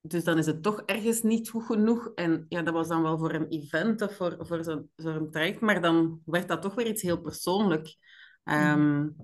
dus 0.00 0.24
dan 0.24 0.38
is 0.38 0.46
het 0.46 0.62
toch 0.62 0.80
ergens 0.80 1.22
niet 1.22 1.48
goed 1.48 1.64
genoeg. 1.64 2.12
En 2.14 2.46
ja, 2.48 2.62
dat 2.62 2.74
was 2.74 2.88
dan 2.88 3.02
wel 3.02 3.18
voor 3.18 3.34
een 3.34 3.48
event 3.48 4.02
of 4.02 4.16
voor, 4.16 4.36
voor 4.38 4.64
zo'n 4.64 4.90
zo 4.96 5.28
traject, 5.28 5.60
maar 5.60 5.80
dan 5.80 6.20
werd 6.24 6.48
dat 6.48 6.62
toch 6.62 6.74
weer 6.74 6.86
iets 6.86 7.02
heel 7.02 7.20
persoonlijk. 7.20 7.96
Um, 8.44 9.16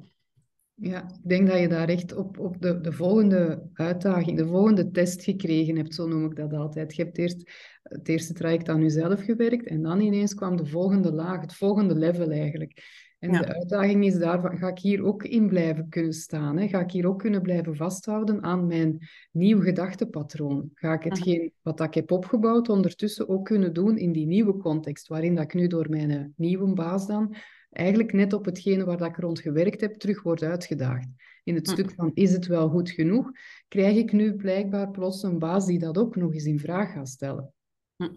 ja, 0.79 1.03
ik 1.03 1.29
denk 1.29 1.47
dat 1.47 1.59
je 1.59 1.69
daar 1.69 1.89
echt 1.89 2.15
op, 2.15 2.39
op 2.39 2.63
de, 2.63 2.81
de 2.81 2.93
volgende 2.93 3.69
uitdaging, 3.73 4.39
de 4.39 4.47
volgende 4.47 4.91
test 4.91 5.23
gekregen 5.23 5.77
hebt, 5.77 5.95
zo 5.95 6.07
noem 6.07 6.25
ik 6.25 6.37
dat 6.37 6.53
altijd. 6.53 6.97
Je 6.97 7.03
hebt 7.03 7.19
eerst 7.19 7.51
het 7.83 8.09
eerste 8.09 8.33
traject 8.33 8.69
aan 8.69 8.81
jezelf 8.81 9.25
gewerkt 9.25 9.67
en 9.67 9.83
dan 9.83 10.01
ineens 10.01 10.35
kwam 10.35 10.57
de 10.57 10.67
volgende 10.67 11.13
laag, 11.13 11.41
het 11.41 11.55
volgende 11.55 11.95
level 11.95 12.31
eigenlijk. 12.31 13.05
En 13.19 13.33
de 13.33 13.55
uitdaging 13.55 14.05
is 14.05 14.19
daarvan, 14.19 14.59
ga 14.59 14.69
ik 14.69 14.79
hier 14.79 15.05
ook 15.05 15.25
in 15.25 15.49
blijven 15.49 15.89
kunnen 15.89 16.13
staan? 16.13 16.59
Hè? 16.59 16.69
Ga 16.69 16.81
ik 16.81 16.91
hier 16.91 17.07
ook 17.07 17.19
kunnen 17.19 17.43
blijven 17.43 17.77
vasthouden 17.77 18.43
aan 18.43 18.67
mijn 18.67 19.09
nieuw 19.33 19.61
gedachtepatroon? 19.61 20.71
Ga 20.75 20.93
ik 20.93 21.03
hetgeen 21.03 21.53
wat 21.63 21.81
ik 21.81 21.95
heb 21.95 22.11
opgebouwd 22.11 22.69
ondertussen 22.69 23.29
ook 23.29 23.45
kunnen 23.45 23.73
doen 23.73 23.99
in 23.99 24.13
die 24.13 24.27
nieuwe 24.27 24.57
context, 24.57 25.09
waarin 25.09 25.35
dat 25.35 25.45
ik 25.45 25.55
nu 25.55 25.67
door 25.67 25.91
mijn 25.91 26.33
nieuwe 26.37 26.73
baas 26.73 27.07
dan 27.07 27.35
eigenlijk 27.77 28.13
net 28.13 28.33
op 28.33 28.45
hetgene 28.45 28.85
waar 28.85 28.97
dat 28.97 29.09
ik 29.09 29.17
rond 29.17 29.41
gewerkt 29.41 29.81
heb, 29.81 29.95
terug 29.95 30.23
wordt 30.23 30.43
uitgedaagd. 30.43 31.09
In 31.45 31.55
het 31.55 31.67
hm. 31.67 31.73
stuk 31.73 31.91
van 31.91 32.11
is 32.15 32.33
het 32.33 32.47
wel 32.47 32.69
goed 32.69 32.91
genoeg, 32.91 33.31
krijg 33.69 33.97
ik 33.97 34.13
nu 34.13 34.35
blijkbaar 34.35 34.91
plots 34.91 35.23
een 35.23 35.39
baas 35.39 35.67
die 35.67 35.79
dat 35.79 35.99
ook 35.99 36.17
nog 36.17 36.33
eens 36.33 36.45
in 36.45 36.59
vraag 36.59 36.93
gaat 36.93 37.09
stellen. 37.09 37.53
Hm. 37.97 38.15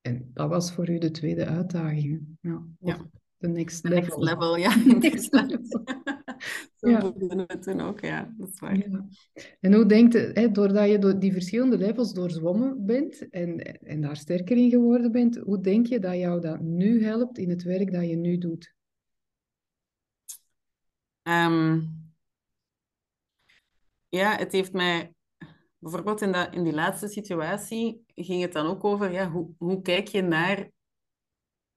En 0.00 0.30
dat 0.32 0.48
was 0.48 0.72
voor 0.72 0.90
u 0.90 0.98
de 0.98 1.10
tweede 1.10 1.46
uitdaging. 1.46 2.26
Ja. 2.40 2.66
ja. 2.80 3.10
De 3.36 3.48
next 3.48 3.84
level. 3.84 3.98
Next 4.00 4.18
level, 4.18 4.56
ja. 4.56 4.70
Zo 6.76 6.88
ja. 6.88 7.12
we 7.12 7.58
toen 7.60 7.80
ook, 7.80 8.00
ja. 8.00 8.34
Dat 8.38 8.48
is 8.48 8.60
waar. 8.60 8.76
Ja. 8.76 9.06
En 9.60 9.74
hoe 9.74 9.86
denkt 9.86 10.12
je, 10.12 10.48
doordat 10.52 10.90
je 10.90 10.98
door 10.98 11.18
die 11.18 11.32
verschillende 11.32 11.76
levels 11.76 12.12
doorzwommen 12.12 12.86
bent 12.86 13.28
en, 13.28 13.58
en 13.80 14.00
daar 14.00 14.16
sterker 14.16 14.56
in 14.56 14.70
geworden 14.70 15.12
bent, 15.12 15.36
hoe 15.36 15.60
denk 15.60 15.86
je 15.86 15.98
dat 15.98 16.16
jou 16.16 16.40
dat 16.40 16.60
nu 16.60 17.04
helpt 17.04 17.38
in 17.38 17.50
het 17.50 17.62
werk 17.62 17.92
dat 17.92 18.08
je 18.08 18.16
nu 18.16 18.38
doet? 18.38 18.74
Um, 21.22 21.90
ja, 24.08 24.36
het 24.36 24.52
heeft 24.52 24.72
mij... 24.72 25.14
Bijvoorbeeld 25.78 26.20
in, 26.20 26.32
dat, 26.32 26.54
in 26.54 26.64
die 26.64 26.72
laatste 26.72 27.08
situatie 27.08 28.04
ging 28.14 28.42
het 28.42 28.52
dan 28.52 28.66
ook 28.66 28.84
over... 28.84 29.12
Ja, 29.12 29.30
hoe, 29.30 29.54
hoe 29.58 29.82
kijk 29.82 30.08
je 30.08 30.22
naar 30.22 30.70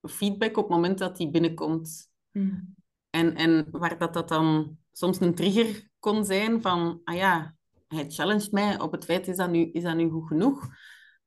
feedback 0.01 0.57
op 0.57 0.63
het 0.63 0.73
moment 0.73 0.97
dat 0.97 1.17
die 1.17 1.29
binnenkomt? 1.29 2.11
Mm. 2.31 2.75
En, 3.09 3.35
en 3.35 3.67
waar 3.71 3.97
dat, 3.97 4.13
dat 4.13 4.27
dan 4.27 4.77
soms 4.91 5.19
een 5.19 5.35
trigger 5.35 5.89
kon 5.99 6.25
zijn 6.25 6.61
van... 6.61 7.01
Ah 7.03 7.15
ja, 7.15 7.55
hij 7.87 8.09
challenged 8.09 8.51
mij 8.51 8.79
op 8.79 8.91
het 8.91 9.05
feit, 9.05 9.27
is 9.27 9.37
dat 9.37 9.49
nu, 9.49 9.69
is 9.71 9.83
dat 9.83 9.95
nu 9.95 10.09
goed 10.09 10.27
genoeg? 10.27 10.67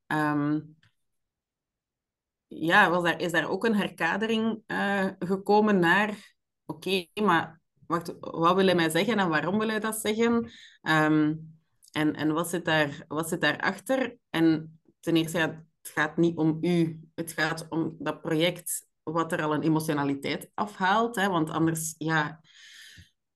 Um, 0.06 0.76
ja, 2.46 2.90
was 2.90 3.02
daar, 3.02 3.20
is 3.20 3.32
daar 3.32 3.48
ook 3.48 3.64
een 3.64 3.76
herkadering 3.76 4.62
uh, 4.66 5.10
gekomen 5.18 5.78
naar... 5.78 6.36
Oké, 6.66 6.88
okay, 6.88 7.24
maar 7.24 7.57
wacht, 7.88 8.14
wat 8.20 8.54
wil 8.54 8.66
hij 8.66 8.74
mij 8.74 8.90
zeggen 8.90 9.18
en 9.18 9.28
waarom 9.28 9.58
wil 9.58 9.68
hij 9.68 9.80
dat 9.80 9.96
zeggen? 9.96 10.50
Ehm, 10.82 11.34
en 11.92 12.14
en 12.14 12.32
wat, 12.32 12.48
zit 12.48 12.64
daar, 12.64 13.04
wat 13.08 13.28
zit 13.28 13.40
daarachter? 13.40 14.16
En 14.30 14.80
ten 15.00 15.16
eerste, 15.16 15.38
ja, 15.38 15.64
het 15.82 15.92
gaat 15.92 16.16
niet 16.16 16.36
om 16.36 16.58
u. 16.60 17.00
Het 17.14 17.32
gaat 17.32 17.66
om 17.68 17.96
dat 17.98 18.20
project 18.20 18.86
wat 19.02 19.32
er 19.32 19.42
al 19.42 19.54
een 19.54 19.62
emotionaliteit 19.62 20.50
afhaalt. 20.54 21.16
Hè? 21.16 21.28
Want 21.28 21.50
anders 21.50 21.94
ja, 21.98 22.40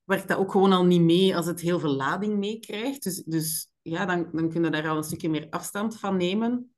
werkt 0.04 0.28
dat 0.28 0.38
ook 0.38 0.52
gewoon 0.52 0.72
al 0.72 0.84
niet 0.84 1.00
mee 1.00 1.36
als 1.36 1.46
het 1.46 1.60
heel 1.60 1.80
veel 1.80 1.94
lading 1.94 2.38
meekrijgt. 2.38 3.02
Dus, 3.02 3.22
dus 3.24 3.72
ja, 3.82 4.06
dan, 4.06 4.28
dan 4.32 4.48
kun 4.48 4.64
je 4.64 4.70
daar 4.70 4.88
al 4.88 4.96
een 4.96 5.04
stukje 5.04 5.28
meer 5.28 5.46
afstand 5.50 5.98
van 5.98 6.16
nemen. 6.16 6.74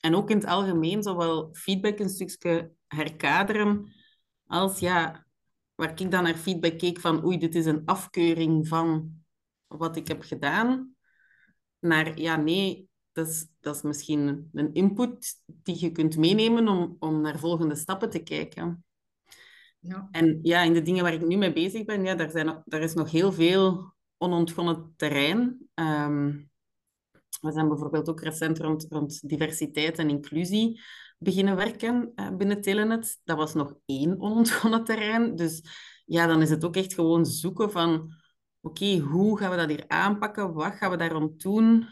En 0.00 0.14
ook 0.14 0.30
in 0.30 0.36
het 0.36 0.46
algemeen 0.46 1.02
zowel 1.02 1.48
feedback 1.52 1.98
een 1.98 2.08
stukje 2.08 2.72
herkaderen 2.86 3.92
als 4.46 4.78
ja, 4.78 5.25
waar 5.76 6.00
ik 6.00 6.10
dan 6.10 6.22
naar 6.22 6.36
feedback 6.36 6.78
keek 6.78 7.00
van 7.00 7.24
oei, 7.24 7.38
dit 7.38 7.54
is 7.54 7.66
een 7.66 7.82
afkeuring 7.84 8.68
van 8.68 9.10
wat 9.66 9.96
ik 9.96 10.08
heb 10.08 10.22
gedaan, 10.22 10.94
naar 11.78 12.20
ja, 12.20 12.36
nee, 12.36 12.88
dat 13.12 13.28
is, 13.28 13.46
dat 13.60 13.76
is 13.76 13.82
misschien 13.82 14.50
een 14.52 14.72
input 14.72 15.42
die 15.46 15.80
je 15.80 15.92
kunt 15.92 16.16
meenemen 16.16 16.68
om, 16.68 16.96
om 16.98 17.20
naar 17.20 17.38
volgende 17.38 17.74
stappen 17.74 18.10
te 18.10 18.22
kijken. 18.22 18.84
Ja. 19.78 20.08
En 20.10 20.38
ja, 20.42 20.62
in 20.62 20.72
de 20.72 20.82
dingen 20.82 21.02
waar 21.02 21.12
ik 21.12 21.26
nu 21.26 21.36
mee 21.36 21.52
bezig 21.52 21.84
ben, 21.84 22.04
ja, 22.04 22.14
daar, 22.14 22.30
zijn, 22.30 22.62
daar 22.64 22.80
is 22.80 22.94
nog 22.94 23.10
heel 23.10 23.32
veel 23.32 23.94
onontgonnen 24.16 24.92
terrein. 24.96 25.68
Um, 25.74 26.50
we 27.40 27.52
zijn 27.52 27.68
bijvoorbeeld 27.68 28.08
ook 28.08 28.20
recent 28.20 28.58
rond, 28.58 28.86
rond 28.88 29.28
diversiteit 29.28 29.98
en 29.98 30.08
inclusie 30.08 30.80
beginnen 31.18 31.56
werken 31.56 32.12
uh, 32.14 32.36
binnen 32.36 32.60
Telenet. 32.60 33.20
Dat 33.24 33.36
was 33.36 33.54
nog 33.54 33.74
één 33.84 34.20
onontgonnen 34.20 34.84
terrein. 34.84 35.36
Dus 35.36 35.62
ja, 36.04 36.26
dan 36.26 36.42
is 36.42 36.50
het 36.50 36.64
ook 36.64 36.76
echt 36.76 36.94
gewoon 36.94 37.26
zoeken 37.26 37.70
van... 37.70 38.12
Oké, 38.60 38.98
hoe 38.98 39.38
gaan 39.38 39.50
we 39.50 39.56
dat 39.56 39.68
hier 39.68 39.84
aanpakken? 39.88 40.52
Wat 40.52 40.74
gaan 40.74 40.90
we 40.90 40.96
daarom 40.96 41.34
doen? 41.36 41.88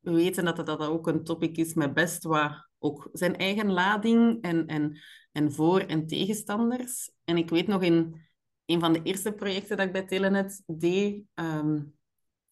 We 0.00 0.12
weten 0.12 0.44
dat 0.44 0.66
dat 0.66 0.80
ook 0.80 1.06
een 1.06 1.24
topic 1.24 1.56
is 1.56 1.74
met 1.74 1.94
best 1.94 2.24
wat 2.24 2.68
ook 2.78 3.08
zijn 3.12 3.36
eigen 3.36 3.72
lading 3.72 4.42
en, 4.42 4.66
en, 4.66 4.98
en 5.32 5.52
voor- 5.52 5.80
en 5.80 6.06
tegenstanders. 6.06 7.10
En 7.24 7.36
ik 7.36 7.50
weet 7.50 7.66
nog 7.66 7.82
in 7.82 8.20
een 8.66 8.80
van 8.80 8.92
de 8.92 9.02
eerste 9.02 9.32
projecten 9.32 9.76
dat 9.76 9.86
ik 9.86 9.92
bij 9.92 10.06
Telenet 10.06 10.62
deed, 10.66 11.22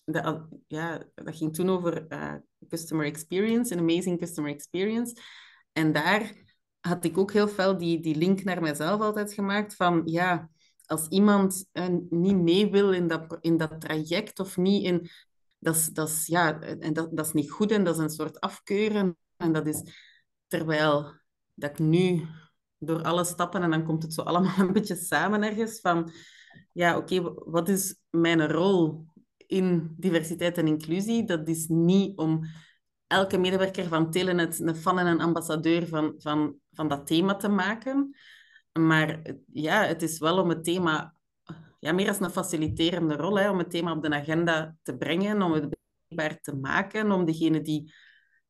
de, 0.05 0.47
ja, 0.67 1.05
dat 1.15 1.37
ging 1.37 1.55
toen 1.55 1.69
over 1.69 2.07
uh, 2.09 2.35
customer 2.69 3.07
experience, 3.07 3.73
een 3.73 3.81
amazing 3.81 4.19
customer 4.19 4.51
experience. 4.51 5.17
En 5.73 5.93
daar 5.93 6.33
had 6.81 7.05
ik 7.05 7.19
ook 7.19 7.33
heel 7.33 7.49
fel 7.49 7.79
die, 7.79 8.01
die 8.01 8.17
link 8.17 8.45
naar 8.45 8.63
mezelf 8.63 9.01
altijd 9.01 9.33
gemaakt 9.33 9.75
van, 9.75 10.03
ja, 10.05 10.51
als 10.87 11.09
iemand 11.09 11.67
uh, 11.73 11.87
niet 12.11 12.37
mee 12.37 12.71
wil 12.71 12.93
in 12.93 13.09
dat, 13.09 13.39
in 13.41 13.57
dat 13.57 13.81
traject 13.81 14.41
of 14.41 14.57
niet 14.57 14.85
in... 14.85 15.09
Dat 15.59 15.77
is, 15.77 15.87
dat 15.87 16.23
ja, 16.27 16.61
en 16.61 16.93
dat, 16.93 17.17
dat 17.17 17.27
is 17.27 17.33
niet 17.33 17.51
goed 17.51 17.71
en 17.71 17.85
dat 17.85 17.95
is 17.95 18.01
een 18.03 18.11
soort 18.11 18.41
afkeuren. 18.41 19.17
En 19.37 19.53
dat 19.53 19.67
is... 19.67 19.83
Terwijl 20.47 21.13
dat 21.55 21.71
ik 21.71 21.79
nu 21.79 22.27
door 22.79 23.03
alle 23.03 23.25
stappen, 23.25 23.63
en 23.63 23.71
dan 23.71 23.85
komt 23.85 24.03
het 24.03 24.15
zo 24.15 24.23
allemaal 24.23 24.59
een 24.67 24.73
beetje 24.73 24.97
samen 24.97 25.43
ergens, 25.43 25.81
van 25.81 26.13
ja, 26.73 26.97
oké, 26.97 27.35
wat 27.35 27.69
is 27.69 27.97
mijn 28.11 28.49
rol 28.49 29.07
in 29.37 29.95
diversiteit 29.97 30.59
en 30.59 30.67
inclusie? 30.67 31.25
Dat 31.25 31.49
is 31.49 31.67
niet 31.69 32.19
om 32.19 32.45
elke 33.13 33.39
medewerker 33.39 33.89
van 33.89 34.11
Telenet 34.11 34.61
een 34.61 34.77
fan 34.77 34.99
en 34.99 35.07
een 35.07 35.21
ambassadeur 35.21 35.87
van, 35.87 36.15
van, 36.19 36.55
van 36.71 36.89
dat 36.89 37.07
thema 37.07 37.37
te 37.37 37.49
maken. 37.49 38.17
Maar 38.79 39.23
ja, 39.53 39.85
het 39.85 40.03
is 40.03 40.19
wel 40.19 40.39
om 40.39 40.49
het 40.49 40.65
thema, 40.65 41.15
ja, 41.79 41.93
meer 41.93 42.09
als 42.09 42.21
een 42.21 42.31
faciliterende 42.31 43.17
rol, 43.17 43.39
hè, 43.39 43.51
om 43.51 43.59
het 43.59 43.71
thema 43.71 43.93
op 43.93 44.03
de 44.03 44.15
agenda 44.15 44.77
te 44.83 44.97
brengen, 44.97 45.43
om 45.43 45.53
het 45.53 45.69
beschikbaar 45.69 46.41
te 46.41 46.57
maken, 46.57 47.13
om 47.13 47.25
degenen 47.25 47.63
die 47.63 47.95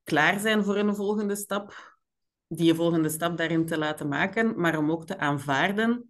klaar 0.03 0.41
zijn 0.41 0.65
voor 0.65 0.77
een 0.77 0.95
volgende 0.95 1.37
stap, 1.37 1.97
die 2.47 2.75
volgende 2.75 3.09
stap 3.09 3.37
daarin 3.37 3.67
te 3.67 3.79
laten 3.79 4.09
maken, 4.09 4.61
maar 4.61 4.79
om 4.79 4.91
ook 4.91 5.07
te 5.07 5.19
aanvaarden 5.19 6.09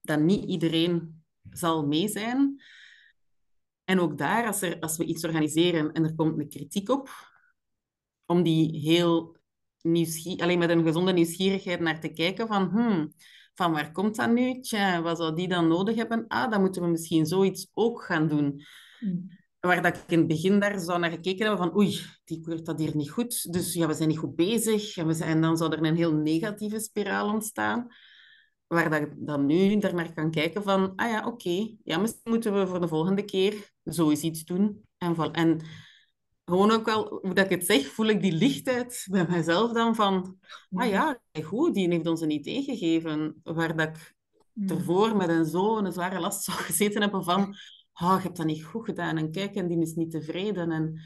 dat 0.00 0.20
niet 0.20 0.44
iedereen 0.44 1.24
zal 1.50 1.86
mee 1.86 2.08
zijn. 2.08 2.62
En 3.84 4.00
ook 4.00 4.18
daar, 4.18 4.46
als, 4.46 4.62
er, 4.62 4.80
als 4.80 4.96
we 4.96 5.04
iets 5.04 5.24
organiseren 5.24 5.92
en 5.92 6.04
er 6.04 6.14
komt 6.14 6.38
een 6.38 6.48
kritiek 6.48 6.88
op, 6.88 7.29
om 8.30 8.42
die 8.42 8.78
heel 8.78 9.36
nieuwsgierig, 9.82 10.40
alleen 10.40 10.58
met 10.58 10.70
een 10.70 10.84
gezonde 10.84 11.12
nieuwsgierigheid 11.12 11.80
naar 11.80 12.00
te 12.00 12.08
kijken 12.08 12.46
van, 12.46 12.68
hmm, 12.68 13.12
van 13.54 13.72
waar 13.72 13.92
komt 13.92 14.16
dat 14.16 14.32
nu? 14.32 14.60
Tja, 14.60 15.02
wat 15.02 15.16
zou 15.16 15.34
die 15.34 15.48
dan 15.48 15.68
nodig 15.68 15.96
hebben? 15.96 16.24
Ah, 16.28 16.50
dan 16.50 16.60
moeten 16.60 16.82
we 16.82 16.88
misschien 16.88 17.26
zoiets 17.26 17.70
ook 17.74 18.02
gaan 18.02 18.28
doen. 18.28 18.62
Hmm. 18.98 19.38
Waar 19.60 19.82
dat 19.82 19.96
ik 19.96 20.02
in 20.06 20.18
het 20.18 20.26
begin 20.26 20.60
daar 20.60 20.78
zou 20.78 20.98
naar 20.98 21.10
gekeken 21.10 21.46
hebben 21.46 21.66
van 21.66 21.76
oei, 21.76 22.00
die 22.24 22.40
keurt 22.40 22.66
dat 22.66 22.78
hier 22.78 22.96
niet 22.96 23.10
goed. 23.10 23.52
Dus 23.52 23.74
ja, 23.74 23.86
we 23.86 23.94
zijn 23.94 24.08
niet 24.08 24.18
goed 24.18 24.36
bezig. 24.36 24.96
En, 24.96 25.06
we 25.06 25.14
zijn, 25.14 25.30
en 25.30 25.40
dan 25.40 25.56
zou 25.56 25.72
er 25.72 25.84
een 25.84 25.96
heel 25.96 26.14
negatieve 26.14 26.80
spiraal 26.80 27.32
ontstaan. 27.32 27.86
Waar 28.66 28.90
dat 28.90 29.00
ik 29.00 29.12
dan 29.16 29.46
nu 29.46 29.78
daarnaar 29.78 30.12
kan 30.12 30.30
kijken 30.30 30.62
van, 30.62 30.92
ah 30.96 31.10
ja, 31.10 31.26
oké. 31.26 31.76
ja, 31.84 31.98
misschien 31.98 32.30
moeten 32.30 32.54
we 32.54 32.66
voor 32.66 32.80
de 32.80 32.88
volgende 32.88 33.24
keer 33.24 33.70
zo 33.84 34.10
iets 34.10 34.44
doen. 34.44 34.88
En, 34.98 35.32
en 35.32 35.60
gewoon 36.50 36.70
ook 36.70 36.84
wel, 36.86 37.18
hoe 37.22 37.34
dat 37.34 37.44
ik 37.44 37.50
het 37.50 37.66
zeg, 37.66 37.86
voel 37.86 38.06
ik 38.06 38.20
die 38.20 38.32
lichtheid 38.32 39.06
bij 39.10 39.26
mezelf 39.28 39.72
dan 39.72 39.94
van, 39.94 40.38
ah 40.72 40.88
ja, 40.88 41.20
goed, 41.42 41.74
die 41.74 41.88
heeft 41.88 42.06
ons 42.06 42.20
een 42.20 42.30
idee 42.30 42.62
gegeven. 42.62 43.40
Waar 43.42 43.76
dat 43.76 43.88
ik 43.88 44.14
mm. 44.52 44.68
ervoor 44.68 45.16
met 45.16 45.28
een 45.28 45.44
zo'n 45.44 45.92
zware 45.92 46.20
last 46.20 46.42
zou 46.44 46.58
gezeten 46.58 47.00
hebben 47.00 47.24
van 47.24 47.54
oh, 48.02 48.16
je 48.16 48.22
hebt 48.22 48.36
dat 48.36 48.46
niet 48.46 48.64
goed 48.64 48.84
gedaan. 48.84 49.16
En 49.16 49.30
kijk, 49.30 49.54
en 49.54 49.66
die 49.68 49.80
is 49.80 49.94
niet 49.94 50.10
tevreden. 50.10 50.70
En 50.70 51.00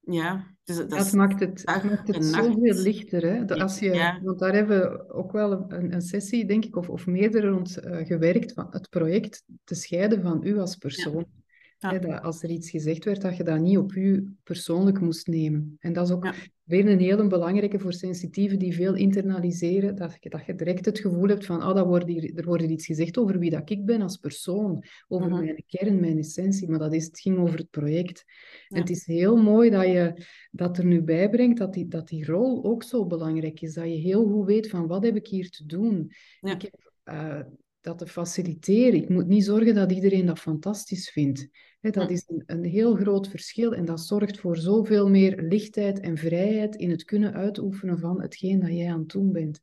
ja, 0.00 0.54
dus 0.64 0.76
dat, 0.76 0.90
dat 0.90 1.12
maakt 1.12 1.40
het, 1.40 1.62
dat 1.64 1.82
maakt 1.82 2.14
het 2.14 2.24
zoveel 2.24 2.74
lichter. 2.74 3.22
Hè? 3.22 3.60
Als 3.62 3.78
je, 3.78 4.18
Want 4.22 4.38
daar 4.38 4.54
hebben 4.54 4.80
we 4.80 5.12
ook 5.12 5.32
wel 5.32 5.52
een, 5.52 5.92
een 5.92 6.02
sessie, 6.02 6.46
denk 6.46 6.64
ik, 6.64 6.76
of, 6.76 6.88
of 6.88 7.06
meerdere 7.06 7.48
rond 7.48 7.84
uh, 7.84 8.06
gewerkt, 8.06 8.52
van 8.52 8.66
het 8.70 8.88
project 8.88 9.44
te 9.64 9.74
scheiden 9.74 10.22
van 10.22 10.46
u 10.46 10.58
als 10.58 10.76
persoon. 10.76 11.24
Ja. 11.28 11.42
Dat 11.90 12.22
als 12.22 12.42
er 12.42 12.50
iets 12.50 12.70
gezegd 12.70 13.04
werd, 13.04 13.20
dat 13.20 13.36
je 13.36 13.44
dat 13.44 13.60
niet 13.60 13.78
op 13.78 13.92
u 13.94 14.34
persoonlijk 14.42 15.00
moest 15.00 15.26
nemen. 15.26 15.76
En 15.78 15.92
dat 15.92 16.06
is 16.06 16.14
ook 16.14 16.34
weer 16.64 16.88
een 16.88 17.00
hele 17.00 17.26
belangrijke 17.26 17.78
voor 17.78 17.92
sensitieven 17.92 18.58
die 18.58 18.74
veel 18.74 18.94
internaliseren, 18.94 19.96
dat 19.96 20.16
je, 20.20 20.30
dat 20.30 20.44
je 20.46 20.54
direct 20.54 20.84
het 20.84 20.98
gevoel 20.98 21.28
hebt 21.28 21.46
van, 21.46 21.60
ah, 21.60 21.74
dat 21.74 21.86
wordt 21.86 22.06
hier, 22.06 22.34
er 22.34 22.44
wordt 22.44 22.62
hier 22.62 22.70
iets 22.70 22.86
gezegd 22.86 23.18
over 23.18 23.38
wie 23.38 23.50
dat 23.50 23.70
ik 23.70 23.84
ben 23.84 24.02
als 24.02 24.16
persoon, 24.16 24.84
over 25.08 25.28
mhm. 25.28 25.44
mijn 25.44 25.64
kern, 25.66 26.00
mijn 26.00 26.18
essentie, 26.18 26.68
maar 26.68 26.78
dat 26.78 26.94
is, 26.94 27.04
het 27.04 27.20
ging 27.20 27.38
over 27.38 27.58
het 27.58 27.70
project. 27.70 28.24
En 28.68 28.80
het 28.80 28.90
is 28.90 29.06
heel 29.06 29.36
mooi 29.36 29.70
dat 29.70 29.84
je 29.84 30.24
dat 30.50 30.78
er 30.78 30.84
nu 30.84 31.02
bijbrengt, 31.02 31.58
dat 31.58 31.72
die, 31.72 31.88
dat 31.88 32.08
die 32.08 32.24
rol 32.24 32.64
ook 32.64 32.82
zo 32.82 33.06
belangrijk 33.06 33.60
is, 33.60 33.74
dat 33.74 33.84
je 33.84 33.96
heel 33.96 34.26
goed 34.26 34.46
weet 34.46 34.68
van, 34.68 34.86
wat 34.86 35.04
heb 35.04 35.16
ik 35.16 35.26
hier 35.26 35.50
te 35.50 35.66
doen? 35.66 36.12
Ik 36.40 36.62
heb... 36.62 36.92
Uh, 37.04 37.40
dat 37.84 37.98
te 37.98 38.06
faciliteren. 38.06 39.02
Ik 39.02 39.08
moet 39.08 39.26
niet 39.26 39.44
zorgen 39.44 39.74
dat 39.74 39.92
iedereen 39.92 40.26
dat 40.26 40.38
fantastisch 40.38 41.10
vindt. 41.10 41.48
dat 41.80 42.10
is 42.10 42.24
een, 42.26 42.42
een, 42.46 42.64
heel 42.64 42.94
groot 42.94 43.28
verschil 43.28 43.74
en 43.74 43.84
dat 43.84 44.00
zorgt 44.00 44.38
voor 44.38 44.56
zoveel 44.56 45.10
meer 45.10 45.42
lichtheid 45.42 46.00
en 46.00 46.16
vrijheid 46.16 46.76
in 46.76 46.90
het 46.90 47.04
kunnen 47.04 47.34
uitoefenen 47.34 47.98
van 47.98 48.20
hetgeen 48.20 48.60
dat 48.60 48.70
jij 48.70 48.92
aan 48.92 48.98
het 48.98 49.08
doen 49.08 49.32
bent. 49.32 49.60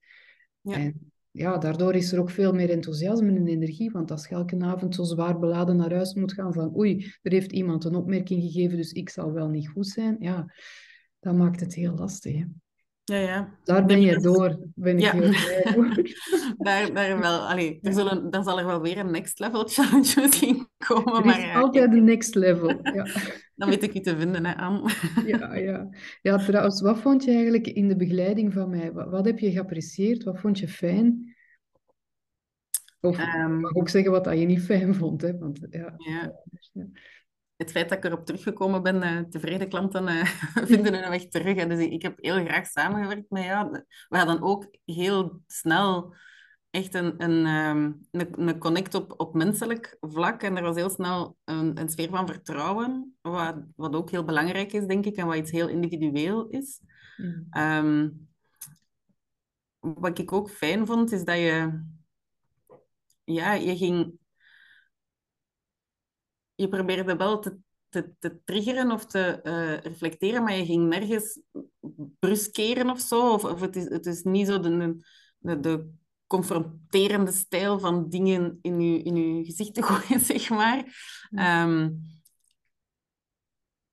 Ja. 0.61 0.73
En 0.73 1.11
ja, 1.31 1.57
daardoor 1.57 1.95
is 1.95 2.11
er 2.11 2.19
ook 2.19 2.29
veel 2.29 2.53
meer 2.53 2.69
enthousiasme 2.69 3.35
en 3.35 3.47
energie, 3.47 3.91
want 3.91 4.11
als 4.11 4.27
je 4.27 4.35
elke 4.35 4.59
avond 4.59 4.95
zo 4.95 5.03
zwaar 5.03 5.39
beladen 5.39 5.75
naar 5.75 5.93
huis 5.93 6.13
moet 6.13 6.33
gaan 6.33 6.53
van 6.53 6.77
oei, 6.77 7.13
er 7.21 7.31
heeft 7.31 7.51
iemand 7.51 7.83
een 7.83 7.95
opmerking 7.95 8.41
gegeven, 8.41 8.77
dus 8.77 8.91
ik 8.91 9.09
zal 9.09 9.31
wel 9.31 9.49
niet 9.49 9.69
goed 9.69 9.87
zijn, 9.87 10.15
ja, 10.19 10.53
dat 11.19 11.35
maakt 11.35 11.59
het 11.59 11.73
heel 11.73 11.95
lastig. 11.95 12.33
Hè? 12.33 12.43
Ja, 13.11 13.17
ja. 13.17 13.57
Daar 13.63 13.85
ben 13.85 14.01
je 14.01 14.19
door, 14.19 14.59
ben 14.75 14.95
ik 14.95 15.01
ja. 15.01 15.11
heel 15.11 15.29
blij 15.29 16.15
daar, 16.57 16.93
daar, 16.93 17.19
wel, 17.19 17.39
allee, 17.39 17.79
er 17.81 17.93
zullen, 17.93 18.29
dan 18.29 18.43
zal 18.43 18.59
er 18.59 18.65
wel 18.65 18.81
weer 18.81 18.97
een 18.97 19.11
next 19.11 19.39
level 19.39 19.67
challenge 19.67 20.21
misschien 20.21 20.67
komen. 20.77 21.23
Er 21.23 21.37
is 21.39 21.45
maar, 21.45 21.61
altijd 21.61 21.93
een 21.93 22.03
next 22.03 22.35
level, 22.35 22.79
ja. 22.93 23.05
Dan 23.55 23.69
weet 23.69 23.83
ik 23.83 23.93
je 23.93 23.99
te 23.99 24.17
vinden, 24.17 24.45
hè, 24.45 24.55
Anne. 24.55 24.91
ja, 25.25 25.55
ja. 25.55 25.89
ja, 26.21 26.37
trouwens, 26.37 26.81
wat 26.81 26.99
vond 26.99 27.23
je 27.23 27.31
eigenlijk 27.31 27.67
in 27.67 27.87
de 27.87 27.95
begeleiding 27.95 28.53
van 28.53 28.69
mij? 28.69 28.91
Wat, 28.91 29.09
wat 29.09 29.25
heb 29.25 29.39
je 29.39 29.51
geapprecieerd? 29.51 30.23
Wat 30.23 30.39
vond 30.39 30.59
je 30.59 30.67
fijn? 30.67 31.35
Of 32.99 33.35
um, 33.35 33.59
mag 33.59 33.75
ook 33.75 33.89
zeggen 33.89 34.11
wat 34.11 34.23
dat 34.23 34.39
je 34.39 34.45
niet 34.45 34.61
fijn 34.61 34.95
vond, 34.95 35.21
hè? 35.21 35.37
Want, 35.37 35.59
ja. 35.69 35.93
ja 35.97 36.41
het 37.61 37.71
feit 37.71 37.89
dat 37.89 37.97
ik 37.97 38.03
erop 38.03 38.25
teruggekomen 38.25 38.83
ben, 38.83 39.03
uh, 39.03 39.19
tevreden 39.19 39.69
klanten 39.69 40.07
uh, 40.07 40.25
vinden 40.71 40.93
hun 40.93 41.09
weg 41.09 41.27
terug. 41.27 41.57
En 41.57 41.69
dus 41.69 41.79
ik 41.79 42.01
heb 42.01 42.17
heel 42.21 42.45
graag 42.45 42.67
samengewerkt 42.67 43.29
met 43.29 43.43
jou. 43.43 43.83
We 44.09 44.17
hadden 44.17 44.41
ook 44.41 44.67
heel 44.85 45.41
snel 45.47 46.15
echt 46.69 46.93
een, 46.93 47.23
een, 47.23 47.45
ehm, 47.45 47.91
een, 48.11 48.47
een, 48.47 48.57
connect 48.59 48.93
op, 48.93 49.13
op 49.17 49.33
menselijk 49.33 49.97
vlak. 49.99 50.43
En 50.43 50.57
er 50.57 50.63
was 50.63 50.75
heel 50.75 50.89
snel 50.89 51.37
een, 51.43 51.79
een 51.79 51.89
sfeer 51.89 52.09
van 52.09 52.27
vertrouwen, 52.27 53.15
wat, 53.21 53.55
wat 53.75 53.95
ook 53.95 54.09
heel 54.09 54.23
belangrijk 54.23 54.73
is, 54.73 54.85
denk 54.85 55.05
ik, 55.05 55.15
en 55.15 55.27
wat 55.27 55.35
iets 55.35 55.51
heel 55.51 55.67
individueel 55.67 56.47
is. 56.47 56.79
Mm. 57.17 57.47
Ehm, 57.49 58.09
wat 59.79 60.19
ik 60.19 60.31
ook 60.31 60.49
fijn 60.49 60.85
vond, 60.85 61.11
is 61.11 61.23
dat 61.23 61.37
je... 61.37 61.83
Ja, 63.23 63.53
je 63.53 63.77
ging 63.77 64.19
je 66.61 66.69
probeerde 66.69 67.15
wel 67.15 67.39
te, 67.39 67.57
te, 67.89 68.13
te 68.19 68.39
triggeren 68.43 68.91
of 68.91 69.05
te 69.05 69.39
uh, 69.43 69.77
reflecteren, 69.77 70.43
maar 70.43 70.55
je 70.55 70.65
ging 70.65 70.87
nergens 70.87 71.39
bruskeren 72.19 72.89
of 72.89 72.99
zo. 72.99 73.33
Of, 73.33 73.43
of 73.43 73.61
het, 73.61 73.75
is, 73.75 73.89
het 73.89 74.05
is 74.05 74.23
niet 74.23 74.47
zo 74.47 74.59
de, 74.59 74.97
de, 75.37 75.59
de 75.59 75.89
confronterende 76.27 77.31
stijl 77.31 77.79
van 77.79 78.09
dingen 78.09 78.59
in 78.61 78.81
je, 78.81 79.03
in 79.03 79.15
je 79.15 79.45
gezicht 79.45 79.73
te 79.73 79.83
gooien, 79.89 80.19
zeg 80.19 80.49
maar. 80.49 80.85
Um, 81.65 82.01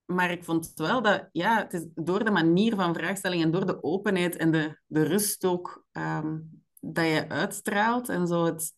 maar 0.04 0.30
ik 0.30 0.44
vond 0.44 0.72
wel 0.74 1.02
dat, 1.02 1.28
ja, 1.32 1.56
het 1.56 1.72
is 1.72 1.86
door 1.94 2.24
de 2.24 2.30
manier 2.30 2.74
van 2.74 2.94
vraagstelling 2.94 3.42
en 3.42 3.50
door 3.50 3.66
de 3.66 3.82
openheid 3.82 4.36
en 4.36 4.50
de, 4.50 4.78
de 4.86 5.02
rust 5.02 5.44
ook 5.44 5.84
um, 5.92 6.62
dat 6.80 7.04
je 7.04 7.28
uitstraalt 7.28 8.08
en 8.08 8.26
zo 8.26 8.44
het, 8.44 8.74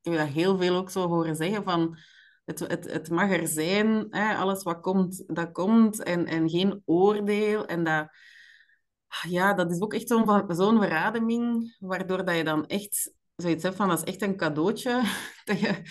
ik 0.00 0.12
heb 0.12 0.26
dat 0.26 0.34
heel 0.34 0.58
veel 0.58 0.76
ook 0.76 0.90
zo 0.90 1.08
horen 1.08 1.36
zeggen 1.36 1.64
van 1.64 1.98
het, 2.48 2.58
het, 2.58 2.92
het 2.92 3.10
mag 3.10 3.30
er 3.30 3.48
zijn, 3.48 4.06
hè, 4.10 4.34
alles 4.34 4.62
wat 4.62 4.80
komt, 4.80 5.24
dat 5.26 5.52
komt, 5.52 6.02
en, 6.02 6.26
en 6.26 6.50
geen 6.50 6.82
oordeel. 6.84 7.66
En 7.66 7.84
dat, 7.84 8.08
ja, 9.28 9.54
dat 9.54 9.70
is 9.70 9.80
ook 9.80 9.94
echt 9.94 10.08
zo'n 10.08 10.44
zo'n 10.48 10.80
verademing, 10.80 11.76
waardoor 11.78 12.24
dat 12.24 12.36
je 12.36 12.44
dan 12.44 12.66
echt 12.66 13.12
zoiets 13.36 13.62
hebt 13.62 13.76
van, 13.76 13.88
dat 13.88 13.98
is 13.98 14.12
echt 14.12 14.22
een 14.22 14.36
cadeautje, 14.36 15.02
dat 15.44 15.60
je, 15.60 15.82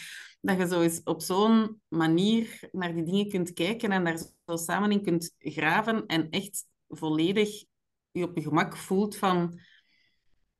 dat 0.41 0.57
je 0.57 0.67
zo 0.67 0.81
eens 0.81 1.01
op 1.03 1.21
zo'n 1.21 1.81
manier 1.87 2.67
naar 2.71 2.93
die 2.93 3.03
dingen 3.03 3.29
kunt 3.29 3.53
kijken 3.53 3.91
en 3.91 4.03
daar 4.03 4.17
zo 4.45 4.55
samen 4.55 4.91
in 4.91 5.03
kunt 5.03 5.35
graven 5.37 6.05
en 6.05 6.29
echt 6.29 6.65
volledig 6.87 7.63
je 8.11 8.23
op 8.23 8.35
je 8.35 8.43
gemak 8.43 8.77
voelt 8.77 9.17
van 9.17 9.59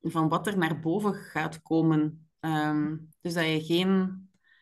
van 0.02 0.30
wat 0.30 0.48
er 0.48 0.58
naar 0.58 0.80
boven 0.80 1.14
gaat 1.14 1.62
komen. 1.62 2.30
Ehm, 2.40 2.98
dus 3.22 3.34
dat 3.34 3.46
je 3.46 3.64
geen, 3.64 4.22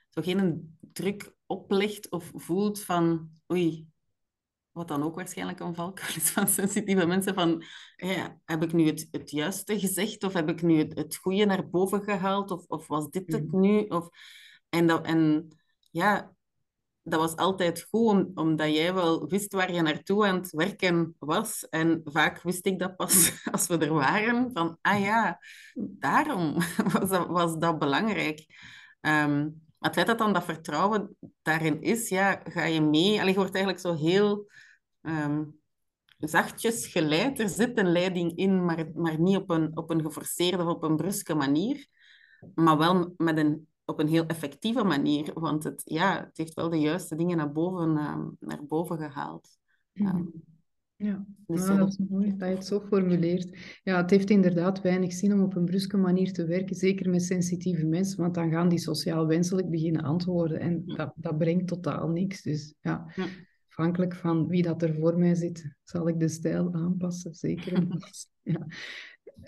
zo 0.10 0.22
geen 0.22 0.75
druk 0.96 1.34
oplegt 1.46 2.10
of 2.10 2.32
voelt 2.34 2.84
van 2.84 3.30
oei, 3.52 3.88
wat 4.72 4.88
dan 4.88 5.04
ook 5.04 5.16
waarschijnlijk 5.16 5.60
een 5.60 5.76
valkuil 5.76 6.16
is 6.16 6.30
van 6.30 6.48
sensitieve 6.48 7.06
mensen, 7.06 7.34
van 7.34 7.64
ja, 7.96 8.40
heb 8.46 8.64
ik 8.64 8.74
nu 8.74 8.86
het, 8.86 9.08
het 9.12 9.32
juiste 9.32 9.80
gezegd 9.80 10.24
of 10.24 10.34
heb 10.34 10.50
ik 10.50 10.62
nu 10.62 10.78
het, 10.78 10.98
het 10.98 11.16
goede 11.16 11.46
naar 11.46 11.70
boven 11.70 12.04
gehaald 12.04 12.52
of, 12.52 12.66
of 12.68 12.88
was 12.88 13.10
dit 13.10 13.32
het 13.32 13.52
mm. 13.52 13.60
nu? 13.60 13.80
Of, 13.84 14.10
en, 14.70 14.88
dat, 14.88 15.06
en 15.06 15.48
ja, 15.92 16.34
dat 17.02 17.20
was 17.20 17.36
altijd 17.36 17.88
goed, 17.90 18.36
omdat 18.36 18.74
jij 18.74 18.94
wel 18.94 19.28
wist 19.28 19.54
waar 19.54 19.74
je 19.74 19.82
naartoe 19.82 20.28
aan 20.28 20.36
het 20.36 20.52
werken 20.52 21.16
was. 21.20 21.68
En 21.70 22.02
vaak 22.04 22.42
wist 22.42 22.66
ik 22.66 22.80
dat 22.80 22.96
pas 22.96 23.32
als 23.52 23.68
we 23.68 23.78
er 23.78 23.94
waren, 23.94 24.52
van 24.54 24.78
ah 24.82 25.00
ja, 25.00 25.40
daarom 25.74 26.54
was 26.94 27.10
dat, 27.10 27.28
was 27.28 27.58
dat 27.58 27.80
belangrijk. 27.80 28.46
Um, 29.02 29.65
maar 29.86 29.94
het 29.94 30.04
feit 30.04 30.18
dat 30.18 30.28
dan 30.28 30.34
dat 30.34 30.56
vertrouwen 30.56 31.18
daarin 31.42 31.82
is, 31.82 32.10
ja, 32.10 32.42
ga 32.44 32.64
je 32.64 32.82
mee. 32.82 33.20
Allee, 33.20 33.34
je 33.34 33.40
wordt 33.40 33.56
eigenlijk 33.56 33.80
zo 33.80 33.94
heel 33.94 34.50
um, 35.02 35.60
zachtjes 36.18 36.88
geleid. 36.88 37.40
Er 37.40 37.50
zit 37.50 37.78
een 37.78 37.92
leiding 37.92 38.36
in, 38.36 38.66
maar, 38.66 38.86
maar 38.94 39.20
niet 39.20 39.38
op 39.38 39.50
een, 39.50 39.78
op 39.78 39.90
een 39.90 40.02
geforceerde 40.02 40.64
of 40.64 40.70
op 40.70 40.84
een 40.84 40.96
bruske 40.96 41.36
manier. 41.36 41.88
Maar 42.56 42.78
wel 42.78 43.14
met 43.18 43.38
een 43.38 43.68
op 43.86 44.00
een 44.00 44.08
heel 44.08 44.26
effectieve 44.26 44.84
manier. 44.84 45.32
Want 45.34 45.64
het, 45.64 45.82
ja, 45.84 46.20
het 46.20 46.38
heeft 46.38 46.54
wel 46.54 46.70
de 46.70 46.80
juiste 46.80 47.16
dingen 47.16 47.38
naar 47.38 47.52
boven, 47.52 47.90
uh, 47.90 48.26
naar 48.40 48.66
boven 48.66 48.98
gehaald. 48.98 49.58
Um, 49.94 50.32
ja, 50.98 51.26
dus 51.48 51.66
nou, 51.66 51.78
dat 51.78 51.90
is 51.90 51.98
mooi 52.10 52.36
dat 52.38 52.50
je 52.50 52.56
het 52.56 52.66
zo 52.66 52.80
formuleert. 52.80 53.58
Ja, 53.84 54.02
het 54.02 54.10
heeft 54.10 54.30
inderdaad 54.30 54.82
weinig 54.82 55.14
zin 55.14 55.34
om 55.34 55.42
op 55.42 55.56
een 55.56 55.66
bruske 55.66 55.98
manier 55.98 56.34
te 56.34 56.46
werken, 56.46 56.76
zeker 56.76 57.10
met 57.10 57.24
sensitieve 57.24 57.86
mensen, 57.86 58.22
want 58.22 58.34
dan 58.34 58.52
gaan 58.52 58.70
die 58.70 58.80
sociaal 58.80 59.28
wenselijk 59.28 59.70
beginnen 59.70 60.04
antwoorden 60.04 60.60
en 60.60 60.84
dat, 60.86 61.14
dat 61.16 61.38
brengt 61.38 61.68
totaal 61.68 62.10
niks. 62.10 62.42
Dus 62.42 62.74
ja, 62.82 63.12
ja, 63.16 63.26
afhankelijk 63.68 64.16
van 64.16 64.48
wie 64.48 64.64
dat 64.64 64.82
er 64.82 64.96
voor 64.96 65.18
mij 65.18 65.36
zit, 65.36 65.76
zal 65.84 66.08
ik 66.08 66.20
de 66.20 66.28
stijl 66.28 66.74
aanpassen, 66.74 67.34
zeker. 67.34 67.88
ja. 68.42 68.68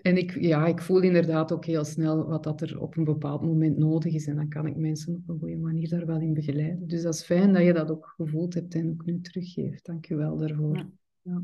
En 0.02 0.18
ik, 0.18 0.42
ja, 0.42 0.66
ik 0.66 0.82
voel 0.82 1.02
inderdaad 1.02 1.52
ook 1.52 1.66
heel 1.66 1.84
snel 1.84 2.28
wat 2.28 2.44
dat 2.44 2.62
er 2.62 2.82
op 2.82 2.98
een 2.98 3.04
bepaald 3.04 3.42
moment 3.42 3.78
nodig 3.78 4.14
is. 4.14 4.28
En 4.28 4.36
dan 4.36 4.50
kan 4.50 4.68
ik 4.68 4.76
mensen 4.76 5.16
op 5.16 5.30
een 5.30 5.40
goede 5.40 5.58
manier 5.58 5.90
daar 5.90 6.06
wel 6.06 6.20
in 6.20 6.34
begeleiden. 6.34 6.88
Dus 6.88 7.02
dat 7.02 7.14
is 7.14 7.24
fijn 7.24 7.54
dat 7.54 7.64
je 7.64 7.74
dat 7.74 7.92
ook 7.92 8.14
gevoeld 8.16 8.54
hebt 8.54 8.76
en 8.76 8.90
ook 8.90 9.06
nu 9.06 9.22
teruggeeft. 9.22 9.86
Dank 9.86 10.06
je 10.06 10.16
wel 10.16 10.38
daarvoor. 10.38 10.76
Ja, 10.76 10.90
ja. 11.28 11.44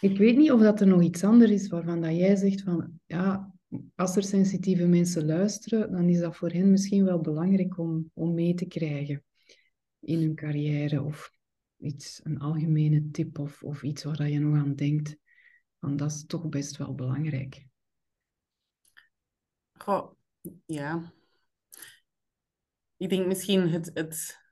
Ik 0.00 0.18
weet 0.18 0.36
niet 0.36 0.52
of 0.52 0.60
dat 0.60 0.80
er 0.80 0.86
nog 0.86 1.02
iets 1.02 1.24
anders 1.24 1.50
is 1.50 1.68
waarvan 1.68 2.00
dat 2.00 2.16
jij 2.16 2.36
zegt 2.36 2.62
van... 2.62 3.00
Ja, 3.06 3.54
als 3.94 4.16
er 4.16 4.22
sensitieve 4.22 4.86
mensen 4.86 5.26
luisteren, 5.26 5.92
dan 5.92 6.08
is 6.08 6.18
dat 6.18 6.36
voor 6.36 6.50
hen 6.50 6.70
misschien 6.70 7.04
wel 7.04 7.20
belangrijk 7.20 7.78
om, 7.78 8.10
om 8.14 8.34
mee 8.34 8.54
te 8.54 8.66
krijgen 8.66 9.24
in 10.00 10.20
hun 10.20 10.34
carrière. 10.34 11.02
Of 11.02 11.32
iets, 11.78 12.20
een 12.22 12.38
algemene 12.38 13.10
tip 13.10 13.38
of, 13.38 13.62
of 13.62 13.82
iets 13.82 14.04
waar 14.04 14.16
dat 14.16 14.30
je 14.30 14.38
nog 14.38 14.56
aan 14.56 14.74
denkt. 14.74 15.16
Want 15.78 15.98
dat 15.98 16.10
is 16.10 16.26
toch 16.26 16.48
best 16.48 16.76
wel 16.76 16.94
belangrijk. 16.94 17.66
Goh, 19.72 20.12
ja. 20.66 21.12
Ik 22.96 23.08
denk 23.08 23.26
misschien 23.26 23.68
het, 23.68 23.90
het, 23.94 24.43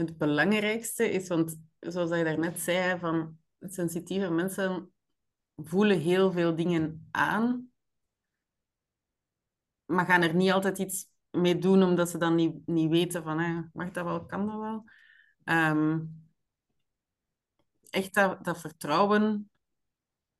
het 0.00 0.18
belangrijkste 0.18 1.10
is, 1.10 1.28
want 1.28 1.60
zoals 1.78 2.10
je 2.10 2.24
daarnet 2.24 2.60
zei, 2.60 2.98
van 2.98 3.38
sensitieve 3.60 4.30
mensen 4.30 4.92
voelen 5.56 5.98
heel 5.98 6.32
veel 6.32 6.56
dingen 6.56 7.08
aan, 7.10 7.70
maar 9.84 10.06
gaan 10.06 10.22
er 10.22 10.34
niet 10.34 10.50
altijd 10.50 10.78
iets 10.78 11.08
mee 11.30 11.58
doen 11.58 11.82
omdat 11.82 12.10
ze 12.10 12.18
dan 12.18 12.34
niet, 12.34 12.66
niet 12.66 12.90
weten 12.90 13.22
van, 13.22 13.70
mag 13.72 13.90
dat 13.90 14.04
wel, 14.04 14.26
kan 14.26 14.46
dat 14.46 14.58
wel. 14.58 14.84
Um, 15.44 16.24
echt 17.90 18.14
dat, 18.14 18.44
dat 18.44 18.60
vertrouwen 18.60 19.50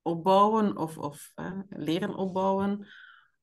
opbouwen 0.01 0.77
of, 0.77 0.97
of 0.97 1.33
leren 1.69 2.15
opbouwen. 2.15 2.87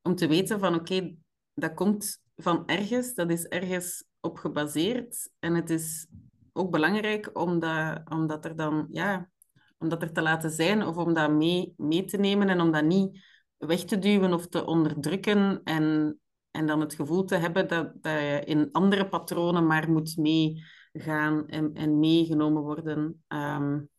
Om 0.02 0.14
te 0.14 0.26
weten 0.26 0.58
van 0.58 0.74
oké, 0.74 1.16
dat 1.54 1.74
komt 1.74 2.22
van 2.36 2.66
ergens, 2.66 3.14
dat 3.14 3.30
is 3.30 3.44
ergens 3.44 4.04
op 4.20 4.36
gebaseerd. 4.36 5.30
En 5.38 5.54
het 5.54 5.70
is 5.70 6.06
ook 6.52 6.70
belangrijk 6.70 7.30
om 7.32 7.58
dat, 7.58 8.00
om 8.10 8.26
dat 8.26 8.44
er 8.44 8.56
dan, 8.56 8.86
ja, 8.90 9.30
om 9.78 9.88
dat 9.88 10.02
er 10.02 10.12
te 10.12 10.22
laten 10.22 10.50
zijn 10.50 10.82
of 10.82 10.96
om 10.96 11.14
dat 11.14 11.30
mee, 11.30 11.74
mee 11.76 12.04
te 12.04 12.16
nemen 12.16 12.48
en 12.48 12.60
om 12.60 12.72
dat 12.72 12.84
niet 12.84 13.26
weg 13.56 13.84
te 13.84 13.98
duwen 13.98 14.32
of 14.32 14.48
te 14.48 14.66
onderdrukken 14.66 15.60
en, 15.64 16.18
en 16.50 16.66
dan 16.66 16.80
het 16.80 16.94
gevoel 16.94 17.24
te 17.24 17.36
hebben 17.36 17.68
dat, 17.68 17.92
dat 18.02 18.12
je 18.12 18.42
in 18.44 18.68
andere 18.72 19.08
patronen 19.08 19.66
maar 19.66 19.90
moet 19.90 20.16
meegaan 20.16 21.48
en, 21.48 21.74
en 21.74 21.98
meegenomen 21.98 22.62
worden. 22.62 23.24
Um, 23.28 23.90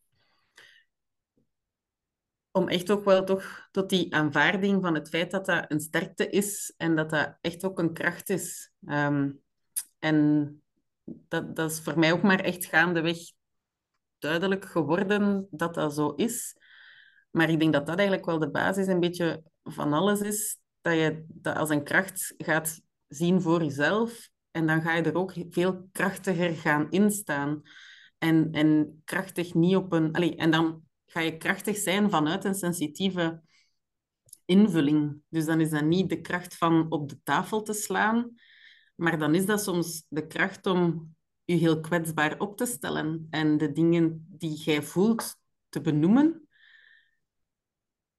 om 2.52 2.68
echt 2.68 2.90
ook 2.90 3.04
wel 3.04 3.24
toch 3.24 3.68
tot 3.70 3.88
die 3.88 4.14
aanvaarding 4.14 4.82
van 4.82 4.94
het 4.94 5.08
feit 5.08 5.30
dat 5.30 5.46
dat 5.46 5.64
een 5.68 5.80
sterkte 5.80 6.28
is 6.28 6.74
en 6.76 6.96
dat 6.96 7.10
dat 7.10 7.36
echt 7.40 7.64
ook 7.64 7.78
een 7.78 7.92
kracht 7.92 8.28
is. 8.28 8.72
Ehm, 8.86 9.30
en 10.00 10.62
dat, 11.04 11.56
dat 11.56 11.70
is 11.70 11.80
voor 11.80 11.98
mij 11.98 12.12
ook 12.12 12.22
maar 12.22 12.40
echt 12.40 12.64
gaandeweg 12.64 13.18
duidelijk 14.18 14.64
geworden 14.64 15.46
dat 15.50 15.74
dat 15.74 15.94
zo 15.94 16.10
is. 16.10 16.56
Maar 17.30 17.50
ik 17.50 17.60
denk 17.60 17.72
dat 17.72 17.86
dat 17.86 17.98
eigenlijk 17.98 18.26
wel 18.26 18.38
de 18.38 18.50
basis 18.50 18.86
een 18.86 19.00
beetje 19.00 19.42
van 19.62 19.92
alles 19.92 20.20
is. 20.20 20.58
Dat 20.80 20.94
je 20.94 21.24
dat 21.28 21.56
als 21.56 21.70
een 21.70 21.84
kracht 21.84 22.34
gaat 22.38 22.80
zien 23.08 23.40
voor 23.40 23.62
jezelf. 23.62 24.28
En 24.50 24.66
dan 24.66 24.82
ga 24.82 24.94
je 24.94 25.02
er 25.02 25.16
ook 25.16 25.34
veel 25.50 25.88
krachtiger 25.92 26.56
gaan 26.56 26.90
instaan. 26.90 27.62
En, 28.18 28.52
en 28.52 29.00
krachtig 29.04 29.54
niet 29.54 29.76
op 29.76 29.92
een... 29.92 30.12
En 30.12 30.50
dan 30.50 30.82
ga 31.06 31.20
je 31.20 31.36
krachtig 31.36 31.76
zijn 31.76 32.10
vanuit 32.10 32.44
een 32.44 32.54
sensitieve 32.54 33.42
invulling. 34.44 35.22
Dus 35.28 35.44
dan 35.44 35.60
is 35.60 35.70
dat 35.70 35.84
niet 35.84 36.08
de 36.08 36.20
kracht 36.20 36.56
van 36.56 36.90
op 36.90 37.08
de 37.08 37.22
tafel 37.22 37.62
te 37.62 37.72
slaan, 37.72 38.34
maar 39.00 39.18
dan 39.18 39.34
is 39.34 39.46
dat 39.46 39.62
soms 39.62 40.04
de 40.08 40.26
kracht 40.26 40.66
om 40.66 41.14
je 41.44 41.54
heel 41.54 41.80
kwetsbaar 41.80 42.38
op 42.38 42.56
te 42.56 42.66
stellen 42.66 43.26
en 43.30 43.58
de 43.58 43.72
dingen 43.72 44.26
die 44.28 44.56
jij 44.56 44.82
voelt 44.82 45.36
te 45.68 45.80
benoemen. 45.80 46.48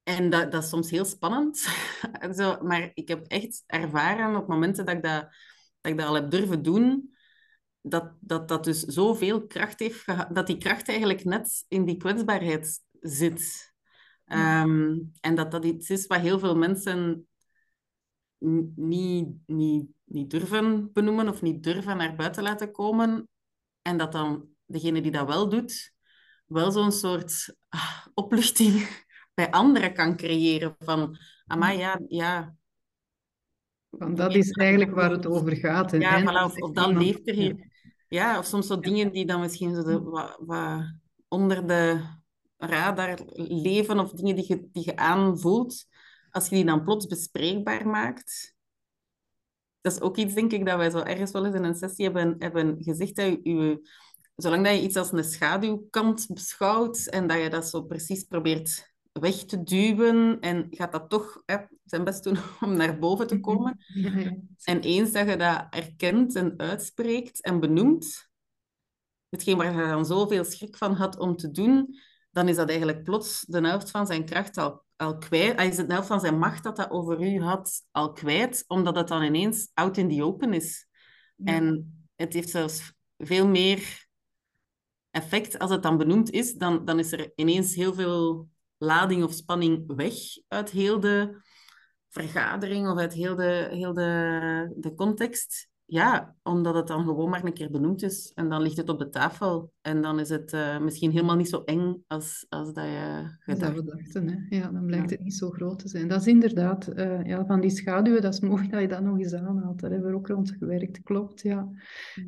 En 0.04 0.30
dat, 0.30 0.52
dat 0.52 0.64
is 0.64 0.70
soms 0.70 0.90
heel 0.90 1.06
spannend. 1.06 1.58
Zo, 2.38 2.58
maar 2.62 2.92
ik 2.94 3.08
heb 3.08 3.28
echt 3.28 3.64
ervaren 3.66 4.36
op 4.36 4.48
momenten 4.48 4.86
dat 4.86 4.96
ik 4.96 5.04
dat, 5.04 5.22
dat 5.82 5.92
ik 5.92 5.98
dat 5.98 6.08
al 6.08 6.14
heb 6.14 6.32
durven 6.32 6.62
doen, 6.62 7.16
dat, 7.82 8.14
dat 8.20 8.48
dat 8.48 8.64
dus 8.64 8.80
zoveel 8.80 9.48
kracht 9.48 9.80
heeft 9.80 10.06
dat 10.36 10.48
die 10.48 10.58
kracht 10.58 10.90
eigenlijk 10.90 11.24
net 11.24 11.66
in 11.68 11.86
die 11.86 11.98
kwetsbaarheid 11.98 12.80
zit. 13.00 13.74
Ehm, 14.26 14.98
en 15.20 15.36
dat 15.36 15.52
dat 15.52 15.66
iets 15.66 15.90
is 15.90 16.08
wat 16.08 16.20
heel 16.20 16.40
veel 16.40 16.56
mensen 16.56 17.28
niet, 18.76 19.28
niet, 19.46 19.88
niet 20.14 20.30
durven 20.30 20.94
benoemen 20.94 21.30
of 21.30 21.42
niet 21.42 21.64
durven 21.64 21.98
naar 21.98 22.16
buiten 22.16 22.44
laten 22.44 22.72
komen. 22.72 23.30
En 23.82 23.98
dat 23.98 24.12
dan 24.12 24.48
degene 24.66 25.02
die 25.02 25.12
dat 25.12 25.28
wel 25.28 25.50
doet, 25.50 25.94
wel 26.46 26.72
zo'n 26.72 26.92
soort 26.92 27.56
ah, 27.70 28.06
opluchting 28.14 29.04
bij 29.34 29.52
anderen 29.52 29.94
kan 29.94 30.16
creëren. 30.16 30.76
Van, 30.80 31.18
maar 31.46 31.76
ja, 31.76 32.00
ja, 32.08 32.56
want 33.92 34.18
dat 34.18 34.36
is 34.36 34.52
eigenlijk 34.52 34.92
waar 34.92 35.12
het 35.12 35.26
over 35.26 35.56
gaat. 35.56 35.92
ja, 35.92 36.22
voilà, 36.22 36.44
of, 36.44 36.62
of 36.62 36.72
dan 36.72 36.98
leeft 36.98 37.28
er 37.28 37.36
hier. 37.36 37.70
Ja, 38.08 38.38
of 38.38 38.46
soms 38.46 38.68
zo 38.68 38.80
dingen 38.80 39.12
die 39.12 39.26
dan 39.26 39.40
misschien 39.40 39.76
zo 39.76 39.84
de, 39.84 41.00
onder 41.28 41.68
de 41.68 42.02
radar 42.58 43.20
leven 43.36 44.00
of 44.00 44.12
dingen 44.12 44.36
die 44.36 44.46
je, 44.48 44.68
die 44.72 44.86
je 44.86 44.96
aanvoelt, 44.96 45.86
als 46.30 46.48
je 46.48 46.56
die 46.56 46.66
dan 46.66 46.84
plots 46.84 47.08
bespreekbaar 47.08 47.88
maakt. 47.88 48.56
Dat 49.82 49.94
is 49.94 50.02
ook 50.02 50.18
iets, 50.18 50.34
denk 50.34 50.52
ik, 50.52 50.66
dat 50.66 50.78
wij 50.78 50.90
zo 50.90 50.98
ergens 50.98 51.32
wel 51.32 51.46
eens 51.46 51.56
in 51.56 51.64
een 51.64 51.76
sessie 51.76 52.06
hebben, 52.06 52.36
hebben 52.40 52.78
gezegd. 52.80 53.16
Dat 53.16 53.40
je, 53.44 53.90
zolang 54.36 54.66
dat 54.66 54.76
je 54.76 54.82
iets 54.82 54.96
als 54.96 55.12
een 55.12 55.24
schaduwkant 55.24 56.28
beschouwt 56.34 57.06
en 57.06 57.28
dat 57.28 57.42
je 57.42 57.50
dat 57.50 57.70
zo 57.70 57.82
precies 57.82 58.24
probeert 58.24 58.90
weg 59.12 59.36
te 59.36 59.64
duwen 59.64 60.40
en 60.40 60.68
gaat 60.70 60.92
dat 60.92 61.10
toch 61.10 61.42
hè, 61.46 61.58
zijn 61.86 62.04
best 62.04 62.24
doen 62.24 62.38
om 62.66 62.74
naar 62.76 63.00
boven 63.00 63.28
te 63.28 63.40
komen. 63.40 63.78
En 64.64 64.80
eens 64.80 65.12
dat 65.12 65.30
je 65.30 65.38
dat 65.38 65.68
erkent 65.70 66.36
en 66.36 66.54
uitspreekt 66.58 67.42
en 67.42 67.60
benoemt, 67.60 68.30
hetgeen 69.30 69.58
waar 69.58 69.72
je 69.72 69.88
dan 69.88 70.06
zoveel 70.06 70.44
schrik 70.44 70.78
van 70.78 70.94
had 70.94 71.20
om 71.20 71.36
te 71.36 71.52
doen, 71.52 72.00
dan 72.32 72.48
is 72.48 72.56
dat 72.56 72.70
eigenlijk 72.70 73.04
plots 73.04 73.46
de 73.48 73.68
helft 73.68 73.92
van 73.92 74.06
zijn 74.06 74.26
kracht 74.26 74.58
al, 74.58 74.84
al 74.96 75.18
kwijt. 75.18 75.56
Hij 75.56 75.68
is 75.68 75.76
de 75.76 75.86
helft 75.88 76.08
van 76.08 76.20
zijn 76.20 76.40
macht 76.40 76.64
dat 76.64 76.76
dat 76.76 76.90
over 76.90 77.22
u 77.22 77.42
had 77.42 77.82
al 77.92 78.12
kwijt, 78.12 78.64
omdat 78.68 78.96
het 78.96 79.08
dan 79.08 79.24
ineens 79.24 79.72
out 79.74 79.98
in 79.98 80.10
the 80.10 80.24
open 80.24 80.54
is. 80.54 80.88
En 81.44 81.96
het 82.16 82.34
heeft 82.34 82.50
zelfs 82.50 82.94
veel 83.18 83.48
meer 83.48 84.08
effect 85.12 85.60
als 85.60 85.72
het 85.72 85.84
dan 85.84 85.98
benoemd 85.98 86.30
is. 86.30 86.54
Dan, 86.54 86.86
dan 86.86 87.00
is 87.00 87.12
er 87.12 87.32
ineens 87.36 87.76
heel 87.76 87.94
veel 87.94 88.50
lading 88.78 89.24
of 89.24 89.34
spanning 89.34 89.96
weg 89.96 90.14
uit 90.48 90.70
heel 90.70 91.00
de 91.00 91.42
vergadering 92.10 92.90
of 92.90 92.98
uit 92.98 93.14
heel 93.14 93.36
de, 93.36 93.68
heel 93.72 93.94
de, 93.94 94.74
de 94.78 94.94
context. 94.94 95.71
Ja, 95.92 96.36
omdat 96.44 96.76
het 96.76 96.88
dan 96.88 97.06
gewoon 97.06 97.30
maar 97.30 97.44
een 97.44 97.54
keer 97.54 97.72
benoemd 97.72 98.04
is. 98.04 98.32
En 98.36 98.50
dan 98.50 98.62
ligt 98.62 98.78
het 98.78 98.90
op 98.90 99.00
de 99.00 99.10
tafel. 99.10 99.72
En 99.82 100.02
dan 100.02 100.20
is 100.20 100.30
het 100.30 100.54
uh, 100.54 100.80
misschien 100.80 101.12
helemaal 101.12 101.36
niet 101.36 101.50
zo 101.50 101.62
eng 101.66 102.04
als, 102.08 102.46
als 102.50 102.74
dat 102.74 102.84
je 102.84 103.36
gedacht. 103.40 103.76
Dat 103.76 103.86
we 103.86 103.96
dachten, 103.98 104.28
hè. 104.28 104.58
Ja, 104.58 104.68
dan 104.72 104.86
blijkt 104.86 105.10
ja. 105.10 105.16
het 105.16 105.24
niet 105.24 105.34
zo 105.34 105.50
groot 105.50 105.80
te 105.80 105.88
zijn. 105.88 106.08
Dat 106.08 106.20
is 106.20 106.28
inderdaad, 106.28 106.90
uh, 106.96 107.24
ja, 107.24 107.46
van 107.46 107.62
die 107.62 107.70
schaduwen, 107.70 108.22
dat 108.22 108.34
is 108.34 108.40
mooi 108.40 108.68
dat 108.70 108.82
je 108.82 108.88
dat 108.88 109.02
nog 109.02 109.20
eens 109.20 109.34
aanhaalt. 109.34 109.80
Daar 109.80 109.92
hebben 109.92 110.10
we 110.10 110.16
ook 110.16 110.28
rond 110.28 110.52
gewerkt, 110.60 111.02
klopt, 111.04 111.42
ja. 111.42 111.70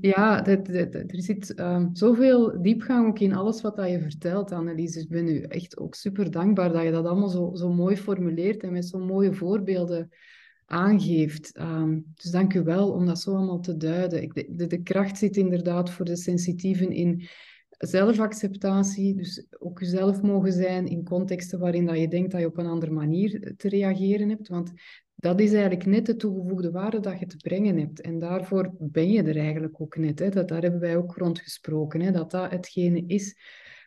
Ja, 0.01 0.41
dat, 0.41 0.66
dat, 0.66 0.93
er 0.93 1.22
zit 1.22 1.53
uh, 1.59 1.86
zoveel 1.93 2.61
diepgang 2.61 3.07
ook 3.07 3.20
in 3.20 3.36
alles 3.36 3.61
wat 3.61 3.76
dat 3.76 3.89
je 3.89 3.99
vertelt, 3.99 4.51
Annelies. 4.51 4.93
Dus 4.93 5.03
ik 5.03 5.09
ben 5.09 5.28
u 5.28 5.41
echt 5.41 5.78
ook 5.78 5.95
super 5.95 6.32
dankbaar 6.32 6.72
dat 6.72 6.84
je 6.84 6.91
dat 6.91 7.05
allemaal 7.05 7.30
zo, 7.30 7.51
zo 7.53 7.74
mooi 7.74 7.97
formuleert 7.97 8.64
en 8.64 8.72
met 8.72 8.86
zo'n 8.86 9.05
mooie 9.05 9.34
voorbeelden 9.34 10.09
aangeeft. 10.74 11.59
Um, 11.59 12.05
dus 12.15 12.32
dank 12.32 12.53
u 12.53 12.63
wel 12.63 12.91
om 12.91 13.05
dat 13.05 13.19
zo 13.19 13.36
allemaal 13.36 13.59
te 13.59 13.78
duiden. 13.78 14.21
Ik, 14.21 14.57
de, 14.57 14.67
de, 14.67 14.82
kracht 14.82 15.17
zit 15.17 15.38
inderdaad 15.38 15.89
voor 15.89 16.05
de 16.05 16.15
sensitieven 16.15 16.91
in 16.91 17.28
zelfacceptatie, 17.69 19.15
dus 19.15 19.47
ook 19.59 19.80
jezelf 19.80 20.21
mogen 20.21 20.53
zijn 20.53 20.88
in 20.88 21.03
contexten 21.03 21.59
waarin 21.59 21.86
dat 21.86 21.99
je 21.99 22.07
denkt 22.07 22.32
dat 22.32 22.39
je 22.39 22.47
op 22.47 22.57
een 22.57 22.65
andere 22.65 22.91
manier 22.91 23.53
te 23.57 23.69
reageren 23.69 24.30
hebt. 24.30 24.47
Want 24.47 24.74
dat 25.15 25.39
is 25.39 25.51
eigenlijk 25.51 25.86
net 25.86 26.05
de 26.05 26.15
toegevoegde 26.15 26.71
waarde 26.71 26.99
dat 26.99 27.19
je 27.19 27.26
te 27.26 27.38
brengen 27.38 27.78
hebt. 27.78 28.01
En 28.01 28.19
daarvoor 28.19 28.74
ben 28.80 29.11
je 29.11 29.24
er 29.24 29.38
eigenlijk 29.38 29.82
ook 29.82 29.97
net. 29.97 30.19
Hè. 30.19 30.30
Dat, 30.30 30.47
daar 30.47 30.61
hebben 30.61 30.80
wij 30.80 30.97
ook 30.97 31.15
rond 31.15 31.39
gesproken. 31.39 32.01
Hè. 32.01 32.11
Dat 32.11 32.32
dat 32.32 32.51
hetgene 32.51 33.03
is 33.07 33.38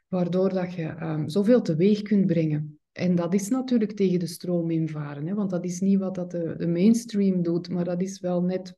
waardoor 0.09 0.53
dat 0.53 0.75
je 0.75 0.95
um, 1.03 1.29
zoveel 1.29 1.63
teweeg 1.63 2.03
kunt 2.03 2.27
brengen. 2.27 2.79
En 2.97 3.15
dat 3.15 3.35
is 3.35 3.49
natuurlijk 3.49 3.93
tegen 3.93 4.19
de 4.19 4.27
stroom 4.27 4.71
invaren, 4.71 5.27
hè? 5.27 5.35
want 5.35 5.51
dat 5.51 5.65
is 5.65 5.81
niet 5.81 5.99
wat 5.99 6.15
dat 6.15 6.31
de, 6.31 6.55
de, 6.57 6.67
mainstream 6.67 7.43
doet, 7.43 7.69
maar 7.69 7.85
dat 7.85 8.03
is 8.03 8.21
wel 8.21 8.43
net 8.43 8.77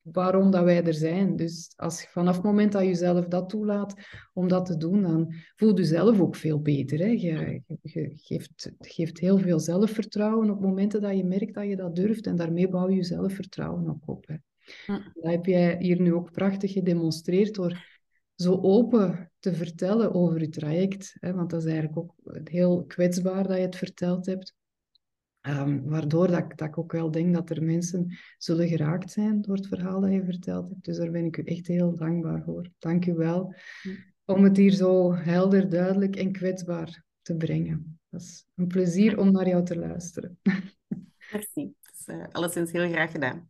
waarom 0.00 0.50
dat 0.50 0.64
wij 0.64 0.84
er 0.84 0.94
zijn. 0.94 1.36
Dus 1.36 1.72
als 1.76 2.06
vanaf 2.06 2.34
het 2.34 2.44
moment 2.44 2.72
dat 2.72 2.84
je 2.84 2.94
zelf 2.94 3.26
dat 3.26 3.48
toelaat 3.48 3.94
om 4.32 4.48
dat 4.48 4.66
te 4.66 4.76
doen, 4.76 5.02
dan 5.02 5.34
voel 5.56 5.76
je 5.76 5.84
zelf 5.84 6.20
ook 6.20 6.36
veel 6.36 6.60
beter. 6.60 6.98
Hè? 6.98 7.06
Je, 7.06 7.62
je 7.82 8.12
geeft, 8.14 8.72
geeft 8.78 9.18
heel 9.18 9.38
veel 9.38 9.60
zelfvertrouwen 9.60 10.50
op 10.50 10.60
momenten 10.60 11.00
dat 11.00 11.16
je 11.16 11.24
merkt 11.24 11.54
dat 11.54 11.68
je 11.68 11.76
dat 11.76 11.96
durft 11.96 12.26
en 12.26 12.36
daarmee 12.36 12.68
bouw 12.68 12.88
je 12.88 13.04
zelfvertrouwen 13.04 13.88
ook 13.88 14.08
op. 14.08 14.26
Hè? 14.26 14.36
Dat 14.86 15.32
heb 15.32 15.46
jij 15.46 15.76
hier 15.78 16.00
nu 16.00 16.14
ook 16.14 16.30
prachtig 16.30 16.72
gedemonstreerd 16.72 17.54
door 17.54 17.99
zo 18.42 18.58
open 18.62 19.32
te 19.38 19.54
vertellen 19.54 20.14
over 20.14 20.40
je 20.40 20.48
traject. 20.48 21.16
Hè, 21.20 21.34
want 21.34 21.50
dat 21.50 21.60
is 21.64 21.70
eigenlijk 21.70 21.98
ook 21.98 22.14
heel 22.44 22.84
kwetsbaar 22.84 23.46
dat 23.46 23.56
je 23.56 23.62
het 23.62 23.76
verteld 23.76 24.26
hebt. 24.26 24.54
Um, 25.48 25.88
waardoor 25.88 26.26
dat, 26.26 26.52
dat, 26.56 26.68
ik 26.68 26.78
ook 26.78 26.92
wel 26.92 27.10
denk 27.10 27.34
dat 27.34 27.50
er 27.50 27.62
mensen 27.62 28.18
zullen 28.38 28.68
geraakt 28.68 29.10
zijn 29.10 29.42
door 29.42 29.56
het 29.56 29.66
verhaal 29.66 30.00
dat 30.00 30.12
je 30.12 30.24
verteld 30.24 30.68
hebt. 30.68 30.84
Dus 30.84 30.96
daar 30.96 31.10
ben 31.10 31.24
ik 31.24 31.36
u 31.36 31.42
echt 31.42 31.66
heel 31.66 31.96
dankbaar 31.96 32.42
voor. 32.42 32.70
Dank 32.78 33.06
u 33.06 33.14
wel 33.14 33.54
om 34.24 34.44
het 34.44 34.56
hier 34.56 34.72
zo 34.72 35.14
helder, 35.14 35.68
duidelijk 35.68 36.16
en 36.16 36.32
kwetsbaar 36.32 37.04
te 37.22 37.36
brengen. 37.36 37.98
Dat 38.08 38.20
is 38.20 38.46
een 38.54 38.66
plezier 38.66 39.18
om 39.18 39.32
naar 39.32 39.48
jou 39.48 39.64
te 39.64 39.76
luisteren. 39.76 40.38
Merci. 41.32 41.74
Dat 41.80 41.94
is 41.98 42.06
uh, 42.06 42.24
alleszins 42.32 42.72
heel 42.72 42.88
graag 42.88 43.10
gedaan. 43.10 43.48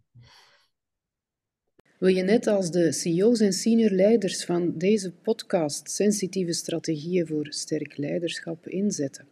Wil 2.00 2.08
je 2.08 2.22
net 2.22 2.46
als 2.46 2.70
de 2.70 2.92
CEO's 2.92 3.40
en 3.40 3.52
senior 3.52 3.90
leiders 3.90 4.44
van 4.44 4.78
deze 4.78 5.12
podcast 5.12 5.90
sensitieve 5.90 6.52
strategieën 6.52 7.26
voor 7.26 7.46
sterk 7.48 7.96
leiderschap 7.96 8.68
inzetten? 8.68 9.26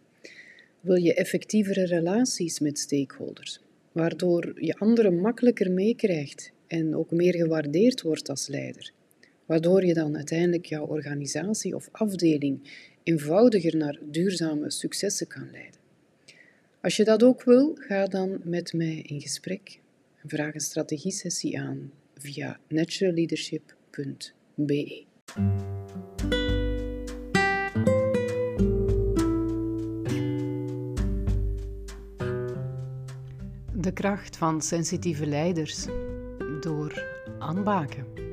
Wil 0.81 0.95
je 0.95 1.15
effectievere 1.15 1.87
relaties 1.87 2.61
met 2.61 2.79
stakeholders, 2.79 3.61
waardoor 3.93 4.65
je 4.65 4.75
anderen 4.79 5.21
makkelijker 5.21 5.71
meekrijgt 5.71 6.53
en 6.67 6.97
ook 6.97 7.11
meer 7.11 7.35
gewaardeerd 7.35 8.03
wordt 8.03 8.29
als 8.29 8.49
leider? 8.49 8.93
Waardoor 9.47 9.85
je 9.85 9.95
dan 9.95 10.17
uiteindelijk 10.17 10.67
jouw 10.67 10.87
organisatie 10.87 11.75
of 11.75 11.89
afdeling 11.93 12.61
eenvoudiger 13.03 13.77
naar 13.77 13.99
duurzame 14.11 14.71
successen 14.71 15.27
kan 15.27 15.51
leiden. 15.53 15.81
Als 16.81 16.97
je 16.97 17.05
dat 17.05 17.23
ook 17.23 17.43
wil, 17.43 17.75
ga 17.75 18.07
dan 18.07 18.41
met 18.45 18.73
mij 18.73 19.03
in 19.07 19.21
gesprek 19.21 19.81
en 20.23 20.29
vraag 20.29 20.55
een 20.55 20.61
strategiesessie 20.61 21.59
aan 21.61 21.91
via 22.19 22.59
naturalleadership.be. 22.69 25.07
De 33.73 33.93
kracht 33.93 34.37
van 34.37 34.61
sensitieve 34.61 35.27
leiders 35.27 35.87
door 36.61 37.05
aanbaken. 37.39 38.28